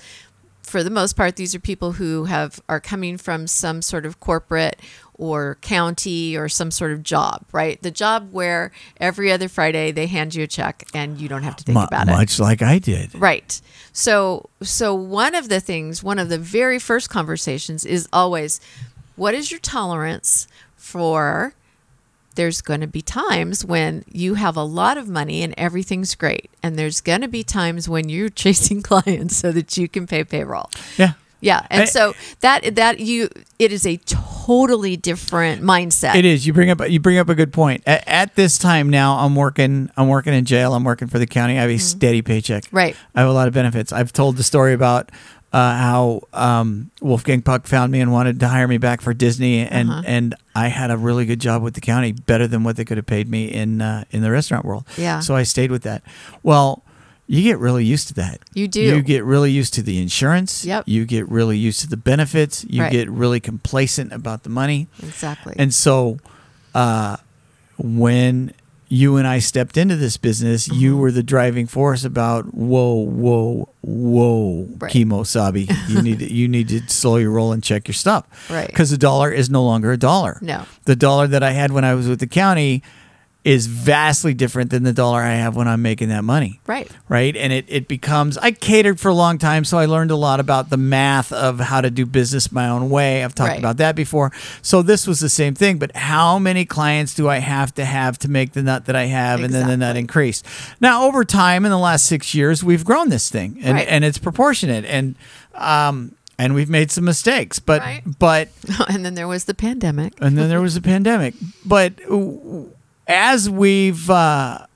For 0.72 0.82
the 0.82 0.88
most 0.88 1.16
part, 1.18 1.36
these 1.36 1.54
are 1.54 1.60
people 1.60 1.92
who 1.92 2.24
have 2.24 2.58
are 2.66 2.80
coming 2.80 3.18
from 3.18 3.46
some 3.46 3.82
sort 3.82 4.06
of 4.06 4.20
corporate 4.20 4.80
or 5.12 5.58
county 5.60 6.34
or 6.34 6.48
some 6.48 6.70
sort 6.70 6.92
of 6.92 7.02
job, 7.02 7.44
right? 7.52 7.80
The 7.82 7.90
job 7.90 8.32
where 8.32 8.72
every 8.98 9.30
other 9.30 9.50
Friday 9.50 9.90
they 9.90 10.06
hand 10.06 10.34
you 10.34 10.44
a 10.44 10.46
check 10.46 10.84
and 10.94 11.20
you 11.20 11.28
don't 11.28 11.42
have 11.42 11.56
to 11.56 11.64
think 11.64 11.76
Mu- 11.76 11.84
about 11.84 12.08
it. 12.08 12.12
much 12.12 12.40
like 12.40 12.62
I 12.62 12.78
did. 12.78 13.14
Right. 13.14 13.60
So 13.92 14.48
so 14.62 14.94
one 14.94 15.34
of 15.34 15.50
the 15.50 15.60
things, 15.60 16.02
one 16.02 16.18
of 16.18 16.30
the 16.30 16.38
very 16.38 16.78
first 16.78 17.10
conversations 17.10 17.84
is 17.84 18.08
always 18.10 18.58
what 19.14 19.34
is 19.34 19.50
your 19.50 19.60
tolerance 19.60 20.48
for 20.74 21.52
there's 22.32 22.60
going 22.62 22.80
to 22.80 22.86
be 22.86 23.02
times 23.02 23.64
when 23.64 24.04
you 24.10 24.34
have 24.34 24.56
a 24.56 24.62
lot 24.64 24.96
of 24.98 25.08
money 25.08 25.42
and 25.42 25.54
everything's 25.56 26.14
great 26.14 26.50
and 26.62 26.78
there's 26.78 27.00
going 27.00 27.20
to 27.20 27.28
be 27.28 27.42
times 27.42 27.88
when 27.88 28.08
you're 28.08 28.28
chasing 28.42 28.82
clients 28.82 29.36
so 29.36 29.52
that 29.52 29.76
you 29.76 29.88
can 29.88 30.06
pay 30.06 30.24
payroll. 30.24 30.70
Yeah. 30.98 31.12
Yeah, 31.44 31.66
and 31.70 31.82
I- 31.82 31.86
so 31.86 32.14
that 32.38 32.76
that 32.76 33.00
you 33.00 33.28
it 33.58 33.72
is 33.72 33.84
a 33.84 33.96
totally 33.96 34.96
different 34.96 35.60
mindset. 35.60 36.14
It 36.14 36.24
is. 36.24 36.46
You 36.46 36.52
bring 36.52 36.70
up 36.70 36.88
you 36.88 37.00
bring 37.00 37.18
up 37.18 37.28
a 37.28 37.34
good 37.34 37.52
point. 37.52 37.82
At, 37.84 38.06
at 38.06 38.36
this 38.36 38.58
time 38.58 38.88
now, 38.90 39.18
I'm 39.18 39.34
working. 39.34 39.90
I'm 39.96 40.06
working 40.06 40.34
in 40.34 40.44
jail. 40.44 40.72
I'm 40.72 40.84
working 40.84 41.08
for 41.08 41.18
the 41.18 41.26
county. 41.26 41.58
I 41.58 41.62
have 41.62 41.70
a 41.70 41.78
steady 41.78 42.22
paycheck. 42.22 42.64
Mm-hmm. 42.66 42.76
Right. 42.76 42.96
I 43.16 43.20
have 43.22 43.28
a 43.28 43.32
lot 43.32 43.48
of 43.48 43.54
benefits. 43.54 43.92
I've 43.92 44.12
told 44.12 44.36
the 44.36 44.44
story 44.44 44.72
about 44.72 45.10
uh, 45.52 45.76
how 45.76 46.22
um, 46.32 46.90
Wolfgang 47.00 47.42
Puck 47.42 47.66
found 47.66 47.92
me 47.92 48.00
and 48.00 48.10
wanted 48.12 48.40
to 48.40 48.48
hire 48.48 48.66
me 48.66 48.78
back 48.78 49.00
for 49.00 49.12
Disney, 49.14 49.60
and 49.66 49.90
Uh-huh. 49.90 50.02
and 50.06 50.34
I 50.54 50.68
had 50.68 50.90
a 50.90 50.96
really 50.96 51.26
good 51.26 51.40
job 51.40 51.62
with 51.62 51.74
the 51.74 51.80
county, 51.80 52.12
better 52.12 52.46
than 52.46 52.64
what 52.64 52.76
they 52.76 52.84
could 52.84 52.96
have 52.96 53.06
paid 53.06 53.28
me 53.28 53.46
in 53.46 53.80
uh, 53.82 54.04
in 54.10 54.22
the 54.22 54.30
restaurant 54.30 54.64
world. 54.64 54.84
Yeah. 54.96 55.20
So 55.20 55.34
I 55.36 55.42
stayed 55.44 55.70
with 55.70 55.82
that. 55.82 56.02
Well. 56.42 56.82
You 57.28 57.40
get 57.42 57.58
really 57.60 57.84
used 57.84 58.08
to 58.08 58.14
that. 58.14 58.40
You 58.52 58.68
do. 58.68 58.80
You 58.82 59.00
get 59.00 59.24
really 59.24 59.50
used 59.50 59.72
to 59.74 59.82
the 59.82 60.02
insurance. 60.02 60.66
Yep. 60.66 60.84
You 60.86 61.06
get 61.06 61.26
really 61.30 61.56
used 61.56 61.80
to 61.80 61.86
the 61.88 61.96
benefits. 61.96 62.66
You 62.68 62.82
Right. 62.82 62.92
get 62.92 63.08
really 63.08 63.40
complacent 63.40 64.12
about 64.12 64.42
the 64.42 64.50
money. 64.50 64.88
Exactly. 65.02 65.54
And 65.56 65.72
so, 65.72 66.18
uh, 66.74 67.16
when 67.78 68.52
you 68.94 69.16
and 69.16 69.26
I 69.26 69.38
stepped 69.38 69.76
into 69.78 69.96
this 69.96 70.18
business, 70.18 70.68
Mm-hmm. 70.68 70.80
you 70.82 70.96
were 70.98 71.10
the 71.10 71.22
driving 71.22 71.66
force 71.66 72.04
about 72.04 72.52
whoa, 72.52 72.92
whoa, 73.06 73.68
whoa, 73.80 74.68
Right. 74.78 74.92
kemosabe. 74.92 75.64
You 75.88 76.02
need 76.02 76.18
to, 76.18 76.30
you 76.32 76.46
need 76.48 76.68
to 76.68 76.80
slow 76.88 77.16
your 77.16 77.30
roll 77.30 77.52
and 77.52 77.62
check 77.62 77.88
your 77.88 77.94
stuff, 77.94 78.24
Right. 78.50 78.66
Because 78.66 78.90
the 78.90 78.98
dollar 78.98 79.30
is 79.30 79.48
no 79.48 79.64
longer 79.64 79.92
a 79.92 79.96
dollar. 79.96 80.38
No. 80.42 80.64
the 80.84 80.96
dollar 80.96 81.26
that 81.28 81.42
I 81.42 81.52
had 81.52 81.70
when 81.72 81.84
I 81.84 81.94
was 81.94 82.06
with 82.08 82.20
the 82.20 82.26
county 82.26 82.82
is 83.44 83.66
vastly 83.66 84.34
different 84.34 84.70
than 84.70 84.84
the 84.84 84.92
dollar 84.92 85.20
I 85.20 85.34
have 85.34 85.56
when 85.56 85.66
I'm 85.66 85.82
making 85.82 86.10
that 86.10 86.22
money. 86.22 86.60
Right. 86.64 86.88
Right. 87.08 87.36
And 87.36 87.52
it, 87.52 87.64
it 87.68 87.88
becomes, 87.88 88.38
I 88.38 88.52
catered 88.52 89.00
for 89.00 89.08
a 89.08 89.14
long 89.14 89.36
time, 89.38 89.64
so 89.64 89.78
I 89.78 89.86
learned 89.86 90.12
a 90.12 90.16
lot 90.16 90.38
about 90.38 90.70
the 90.70 90.76
math 90.76 91.32
of 91.32 91.58
how 91.58 91.80
to 91.80 91.90
do 91.90 92.06
business 92.06 92.52
my 92.52 92.68
own 92.68 92.88
way. 92.88 93.24
I've 93.24 93.34
talked 93.34 93.50
Right. 93.50 93.58
about 93.58 93.78
that 93.78 93.96
before. 93.96 94.30
So 94.62 94.80
this 94.80 95.08
was 95.08 95.18
the 95.18 95.28
same 95.28 95.54
thing, 95.54 95.78
but 95.78 95.96
how 95.96 96.38
many 96.38 96.64
clients 96.64 97.14
do 97.14 97.28
I 97.28 97.38
have 97.38 97.74
to 97.74 97.84
have 97.84 98.16
to 98.20 98.28
make 98.30 98.52
the 98.52 98.62
nut 98.62 98.84
that 98.84 98.94
I 98.94 99.06
have 99.06 99.42
and 99.42 99.52
then 99.52 99.66
the 99.66 99.76
nut 99.76 99.96
Exactly. 99.96 100.00
increase? 100.02 100.42
Now, 100.80 101.04
over 101.06 101.24
time 101.24 101.64
in 101.64 101.72
the 101.72 101.78
last 101.78 102.06
six 102.06 102.36
years, 102.36 102.62
we've 102.62 102.84
grown 102.84 103.08
this 103.08 103.28
thing 103.28 103.58
and, 103.62 103.74
Right. 103.74 103.88
and 103.88 104.04
it's 104.04 104.18
proportionate. 104.18 104.84
And, 104.84 105.16
um, 105.56 106.14
and 106.38 106.54
we've 106.54 106.70
made 106.70 106.92
some 106.92 107.04
mistakes, 107.04 107.58
but, 107.58 107.80
Right. 107.82 108.02
but 108.20 108.50
and 108.88 109.04
then 109.04 109.14
there 109.14 109.26
was 109.26 109.44
the 109.46 109.54
pandemic. 109.54 110.12
and 110.20 110.38
then 110.38 110.48
there 110.48 110.60
was 110.62 110.76
a 110.76 110.80
pandemic. 110.92 111.34
But 111.66 111.94
as 113.06 113.48
we've, 113.48 114.08
uh, 114.08 114.66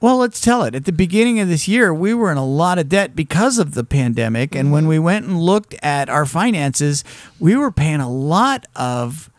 well, 0.00 0.18
let's 0.18 0.40
tell 0.40 0.64
it. 0.64 0.74
At 0.74 0.84
the 0.84 0.92
beginning 0.92 1.40
of 1.40 1.48
this 1.48 1.66
year, 1.66 1.94
we 1.94 2.12
were 2.12 2.30
in 2.30 2.36
a 2.36 2.44
lot 2.44 2.78
of 2.78 2.88
debt 2.88 3.16
because 3.16 3.58
of 3.58 3.74
the 3.74 3.84
pandemic. 3.84 4.54
And 4.54 4.70
when 4.70 4.86
we 4.86 4.98
went 4.98 5.24
and 5.26 5.40
looked 5.40 5.74
at 5.82 6.08
our 6.08 6.26
finances, 6.26 7.04
we 7.40 7.56
were 7.56 7.70
paying 7.70 8.00
a 8.00 8.10
lot 8.10 8.66
of 8.76 9.30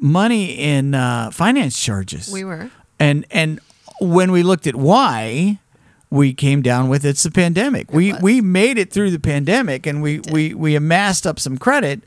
money 0.00 0.52
in 0.52 0.94
uh, 0.94 1.30
finance 1.30 1.80
charges. 1.80 2.30
We 2.32 2.44
were. 2.44 2.70
And 2.98 3.26
and 3.30 3.60
when 4.00 4.32
we 4.32 4.42
looked 4.42 4.66
at 4.66 4.76
why, 4.76 5.58
we 6.10 6.32
came 6.32 6.62
down 6.62 6.88
with 6.88 7.04
it's 7.04 7.22
the 7.22 7.30
pandemic. 7.30 7.92
we 7.92 8.12
was. 8.12 8.22
we 8.22 8.40
made 8.40 8.78
it 8.78 8.92
through 8.92 9.10
the 9.10 9.20
pandemic, 9.20 9.86
and 9.86 10.02
we 10.02 10.20
we 10.32 10.54
we 10.54 10.74
amassed 10.74 11.26
up 11.26 11.38
some 11.38 11.58
credit. 11.58 12.02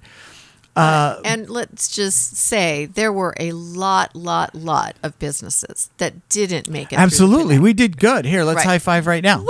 Uh, 0.79 1.21
and 1.25 1.49
let's 1.49 1.87
just 1.93 2.35
say 2.37 2.85
there 2.85 3.11
were 3.11 3.33
a 3.39 3.51
lot, 3.51 4.15
lot, 4.15 4.55
lot 4.55 4.95
of 5.03 5.17
businesses 5.19 5.89
that 5.97 6.13
didn't 6.29 6.69
make 6.69 6.93
it. 6.93 6.99
Absolutely. 6.99 7.59
We 7.59 7.73
did 7.73 7.97
good. 7.97 8.25
Here, 8.25 8.43
let's 8.43 8.57
Right. 8.57 8.65
high 8.65 8.79
five 8.79 9.05
right 9.07 9.23
now. 9.23 9.45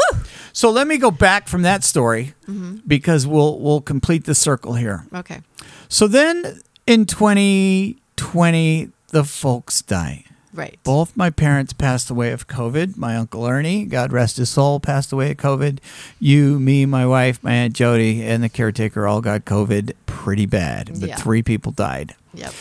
So 0.53 0.69
let 0.71 0.87
me 0.87 0.97
go 0.97 1.11
back 1.11 1.47
from 1.47 1.61
that 1.63 1.83
story 1.83 2.33
Mm-hmm. 2.47 2.77
because 2.87 3.27
we'll 3.27 3.59
we'll 3.59 3.81
complete 3.81 4.25
the 4.25 4.33
circle 4.35 4.73
here. 4.73 5.05
Okay. 5.13 5.41
So 5.87 6.07
then 6.07 6.61
in 6.87 7.05
2020 7.05 8.89
the 9.09 9.23
folks 9.23 9.81
die. 9.81 10.23
Right. 10.59 10.77
Both 10.83 11.15
my 11.15 11.29
parents 11.29 11.71
passed 11.73 12.09
away 12.09 12.31
of 12.31 12.47
COVID. 12.47 12.97
My 12.97 13.15
uncle 13.15 13.45
Ernie, 13.47 13.85
God 13.85 14.11
rest 14.11 14.37
his 14.37 14.49
soul, 14.49 14.79
passed 14.79 15.11
away 15.13 15.31
of 15.31 15.37
COVID. 15.37 15.79
You, 16.19 16.59
me, 16.59 16.85
my 16.85 17.05
wife, 17.05 17.41
my 17.43 17.53
aunt 17.53 17.73
Jody, 17.73 18.21
and 18.23 18.43
the 18.43 18.49
caretaker 18.49 19.07
all 19.07 19.21
got 19.21 19.45
COVID 19.45 19.93
pretty 20.05 20.45
bad. 20.45 20.87
But 20.99 21.09
Yeah. 21.09 21.15
three 21.15 21.41
people 21.43 21.71
died. 21.71 22.13
Yep. 22.33 22.53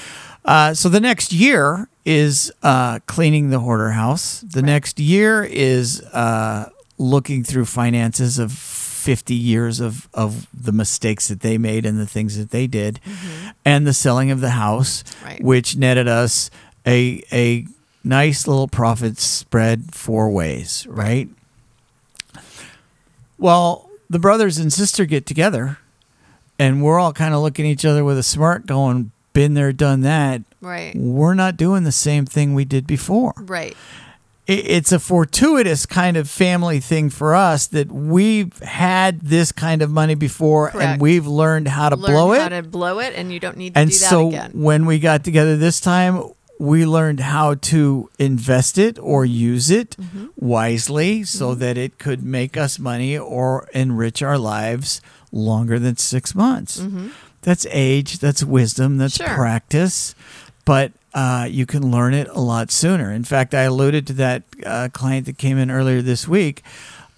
Uh, 0.45 0.75
so 0.75 0.89
the 0.89 1.01
next 1.01 1.33
year 1.33 1.89
is 2.05 2.51
uh, 2.63 3.01
cleaning 3.07 3.51
the 3.51 3.59
hoarder 3.59 3.91
house. 3.91 4.41
The 4.41 4.63
next 4.63 4.99
year 5.01 5.45
is 5.45 6.01
uh, 6.13 6.71
looking 6.97 7.45
through 7.45 7.67
finances 7.67 8.39
of 8.39 8.53
50 8.53 9.35
years 9.35 9.81
of, 9.81 10.09
of 10.15 10.47
the 10.55 10.73
mistakes 10.73 11.29
that 11.29 11.41
they 11.41 11.59
made 11.59 11.85
and 11.85 11.99
the 11.99 12.07
things 12.07 12.39
that 12.39 12.51
they 12.51 12.67
did, 12.67 13.01
and 13.65 13.87
the 13.87 13.93
selling 13.93 14.31
of 14.31 14.41
the 14.41 14.51
house, 14.51 15.05
Right. 15.25 15.43
which 15.43 15.77
netted 15.77 16.09
us 16.09 16.51
a 16.87 17.23
a 17.33 17.67
nice 18.05 18.47
little 18.47 18.69
profit 18.69 19.19
spread 19.19 19.95
four 19.95 20.31
ways, 20.31 20.87
right? 20.89 21.29
Well, 23.39 23.89
the 24.11 24.19
brothers 24.19 24.59
and 24.59 24.73
sister 24.73 25.05
get 25.05 25.27
together, 25.27 25.79
and 26.59 26.83
we're 26.83 26.99
all 26.99 27.13
kind 27.13 27.35
of 27.35 27.41
looking 27.43 27.67
at 27.67 27.71
each 27.71 27.85
other 27.85 28.05
with 28.05 28.19
a 28.19 28.23
smirk, 28.23 28.67
going, 28.67 29.13
"Been 29.33 29.55
there, 29.55 29.73
done 29.73 30.01
that." 30.03 30.43
Right. 30.61 30.95
We're 30.97 31.35
not 31.35 31.57
doing 31.57 31.85
the 31.85 31.93
same 31.93 32.27
thing 32.27 32.55
we 32.55 32.65
did 32.65 32.87
before. 32.87 33.33
Right. 33.39 33.77
It's 34.49 34.93
a 34.93 34.99
fortuitous 34.99 35.85
kind 35.85 36.17
of 36.17 36.29
family 36.29 36.81
thing 36.81 37.11
for 37.11 37.35
us 37.35 37.67
that 37.67 37.93
we've 37.93 38.59
had 38.61 39.21
this 39.21 39.53
kind 39.53 39.83
of 39.83 39.91
money 39.91 40.15
before, 40.15 40.75
and 40.75 40.99
we've 41.01 41.27
learned 41.27 41.69
how 41.69 41.91
to 41.91 41.97
Learn 41.97 42.11
blow 42.13 42.33
how 42.33 42.47
it. 42.47 42.49
to 42.49 42.63
blow 42.63 42.99
it, 42.99 43.13
and 43.15 43.31
you 43.31 43.39
don't 43.41 43.59
need 43.59 43.75
to 43.75 43.81
And 43.81 43.91
do 43.91 43.99
that 43.99 44.09
so 44.09 44.29
again. 44.29 44.53
when 44.55 44.87
we 44.87 44.99
got 45.01 45.23
together 45.23 45.55
this 45.59 45.81
time, 45.81 46.23
we 46.59 46.85
learned 46.85 47.21
how 47.21 47.55
to 47.55 48.11
invest 48.19 48.79
it 48.79 48.99
or 48.99 49.25
use 49.25 49.71
it 49.71 49.97
Mm-hmm. 49.99 50.27
wisely 50.37 51.25
so 51.25 51.55
that 51.55 51.77
it 51.79 51.99
could 51.99 52.23
make 52.23 52.57
us 52.57 52.79
money 52.79 53.17
or 53.17 53.69
enrich 53.75 54.23
our 54.23 54.39
lives 54.39 55.01
longer 55.33 55.79
than 55.79 55.97
six 55.97 56.35
months. 56.35 56.83
That's 57.43 57.67
age, 57.71 58.19
that's 58.19 58.43
wisdom, 58.45 58.97
that's 58.99 59.19
Mm-hmm. 59.19 59.27
Sure. 59.29 59.37
practice, 59.37 60.15
but 60.65 60.93
uh, 61.15 61.47
you 61.51 61.65
can 61.67 61.91
learn 61.91 62.13
it 62.15 62.29
a 62.29 62.41
lot 62.41 62.71
sooner. 62.71 63.11
In 63.13 63.25
fact, 63.25 63.55
I 63.55 63.63
alluded 63.63 64.07
to 64.09 64.13
that 64.15 64.43
uh, 64.67 64.89
client 64.93 65.27
that 65.27 65.39
came 65.39 65.57
in 65.59 65.71
earlier 65.71 66.03
this 66.03 66.27
week. 66.29 66.63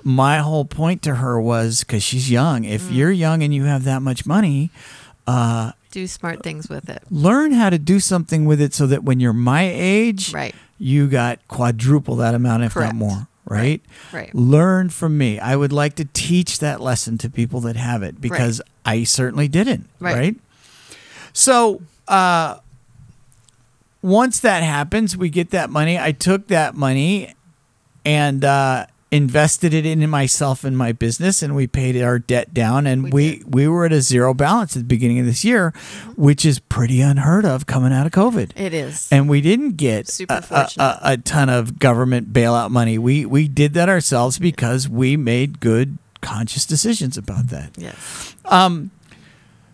My 0.04 0.38
whole 0.38 0.64
point 0.64 1.02
to 1.02 1.16
her 1.16 1.40
was 1.40 1.80
because 1.80 2.02
she's 2.02 2.30
young. 2.30 2.64
If 2.64 2.82
Mm. 2.84 2.94
you're 2.94 3.10
young 3.12 3.42
and 3.42 3.52
you 3.54 3.64
have 3.64 3.84
that 3.84 4.00
much 4.02 4.24
money, 4.24 4.70
uh, 5.26 5.72
do 5.90 6.06
smart 6.06 6.42
things 6.42 6.68
with 6.68 6.88
it. 6.88 7.02
learn 7.10 7.52
how 7.52 7.70
to 7.70 7.78
do 7.78 7.98
something 8.00 8.44
with 8.44 8.60
it 8.60 8.72
so 8.74 8.86
that 8.86 9.04
when 9.04 9.20
you're 9.20 9.32
my 9.32 9.62
age, 9.62 10.32
Right. 10.32 10.54
you 10.78 11.08
got 11.08 11.38
quadruple 11.48 12.16
that 12.16 12.34
amount, 12.34 12.62
if 12.64 12.74
Correct. 12.74 12.92
not 12.94 12.98
more. 12.98 13.26
Right? 13.46 13.82
Right. 14.12 14.32
Learn 14.34 14.90
from 14.90 15.18
me. 15.18 15.40
I 15.40 15.56
would 15.56 15.72
like 15.72 15.96
to 15.96 16.04
teach 16.04 16.60
that 16.60 16.80
lesson 16.80 17.18
to 17.18 17.28
people 17.28 17.60
that 17.62 17.74
have 17.74 18.02
it 18.04 18.20
because 18.20 18.62
I 18.84 19.02
certainly 19.02 19.48
didn't. 19.48 19.88
Right. 19.98 20.14
Right. 20.16 20.36
So, 21.32 21.82
uh, 22.06 22.58
once 24.02 24.40
that 24.40 24.62
happens, 24.62 25.16
we 25.16 25.28
get 25.30 25.50
that 25.50 25.68
money. 25.70 25.98
I 25.98 26.12
took 26.12 26.46
that 26.48 26.74
money 26.74 27.34
and 28.04 28.44
uh, 28.44 28.86
invested 29.10 29.74
it 29.74 29.84
in 29.84 30.08
myself 30.08 30.62
and 30.62 30.78
my 30.78 30.92
business, 30.92 31.42
and 31.42 31.56
we 31.56 31.66
paid 31.66 32.00
our 32.00 32.18
debt 32.18 32.54
down. 32.54 32.86
And 32.86 33.04
We 33.04 33.10
we 33.10 33.42
we, 33.46 33.68
were 33.68 33.84
at 33.84 33.92
a 33.92 34.00
zero 34.00 34.34
balance 34.34 34.76
at 34.76 34.80
the 34.82 34.86
beginning 34.86 35.18
of 35.18 35.26
this 35.26 35.44
year, 35.44 35.72
which 36.16 36.44
is 36.44 36.58
pretty 36.60 37.00
unheard 37.00 37.44
of 37.44 37.66
coming 37.66 37.92
out 37.92 38.06
of 38.06 38.12
COVID. 38.12 38.52
It 38.56 38.72
is. 38.72 39.08
And 39.10 39.28
we 39.28 39.40
didn't 39.40 39.76
get 39.76 40.08
a, 40.30 40.68
a, 40.78 40.98
a 41.02 41.16
ton 41.16 41.48
of 41.48 41.78
government 41.78 42.32
bailout 42.32 42.70
money. 42.70 42.98
We 42.98 43.26
we 43.26 43.48
did 43.48 43.74
that 43.74 43.88
ourselves 43.88 44.38
because 44.38 44.88
we 44.88 45.16
made 45.16 45.60
good 45.60 45.98
conscious 46.20 46.66
decisions 46.66 47.16
about 47.16 47.48
that. 47.48 47.70
yes. 47.78 48.36
um 48.44 48.90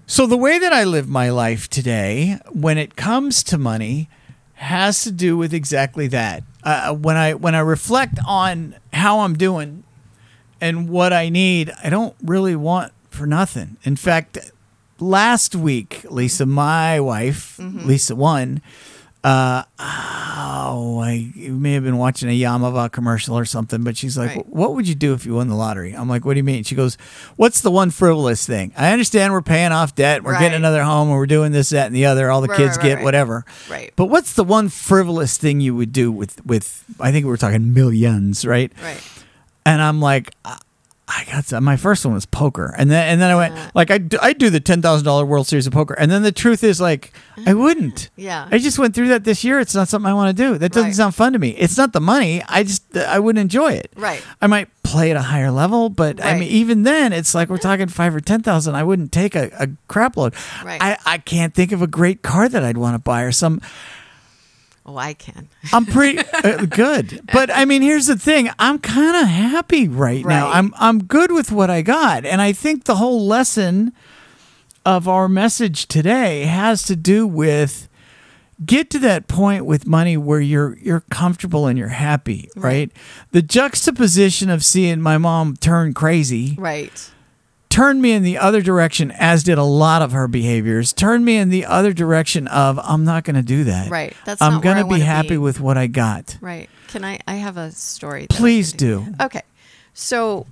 So 0.07 0.27
the 0.27 0.37
way 0.37 0.59
that 0.61 0.73
I 0.73 0.85
live 0.85 1.09
my 1.09 1.31
life 1.31 1.69
today, 1.69 2.39
when 2.53 2.79
it 2.79 2.95
comes 2.95 3.43
to 3.45 3.59
money, 3.59 4.09
has 4.55 5.03
to 5.03 5.11
do 5.11 5.37
with 5.37 5.53
exactly 5.53 6.07
that. 6.09 6.45
Uh, 6.67 6.93
when 6.93 7.17
I 7.17 7.35
when 7.35 7.55
I 7.55 7.61
reflect 7.61 8.19
on 8.27 8.75
how 8.93 9.21
I'm 9.21 9.35
doing 9.39 9.85
and 10.61 10.89
what 10.89 11.13
I 11.13 11.29
need, 11.29 11.73
I 11.85 11.89
don't 11.91 12.17
really 12.25 12.57
want 12.57 12.93
for 13.09 13.25
nothing. 13.25 13.77
In 13.85 13.95
fact, 13.95 14.39
last 14.99 15.55
week, 15.55 16.05
Lisa, 16.11 16.45
my 16.45 16.99
wife, 16.99 17.57
Lisa 17.87 18.17
one, 18.17 18.63
uh, 19.25 19.63
oh, 19.79 21.01
I 21.01 21.31
you 21.35 21.53
may 21.55 21.73
have 21.75 21.83
been 21.85 21.99
watching 21.99 22.29
a 22.29 22.39
Yaamava 22.39 22.91
commercial 22.93 23.37
or 23.37 23.45
something, 23.45 23.83
but 23.83 23.97
she's 23.97 24.17
like, 24.17 24.37
Right. 24.37 24.47
"What 24.49 24.75
would 24.75 24.87
you 24.87 24.95
do 24.95 25.13
if 25.15 25.27
you 25.27 25.35
won 25.35 25.49
the 25.49 25.55
lottery?" 25.55 25.93
I'm 25.95 26.09
like, 26.09 26.25
"What 26.25 26.35
do 26.35 26.39
you 26.39 26.45
mean?" 26.45 26.63
She 26.65 26.75
goes, 26.75 26.97
"What's 27.37 27.61
the 27.61 27.71
one 27.71 27.91
frivolous 27.91 28.47
thing? 28.47 28.73
I 28.77 28.93
understand 28.93 29.33
we're 29.33 29.43
paying 29.43 29.73
off 29.73 29.95
debt, 29.95 30.23
we're 30.23 30.39
getting 30.39 30.57
another 30.57 30.83
home, 30.85 31.09
and 31.09 31.17
we're 31.17 31.27
doing 31.27 31.53
this, 31.53 31.71
that, 31.71 31.87
and 31.87 31.95
the 31.97 32.07
other. 32.07 32.31
All 32.31 32.41
the 32.41 32.49
Right, 32.49 32.57
kids 32.59 32.77
right, 32.77 32.85
get 32.87 32.95
right. 32.97 33.05
whatever. 33.05 33.45
Right. 33.71 33.93
But 33.97 34.07
what's 34.07 34.35
the 34.35 34.45
one 34.45 34.69
frivolous 34.69 35.37
thing 35.39 35.61
you 35.61 35.75
would 35.75 35.93
do 35.93 36.13
with 36.13 36.45
with? 36.47 36.85
I 37.01 37.11
think 37.13 37.25
we 37.25 37.31
were 37.31 37.37
talking 37.37 37.75
millions, 37.75 38.45
right? 38.45 38.73
Right. 38.83 39.03
and 39.65 39.83
I'm 39.83 40.01
like, 40.01 40.33
I 41.09 41.25
got 41.31 41.45
some, 41.45 41.63
my 41.63 41.77
first 41.77 42.05
one 42.05 42.15
was 42.15 42.27
poker, 42.27 42.75
and 42.77 42.91
then 42.91 43.09
and 43.09 43.21
then 43.21 43.31
I 43.31 43.37
went 43.37 43.75
like 43.77 43.93
I 43.93 43.99
do, 43.99 44.19
I 44.21 44.33
do 44.33 44.51
the 44.51 44.59
ten 44.59 44.83
thousand 44.83 45.05
dollar 45.05 45.25
World 45.25 45.47
Series 45.47 45.67
of 45.67 45.73
poker, 45.73 45.95
and 45.95 46.11
then 46.11 46.25
the 46.25 46.33
truth 46.33 46.65
is 46.65 46.81
like 46.81 47.13
I 47.39 47.53
mm. 47.53 47.61
wouldn't. 47.61 48.11
Yeah. 48.17 48.49
I 48.51 48.59
just 48.59 48.77
went 48.77 48.95
through 48.95 49.09
that 49.09 49.23
this 49.23 49.45
year. 49.45 49.61
It's 49.61 49.75
not 49.75 49.87
something 49.87 50.11
I 50.11 50.15
want 50.15 50.37
to 50.37 50.43
do. 50.43 50.59
That 50.59 50.73
doesn't 50.73 50.89
Right. 50.89 50.97
sound 50.97 51.15
fun 51.15 51.33
to 51.35 51.39
me. 51.39 51.51
It's 51.51 51.77
not 51.77 51.93
the 51.93 52.01
money. 52.01 52.43
I 52.49 52.65
just 52.65 52.97
I 52.97 53.21
wouldn't 53.21 53.41
enjoy 53.41 53.75
it. 53.75 53.93
Right. 53.97 54.21
I 54.43 54.49
might 54.49 54.69
play 54.83 55.13
at 55.13 55.17
a 55.17 55.23
higher 55.23 55.53
level, 55.53 55.91
but 55.91 56.25
I 56.25 56.39
mean 56.39 56.51
even 56.51 56.83
then 56.83 57.13
it's 57.13 57.37
like 57.37 57.51
we're 57.51 57.59
talking 57.59 57.87
five 57.87 58.15
or 58.15 58.21
ten 58.21 58.43
thousand. 58.43 58.75
I 58.75 58.83
wouldn't 58.83 59.13
take 59.13 59.37
a, 59.37 59.51
a 59.61 59.69
crap 59.87 60.17
load. 60.17 60.35
Right. 60.65 60.83
I 60.83 60.99
I 61.07 61.19
can't 61.19 61.55
think 61.55 61.71
of 61.71 61.83
a 61.83 61.87
great 61.87 62.23
car 62.23 62.49
that 62.49 62.65
I'd 62.65 62.79
want 62.79 62.95
to 62.95 62.99
buy 62.99 63.23
or 63.23 63.33
some. 63.33 63.61
Oh, 64.89 64.97
I 64.97 65.15
can. 65.15 65.49
I'm 65.73 65.85
pretty 65.85 66.21
uh, 66.45 66.65
good, 66.67 67.21
but 67.33 67.51
I 67.51 67.65
mean, 67.65 67.83
here's 67.83 68.07
the 68.07 68.17
thing: 68.17 68.51
I'm 68.59 68.79
kind 68.79 69.17
of 69.17 69.27
happy 69.27 69.89
right, 69.89 70.25
now. 70.25 70.49
I'm 70.49 70.73
I'm 70.79 71.05
good 71.05 71.33
with 71.33 71.51
what 71.51 71.71
I 71.71 71.83
got, 71.83 72.25
and 72.25 72.41
I 72.41 72.53
think 72.53 72.85
the 72.85 72.97
whole 72.97 73.27
lesson 73.27 73.93
of 74.85 75.09
our 75.09 75.29
message 75.29 75.89
today 75.89 76.43
has 76.45 76.85
to 76.85 76.95
do 76.95 77.27
with 77.27 77.89
get 78.65 78.89
to 78.91 78.99
that 79.01 79.27
point 79.27 79.67
with 79.67 79.87
money 79.87 80.17
where 80.17 80.41
you're 80.41 80.79
you're 80.79 81.03
comfortable 81.11 81.67
and 81.67 81.77
you're 81.79 81.89
happy, 81.89 82.49
right? 82.55 82.63
Right. 82.63 82.93
The 83.33 83.43
juxtaposition 83.43 84.49
of 84.49 84.65
seeing 84.65 85.01
my 85.01 85.19
mom 85.19 85.57
turn 85.57 85.95
crazy 85.95 86.55
Right. 86.59 87.11
Turned 87.77 88.01
me 88.01 88.13
in 88.13 88.23
the 88.23 88.39
other 88.39 88.63
direction, 88.63 89.11
as 89.11 89.43
did 89.43 89.59
a 89.59 89.63
lot 89.63 90.01
of 90.01 90.13
her 90.13 90.27
behaviors. 90.27 90.95
Turned 90.95 91.27
me 91.27 91.37
in 91.37 91.51
the 91.51 91.67
other 91.67 91.93
direction 91.93 92.47
of 92.47 92.81
I'm 92.83 93.05
not 93.05 93.25
going 93.25 93.37
to 93.37 93.43
do 93.43 93.65
that. 93.65 93.91
Right. 93.91 94.17
That's 94.25 94.41
I'm 94.41 94.63
gonna 94.63 94.87
be 94.87 95.01
happy 95.01 95.31
be. 95.31 95.37
with 95.37 95.61
what 95.61 95.77
I 95.77 95.87
got. 95.87 96.39
Right. 96.41 96.71
Can 96.89 97.05
I? 97.05 97.21
I 97.29 97.35
have 97.35 97.59
a 97.59 97.71
story. 97.73 98.29
Please 98.31 98.71
can 98.71 98.79
do. 98.79 99.07
Okay. 99.21 99.43
So 99.93 100.47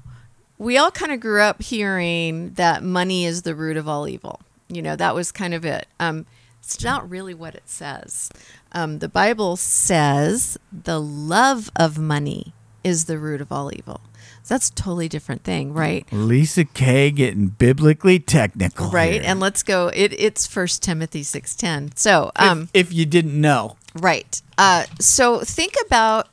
we 0.59 0.77
all 0.77 0.91
kind 0.91 1.12
of 1.12 1.20
grew 1.20 1.41
up 1.41 1.62
hearing 1.62 2.51
that 2.55 2.83
money 2.83 3.25
is 3.25 3.43
the 3.43 3.55
root 3.55 3.79
of 3.79 3.89
all 3.89 4.07
evil. 4.07 4.41
You 4.68 4.83
know, 4.83 4.95
that 4.97 5.14
was 5.14 5.33
kind 5.33 5.55
of 5.55 5.64
it. 5.64 5.87
Um, 5.99 6.27
it's 6.62 6.85
not 6.85 7.09
really 7.09 7.35
what 7.35 7.55
it 7.55 7.68
says. 7.68 8.31
Um, 8.72 8.99
the 8.99 9.09
Bible 9.09 9.57
says 9.57 10.59
the 10.70 11.01
love 11.01 11.70
of 11.75 11.99
money 11.99 12.53
is 12.83 13.07
the 13.07 13.18
root 13.18 13.41
of 13.41 13.51
all 13.51 13.75
evil. 13.75 14.03
So 14.45 14.55
that's 14.55 14.68
a 14.68 14.74
totally 14.74 15.09
different 15.09 15.42
thing, 15.42 15.74
right? 15.74 16.07
Lisa 16.12 16.64
Kay 16.64 17.11
getting 17.11 17.49
biblically 17.49 18.20
technical. 18.20 18.90
Right. 18.90 19.14
here. 19.14 19.22
And 19.24 19.40
let's 19.40 19.62
go. 19.62 19.88
It, 19.88 20.12
it's 20.18 20.47
First 20.47 20.82
Timothy 20.82 21.22
six 21.22 21.55
ten. 21.57 21.90
So 21.97 22.30
um, 22.36 22.68
if, 22.72 22.88
if 22.88 22.92
you 22.95 23.07
didn't 23.07 23.40
know, 23.40 23.76
Right. 23.95 24.42
Uh, 24.59 24.84
so 24.99 25.40
think 25.40 25.74
about 25.86 26.28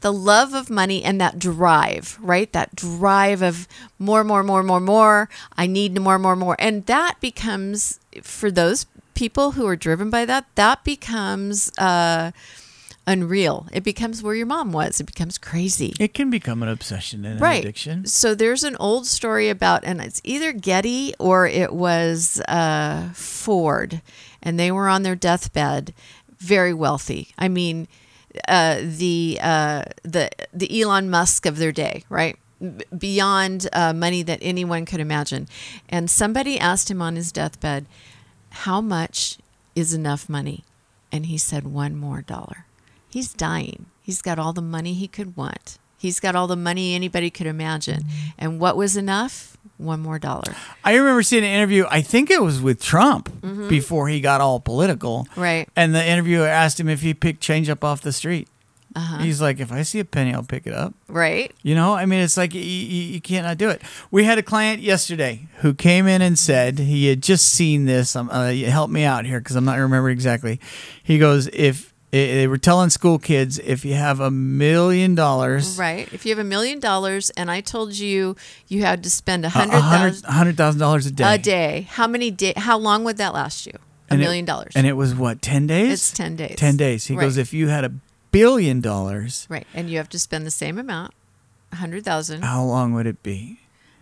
the 0.00 0.12
love 0.12 0.54
of 0.54 0.70
money 0.70 1.04
and 1.04 1.20
that 1.20 1.38
drive, 1.38 2.18
right? 2.20 2.50
That 2.52 2.74
drive 2.74 3.42
of 3.42 3.68
more, 3.98 4.24
more, 4.24 4.42
more, 4.42 4.62
more, 4.62 4.80
more. 4.80 5.28
I 5.56 5.66
need 5.66 5.98
more, 6.00 6.18
more, 6.18 6.36
more. 6.36 6.56
And 6.58 6.86
that 6.86 7.20
becomes, 7.20 8.00
for 8.22 8.50
those 8.50 8.86
people 9.14 9.52
who 9.52 9.66
are 9.66 9.76
driven 9.76 10.10
by 10.10 10.24
that, 10.24 10.46
that 10.54 10.84
becomes 10.84 11.70
uh, 11.78 12.32
unreal. 13.06 13.66
It 13.72 13.82
becomes 13.84 14.22
where 14.22 14.34
your 14.34 14.46
mom 14.46 14.72
was. 14.72 15.00
It 15.00 15.04
becomes 15.06 15.38
crazy. 15.38 15.94
it 15.98 16.14
can 16.14 16.30
become 16.30 16.62
an 16.62 16.68
obsession 16.68 17.24
and 17.24 17.34
an 17.36 17.42
Right. 17.42 17.62
addiction. 17.64 18.06
So 18.06 18.34
there's 18.34 18.62
an 18.64 18.76
old 18.76 19.06
story 19.06 19.48
about, 19.48 19.82
and 19.84 20.00
it's 20.00 20.20
either 20.24 20.52
Getty 20.52 21.14
or 21.18 21.46
it 21.46 21.72
was 21.72 22.40
uh, 22.48 23.10
Ford, 23.14 24.00
and 24.42 24.58
they 24.58 24.70
were 24.70 24.88
on 24.88 25.02
their 25.02 25.16
deathbed, 25.16 25.92
very 26.38 26.72
wealthy. 26.74 27.28
I 27.38 27.48
mean, 27.48 27.88
uh, 28.48 28.80
the 28.82 29.38
uh, 29.42 29.82
the 30.04 30.30
the 30.54 30.80
Elon 30.80 31.10
Musk 31.10 31.44
of 31.44 31.58
their 31.58 31.72
day, 31.72 32.04
right? 32.08 32.36
B- 32.60 32.84
Beyond 32.96 33.68
uh, 33.72 33.92
money 33.92 34.22
that 34.22 34.38
anyone 34.40 34.84
could 34.86 35.00
imagine. 35.00 35.48
And 35.88 36.08
somebody 36.10 36.58
asked 36.58 36.90
him 36.90 37.02
on 37.02 37.16
his 37.16 37.30
deathbed, 37.32 37.84
"How 38.50 38.80
much 38.80 39.38
is 39.74 39.92
enough 39.92 40.28
money?" 40.28 40.64
And 41.10 41.26
he 41.26 41.36
said, 41.36 41.64
"One 41.64 41.94
more 41.96 42.22
dollar." 42.22 42.64
He's 43.12 43.34
dying. 43.34 43.86
He's 44.00 44.22
got 44.22 44.38
all 44.38 44.52
the 44.52 44.62
money 44.62 44.94
he 44.94 45.06
could 45.06 45.36
want. 45.36 45.78
He's 45.98 46.18
got 46.18 46.34
all 46.34 46.46
the 46.46 46.56
money 46.56 46.94
anybody 46.94 47.30
could 47.30 47.46
imagine. 47.46 48.04
And 48.38 48.58
what 48.58 48.76
was 48.76 48.96
enough? 48.96 49.56
One 49.78 50.00
more 50.00 50.18
dollar. 50.18 50.54
I 50.82 50.94
remember 50.94 51.22
seeing 51.22 51.44
an 51.44 51.50
interview. 51.50 51.84
I 51.90 52.02
think 52.02 52.30
it 52.30 52.42
was 52.42 52.60
with 52.60 52.82
Trump 52.82 53.30
before 53.68 54.08
he 54.08 54.20
got 54.20 54.40
all 54.40 54.58
political. 54.58 55.26
Mm-hmm. 55.30 55.40
Right. 55.40 55.68
And 55.76 55.94
the 55.94 56.04
interviewer 56.04 56.46
asked 56.46 56.80
him 56.80 56.88
if 56.88 57.02
he 57.02 57.14
picked 57.14 57.40
change 57.40 57.68
up 57.68 57.84
off 57.84 58.00
the 58.00 58.12
street. 58.12 58.48
Uh-huh. 58.94 59.18
He's 59.18 59.40
like, 59.40 59.60
if 59.60 59.72
I 59.72 59.82
see 59.82 60.00
a 60.00 60.04
penny, 60.04 60.34
I'll 60.34 60.42
pick 60.42 60.66
it 60.66 60.74
up. 60.74 60.94
Right? 61.08 61.52
You 61.62 61.74
know, 61.74 61.94
I 61.94 62.06
mean, 62.06 62.20
it's 62.20 62.36
like 62.36 62.54
you, 62.54 62.60
you, 62.60 63.02
you 63.14 63.20
can't 63.20 63.46
not 63.46 63.56
do 63.58 63.70
it. 63.70 63.82
We 64.10 64.24
had 64.24 64.38
a 64.38 64.42
client 64.42 64.82
yesterday 64.82 65.46
who 65.58 65.72
came 65.72 66.06
in 66.06 66.20
and 66.20 66.38
said 66.38 66.78
he 66.78 67.06
had 67.06 67.22
just 67.22 67.48
seen 67.48 67.86
this. 67.86 68.14
Um, 68.16 68.28
uh, 68.30 68.52
help 68.52 68.90
me 68.90 69.04
out 69.04 69.24
here 69.24 69.38
because 69.40 69.56
I'm 69.56 69.64
not 69.64 69.78
remembering 69.78 70.12
exactly. 70.12 70.60
He 71.02 71.18
goes, 71.18 71.48
if 71.52 71.91
they 72.12 72.46
were 72.46 72.58
telling 72.58 72.90
school 72.90 73.18
kids, 73.18 73.58
if 73.58 73.84
you 73.86 73.94
have 73.94 74.20
a 74.20 74.30
million 74.30 75.14
dollars, 75.14 75.78
Right. 75.78 76.06
If 76.12 76.26
you 76.26 76.30
have 76.30 76.38
a 76.38 76.48
million 76.48 76.78
dollars 76.78 77.30
and 77.30 77.50
I 77.50 77.62
told 77.62 77.94
you 77.94 78.36
you 78.68 78.82
had 78.82 79.02
to 79.04 79.10
spend 79.10 79.44
a 79.44 79.48
a 79.48 79.50
hundred 79.50 79.70
thousand 79.80 80.24
hundred 80.30 80.56
thousand 80.58 80.80
dollars 80.80 81.06
a 81.06 81.10
day, 81.10 81.34
a 81.34 81.38
day, 81.38 81.86
how 81.90 82.06
many 82.06 82.30
day 82.30 82.52
how 82.56 82.76
long 82.78 83.02
would 83.04 83.16
that 83.16 83.32
last 83.32 83.66
you? 83.66 83.72
A 84.10 84.16
million 84.16 84.44
dollars. 84.44 84.74
and 84.76 84.86
it 84.86 84.92
was 84.92 85.14
what 85.14 85.40
ten 85.40 85.66
days? 85.66 85.90
It's 85.92 86.12
10 86.12 86.36
days. 86.36 86.56
Ten 86.56 86.76
days. 86.76 87.06
He 87.06 87.16
goes, 87.16 87.38
if 87.38 87.54
you 87.54 87.68
had 87.68 87.84
a 87.84 87.92
billion 88.30 88.82
dollars, 88.82 89.46
Right. 89.48 89.66
And 89.72 89.88
you 89.88 89.96
have 89.96 90.10
to 90.10 90.18
spend 90.18 90.44
the 90.46 90.50
same 90.50 90.78
amount, 90.78 91.14
a 91.72 91.76
hundred 91.76 92.04
thousand. 92.04 92.42
how 92.42 92.62
long 92.62 92.92
would 92.92 93.06
it 93.06 93.22
be? 93.22 93.60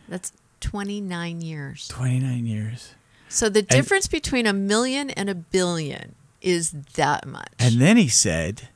That's 0.08 0.32
twenty 0.60 1.00
nine 1.00 1.42
years. 1.42 1.86
Twenty 1.86 2.18
nine 2.18 2.44
years. 2.44 2.94
So 3.28 3.48
the 3.48 3.62
difference 3.62 4.08
between 4.08 4.46
a 4.46 4.52
million 4.52 5.10
and 5.10 5.30
a 5.30 5.34
billion 5.36 6.16
is 6.40 6.70
that 6.94 7.26
much. 7.26 7.48
And 7.58 7.80
then 7.80 7.96
he 7.96 8.08
said, 8.08 8.68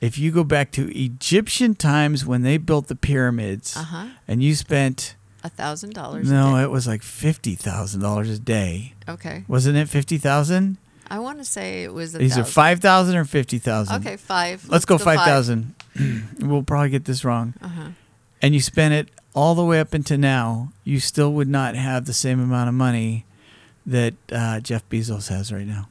if 0.00 0.18
you 0.18 0.30
go 0.32 0.44
back 0.44 0.70
to 0.72 0.90
Egyptian 0.98 1.74
times 1.74 2.26
when 2.26 2.42
they 2.42 2.56
built 2.58 2.88
the 2.88 2.96
pyramids, 2.96 3.76
Uh-huh. 3.76 4.06
and 4.26 4.42
you 4.42 4.54
spent 4.54 5.14
A 5.44 5.48
thousand 5.48 5.94
dollars. 5.94 6.30
no, 6.30 6.56
it 6.56 6.70
was 6.70 6.86
like 6.86 7.02
fifty 7.02 7.54
thousand 7.54 8.00
dollars 8.00 8.28
a 8.30 8.38
day, 8.38 8.94
okay. 9.08 9.44
wasn't 9.48 9.76
it? 9.76 9.88
Fifty 9.88 10.18
thousand. 10.18 10.78
I 11.10 11.18
want 11.18 11.38
to 11.38 11.44
say 11.44 11.84
it 11.84 11.92
was 11.92 12.14
These 12.14 12.38
are 12.38 12.44
five 12.44 12.80
thousand 12.80 13.16
or 13.16 13.24
fifty 13.24 13.58
thousand. 13.58 14.04
Okay, 14.06 14.16
five. 14.16 14.66
let's 14.68 14.84
go 14.86 14.98
five. 14.98 15.16
five 15.18 15.26
thousand. 15.26 15.74
we'll 16.40 16.62
probably 16.62 16.88
get 16.90 17.04
this 17.04 17.24
wrong. 17.24 17.54
Uh-huh. 17.62 17.88
And 18.40 18.54
you 18.54 18.60
spent 18.60 18.94
it 18.94 19.08
all 19.34 19.54
the 19.54 19.64
way 19.64 19.78
up 19.78 19.94
into 19.94 20.16
now. 20.18 20.72
You 20.84 20.98
still 21.00 21.32
would 21.34 21.48
not 21.48 21.74
have 21.76 22.06
the 22.06 22.12
same 22.14 22.40
amount 22.40 22.68
of 22.68 22.74
money 22.74 23.24
that 23.86 24.14
uh, 24.32 24.60
Jeff 24.60 24.88
Bezos 24.88 25.28
has 25.28 25.52
right 25.52 25.66
now. 25.66 25.88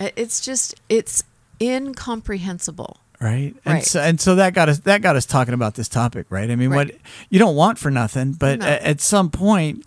It- 0.00 0.14
It's 0.16 0.40
just 0.40 0.74
it's 0.88 1.22
incomprehensible. 1.62 2.98
right? 3.20 3.54
And 3.66 3.74
Right. 3.74 3.84
so 3.84 4.00
and 4.00 4.18
so 4.20 4.34
that 4.36 4.54
got 4.54 4.68
us 4.70 4.78
that 4.80 5.02
got 5.02 5.14
us 5.14 5.26
talking 5.26 5.52
about 5.54 5.74
this 5.74 5.88
topic, 5.88 6.26
right? 6.30 6.50
I 6.50 6.56
mean, 6.56 6.70
Right. 6.70 6.88
what 6.88 6.96
you 7.28 7.38
don't 7.38 7.54
want 7.54 7.78
for 7.78 7.90
nothing, 7.90 8.32
but 8.32 8.60
No. 8.60 8.66
a- 8.66 8.86
at 8.86 9.00
some 9.02 9.28
point, 9.30 9.84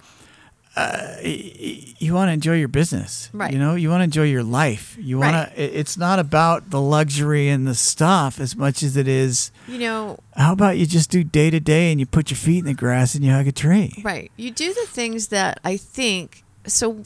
uh, 0.75 0.97
you 1.23 2.13
want 2.15 2.29
to 2.29 2.33
enjoy 2.33 2.55
your 2.55 2.67
business, 2.67 3.29
Right. 3.33 3.51
You 3.53 3.59
know, 3.59 3.75
you 3.75 3.89
want 3.89 4.01
to 4.01 4.05
enjoy 4.05 4.23
your 4.23 4.43
life. 4.43 4.95
You 4.99 5.17
want 5.19 5.33
Right. 5.35 5.55
to. 5.55 5.79
It's 5.79 5.97
not 5.97 6.17
about 6.19 6.69
the 6.71 6.81
luxury 6.81 7.47
and 7.49 7.67
the 7.67 7.75
stuff 7.75 8.39
as 8.39 8.55
much 8.55 8.81
as 8.83 8.97
it 8.97 9.07
is. 9.07 9.51
You 9.67 9.79
know, 9.79 10.19
How 10.35 10.53
about 10.53 10.77
you 10.77 10.85
just 10.85 11.09
do 11.11 11.23
day 11.23 11.49
to 11.51 11.59
day 11.59 11.91
and 11.91 11.99
you 11.99 12.05
put 12.07 12.29
your 12.31 12.37
feet 12.37 12.59
in 12.59 12.65
the 12.65 12.73
grass 12.73 13.13
and 13.15 13.23
you 13.25 13.31
hug 13.31 13.47
a 13.47 13.51
tree? 13.51 14.01
right. 14.03 14.31
You 14.37 14.49
do 14.51 14.73
the 14.73 14.85
things 14.87 15.27
that 15.27 15.59
I 15.63 15.77
think 15.77 16.43
so 16.67 17.03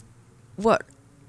what 0.56 0.82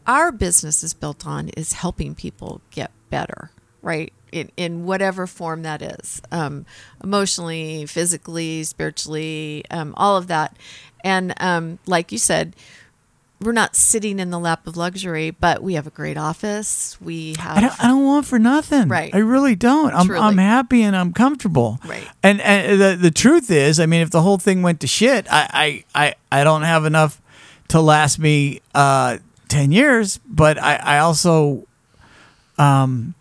our 0.07 0.31
business 0.31 0.83
is 0.83 0.93
built 0.93 1.25
on 1.25 1.49
is 1.49 1.73
helping 1.73 2.15
people 2.15 2.61
get 2.71 2.91
better, 3.09 3.51
right? 3.81 4.13
In 4.31 4.51
in 4.57 4.85
whatever 4.85 5.27
form 5.27 5.63
that 5.63 5.81
is. 5.81 6.21
Um, 6.31 6.65
emotionally, 7.03 7.85
physically, 7.85 8.63
spiritually, 8.63 9.65
um, 9.71 9.93
all 9.97 10.17
of 10.17 10.27
that. 10.27 10.57
And 11.03 11.33
um, 11.39 11.79
like 11.85 12.11
you 12.11 12.17
said, 12.17 12.55
we're 13.41 13.53
not 13.53 13.75
sitting 13.75 14.19
in 14.19 14.31
the 14.31 14.39
lap 14.39 14.67
of 14.67 14.75
luxury, 14.75 15.31
but 15.31 15.63
we 15.63 15.75
have 15.75 15.87
a 15.87 15.91
great 15.91 16.17
office. 16.17 16.99
We 16.99 17.35
have 17.39 17.57
I 17.57 17.61
don't, 17.61 17.83
I 17.85 17.87
don't 17.87 18.03
want 18.03 18.25
for 18.25 18.37
nothing. 18.37 18.89
Right. 18.89 19.15
I 19.15 19.19
really 19.19 19.55
don't. 19.55 19.93
I'm, 19.93 20.07
Truly. 20.07 20.19
I'm 20.21 20.37
happy 20.37 20.81
and 20.81 20.93
I'm 20.93 21.13
comfortable. 21.13 21.79
Right. 21.85 22.05
And, 22.21 22.41
and 22.41 22.81
the, 22.81 22.97
the 22.99 23.11
truth 23.11 23.49
is, 23.49 23.79
I 23.79 23.85
mean, 23.85 24.01
if 24.01 24.11
the 24.11 24.21
whole 24.21 24.37
thing 24.37 24.61
went 24.61 24.81
to 24.81 24.87
shit, 24.87 25.25
I, 25.31 25.83
I, 25.95 26.05
I, 26.07 26.39
I 26.41 26.43
don't 26.43 26.63
have 26.63 26.83
enough 26.83 27.21
to 27.69 27.79
last 27.79 28.19
me 28.19 28.59
uh, 28.75 29.19
10 29.49 29.71
years, 29.71 30.19
but 30.25 30.57
I, 30.61 30.75
I 30.77 30.99
also, 30.99 31.67
um, 32.57 33.13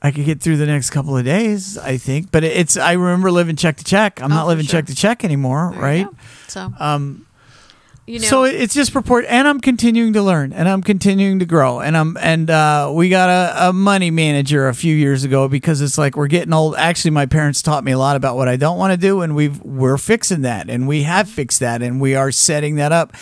I 0.00 0.10
could 0.10 0.24
get 0.24 0.40
through 0.40 0.56
the 0.56 0.66
next 0.66 0.90
couple 0.90 1.16
of 1.16 1.24
days, 1.24 1.78
I 1.78 1.96
think. 1.96 2.30
But 2.32 2.42
it's, 2.44 2.76
I 2.76 2.92
remember 2.92 3.30
living 3.30 3.56
check 3.56 3.76
to 3.76 3.84
check. 3.84 4.20
I'm 4.22 4.32
Oh, 4.32 4.36
not 4.36 4.46
living 4.48 4.64
sure. 4.64 4.80
check 4.80 4.86
to 4.86 4.94
check 4.94 5.24
anymore, 5.24 5.70
There 5.72 5.80
right? 5.82 6.06
So 6.48 6.72
Um, 6.80 7.26
you 8.04 8.18
know, 8.18 8.26
so 8.26 8.42
it's 8.44 8.74
just 8.74 8.92
purport, 8.92 9.26
and 9.28 9.46
I'm 9.46 9.60
continuing 9.60 10.12
to 10.14 10.22
learn, 10.22 10.52
and 10.52 10.68
I'm 10.68 10.82
continuing 10.82 11.38
to 11.38 11.44
grow, 11.46 11.78
and 11.78 11.96
I'm 11.96 12.16
and 12.20 12.50
uh, 12.50 12.90
we 12.92 13.08
got 13.08 13.28
a, 13.28 13.68
a 13.68 13.72
money 13.72 14.10
manager 14.10 14.66
a 14.66 14.74
few 14.74 14.94
years 14.94 15.22
ago 15.22 15.46
because 15.46 15.80
it's 15.80 15.96
like 15.96 16.16
we're 16.16 16.26
getting 16.26 16.52
old. 16.52 16.74
Actually, 16.74 17.12
my 17.12 17.26
parents 17.26 17.62
taught 17.62 17.84
me 17.84 17.92
a 17.92 17.98
lot 17.98 18.16
about 18.16 18.34
what 18.36 18.48
I 18.48 18.56
don't 18.56 18.76
want 18.76 18.90
to 18.92 18.96
do, 18.96 19.20
and 19.20 19.36
we've 19.36 19.62
we're 19.62 19.96
fixing 19.98 20.42
that, 20.42 20.68
and 20.68 20.88
we 20.88 21.04
have 21.04 21.28
fixed 21.28 21.60
that, 21.60 21.80
and 21.80 22.00
we 22.00 22.16
are 22.16 22.32
setting 22.32 22.74
that 22.74 22.90
up 22.90 23.12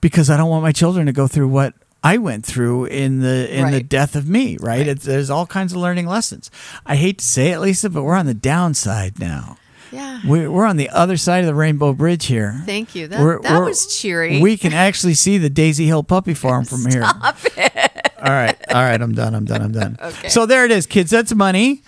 because 0.00 0.30
I 0.30 0.36
don't 0.36 0.48
want 0.50 0.62
my 0.62 0.72
children 0.72 1.06
to 1.06 1.12
go 1.12 1.26
through 1.26 1.48
what. 1.48 1.74
I 2.02 2.16
went 2.16 2.46
through 2.46 2.86
in 2.86 3.20
the 3.20 3.54
in 3.54 3.70
the 3.72 3.82
death 3.82 4.16
of 4.16 4.26
me, 4.26 4.56
right? 4.56 4.78
Right. 4.78 4.88
It's, 4.88 5.04
there's 5.04 5.28
all 5.28 5.44
kinds 5.46 5.72
of 5.74 5.78
learning 5.80 6.06
lessons. 6.06 6.50
I 6.86 6.96
hate 6.96 7.18
to 7.18 7.24
say 7.26 7.50
it, 7.52 7.58
Lisa, 7.60 7.90
but 7.90 8.04
we're 8.04 8.14
on 8.14 8.24
the 8.24 8.32
downside 8.32 9.18
now. 9.18 9.58
yeah. 9.92 10.20
We, 10.26 10.48
we're 10.48 10.64
on 10.64 10.78
the 10.78 10.88
other 10.88 11.18
side 11.18 11.40
of 11.40 11.46
the 11.46 11.54
Rainbow 11.54 11.92
Bridge 11.92 12.24
here. 12.24 12.62
Thank 12.64 12.94
you. 12.94 13.06
That, 13.08 13.20
We're- 13.20 13.40
that 13.42 13.52
we're- 13.52 13.66
was 13.68 14.00
cheery. 14.00 14.40
We 14.40 14.56
can 14.56 14.72
actually 14.72 15.12
see 15.12 15.36
the 15.36 15.50
Daisy 15.50 15.84
Hill 15.86 16.02
Puppy 16.02 16.32
Farm 16.32 16.64
from 16.64 16.86
here. 16.86 17.02
Stop 17.06 17.36
it. 17.58 18.12
All 18.18 18.30
right. 18.30 18.56
All 18.70 18.82
right. 18.82 19.00
I'm 19.02 19.14
done. 19.14 19.34
I'm 19.34 19.44
done. 19.44 19.60
I'm 19.60 19.72
done. 19.72 19.98
Okay. 20.02 20.28
So 20.30 20.46
there 20.46 20.64
it 20.64 20.70
is, 20.70 20.86
kids. 20.86 21.10
That's 21.10 21.34
money. 21.34 21.82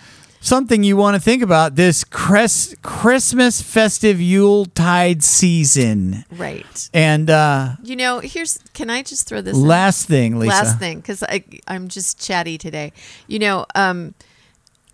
Something 0.45 0.83
you 0.83 0.97
want 0.97 1.15
to 1.15 1.21
think 1.21 1.41
about 1.41 1.75
this 1.75 2.03
Chris, 2.03 2.75
Christmas 2.81 3.61
festive 3.61 4.19
Yule 4.19 4.65
tide 4.65 5.23
season. 5.23 6.25
right. 6.31 6.89
And 6.93 7.29
uh, 7.29 7.75
You 7.81 7.95
know, 7.95 8.19
here's 8.19 8.59
can 8.73 8.89
I 8.89 9.03
just 9.03 9.25
throw 9.25 9.39
this 9.39 9.55
in? 9.55 9.65
last 9.65 10.05
thing, 10.05 10.37
Lisa. 10.37 10.49
last 10.53 10.79
thing 10.79 10.97
because 10.99 11.23
I 11.23 11.45
I'm 11.67 11.87
just 11.87 12.19
chatty 12.19 12.57
today. 12.57 12.91
You 13.27 13.39
know, 13.39 13.65
um, 13.73 14.15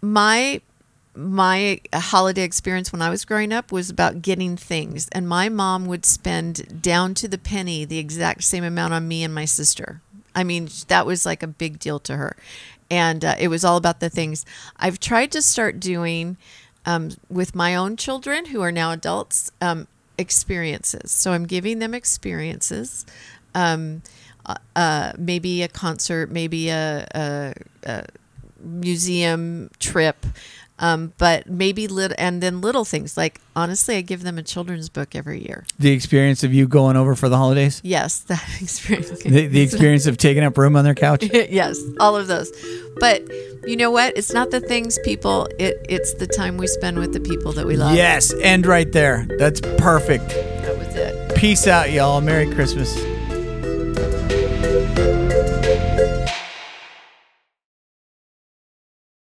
my 0.04 0.62
my 1.16 1.82
holiday 1.96 2.44
experience 2.44 2.92
when 2.94 3.02
I 3.02 3.10
was 3.10 3.26
growing 3.26 3.52
up 3.52 3.72
was 3.72 3.90
about 3.90 4.22
getting 4.22 4.56
things, 4.56 5.10
and 5.14 5.28
my 5.28 5.50
mom 5.50 5.88
would 5.88 6.06
spend 6.06 6.80
down 6.84 7.16
to 7.16 7.28
the 7.28 7.40
penny 7.40 7.86
the 7.86 7.98
exact 7.98 8.44
same 8.44 8.64
amount 8.64 8.94
on 8.94 9.08
me 9.08 9.24
and 9.24 9.34
my 9.34 9.46
sister. 9.46 10.02
I 10.36 10.44
mean, 10.44 10.70
that 10.90 11.08
was 11.08 11.26
like 11.26 11.42
a 11.42 11.48
big 11.48 11.80
deal 11.80 12.00
to 12.02 12.16
her, 12.16 12.38
and 12.90 13.24
uh, 13.24 13.36
it 13.40 13.48
was 13.48 13.64
all 13.64 13.78
about 13.78 14.00
the 14.00 14.10
things. 14.10 14.46
I've 14.78 15.00
tried 15.00 15.32
to 15.32 15.42
start 15.42 15.80
doing 15.80 16.38
um, 16.86 17.12
with 17.30 17.56
my 17.56 17.76
own 17.76 17.98
children 17.98 18.48
who 18.48 18.62
are 18.62 18.72
now 18.72 18.92
adults 18.92 19.52
um, 19.62 19.88
experiences. 20.18 21.12
So 21.12 21.34
I'm 21.34 21.46
giving 21.46 21.80
them 21.80 21.94
experiences. 21.94 23.06
Um, 23.54 24.02
uh, 24.46 24.56
uh, 24.76 25.14
maybe 25.18 25.62
a 25.64 25.68
concert, 25.68 26.32
maybe 26.32 26.70
a, 26.70 27.08
a, 27.14 27.54
a 27.84 28.06
museum 28.60 29.70
trip, 29.80 30.26
um, 30.80 31.14
but 31.18 31.48
maybe 31.50 31.88
little, 31.88 32.16
and 32.20 32.42
then 32.42 32.62
little 32.62 32.86
things 32.86 33.16
like 33.18 33.42
honestly, 33.56 33.98
I 33.98 34.02
give 34.02 34.24
them 34.24 34.38
a 34.38 34.44
children's 34.44 34.90
book 34.90 35.16
every 35.16 35.46
year. 35.46 35.66
The 35.78 35.92
experience 35.92 36.44
of 36.44 36.54
you 36.54 36.68
going 36.68 36.96
over 36.98 37.16
for 37.16 37.30
the 37.30 37.38
holidays, 37.38 37.82
Yes, 37.84 38.20
that 38.28 38.44
experience. 38.62 39.10
the, 39.24 39.48
the 39.48 39.62
experience 39.62 40.06
of 40.08 40.18
taking 40.18 40.44
up 40.44 40.58
room 40.58 40.76
on 40.76 40.84
their 40.84 40.96
couch. 40.96 41.24
yes, 41.34 41.80
all 42.00 42.16
of 42.16 42.28
those. 42.28 42.52
But 43.00 43.24
you 43.68 43.76
know 43.78 43.92
what? 43.92 44.18
It's 44.18 44.34
not 44.34 44.52
the 44.52 44.60
things 44.60 44.98
people. 45.04 45.48
It 45.60 45.86
it's 45.90 46.14
the 46.16 46.28
time 46.28 46.58
we 46.58 46.68
spend 46.68 46.98
with 46.98 47.14
the 47.14 47.20
people 47.20 47.52
that 47.54 47.66
we 47.66 47.76
love. 47.76 47.96
Yes, 47.96 48.34
end 48.42 48.66
right 48.66 48.92
there. 48.92 49.28
That's 49.38 49.62
perfect. 49.62 50.30
that 50.30 50.78
was 50.78 50.96
it. 50.96 51.36
Peace 51.36 51.68
out, 51.68 51.92
y'all. 51.92 52.22
Merry 52.22 52.52
Christmas. 52.54 52.96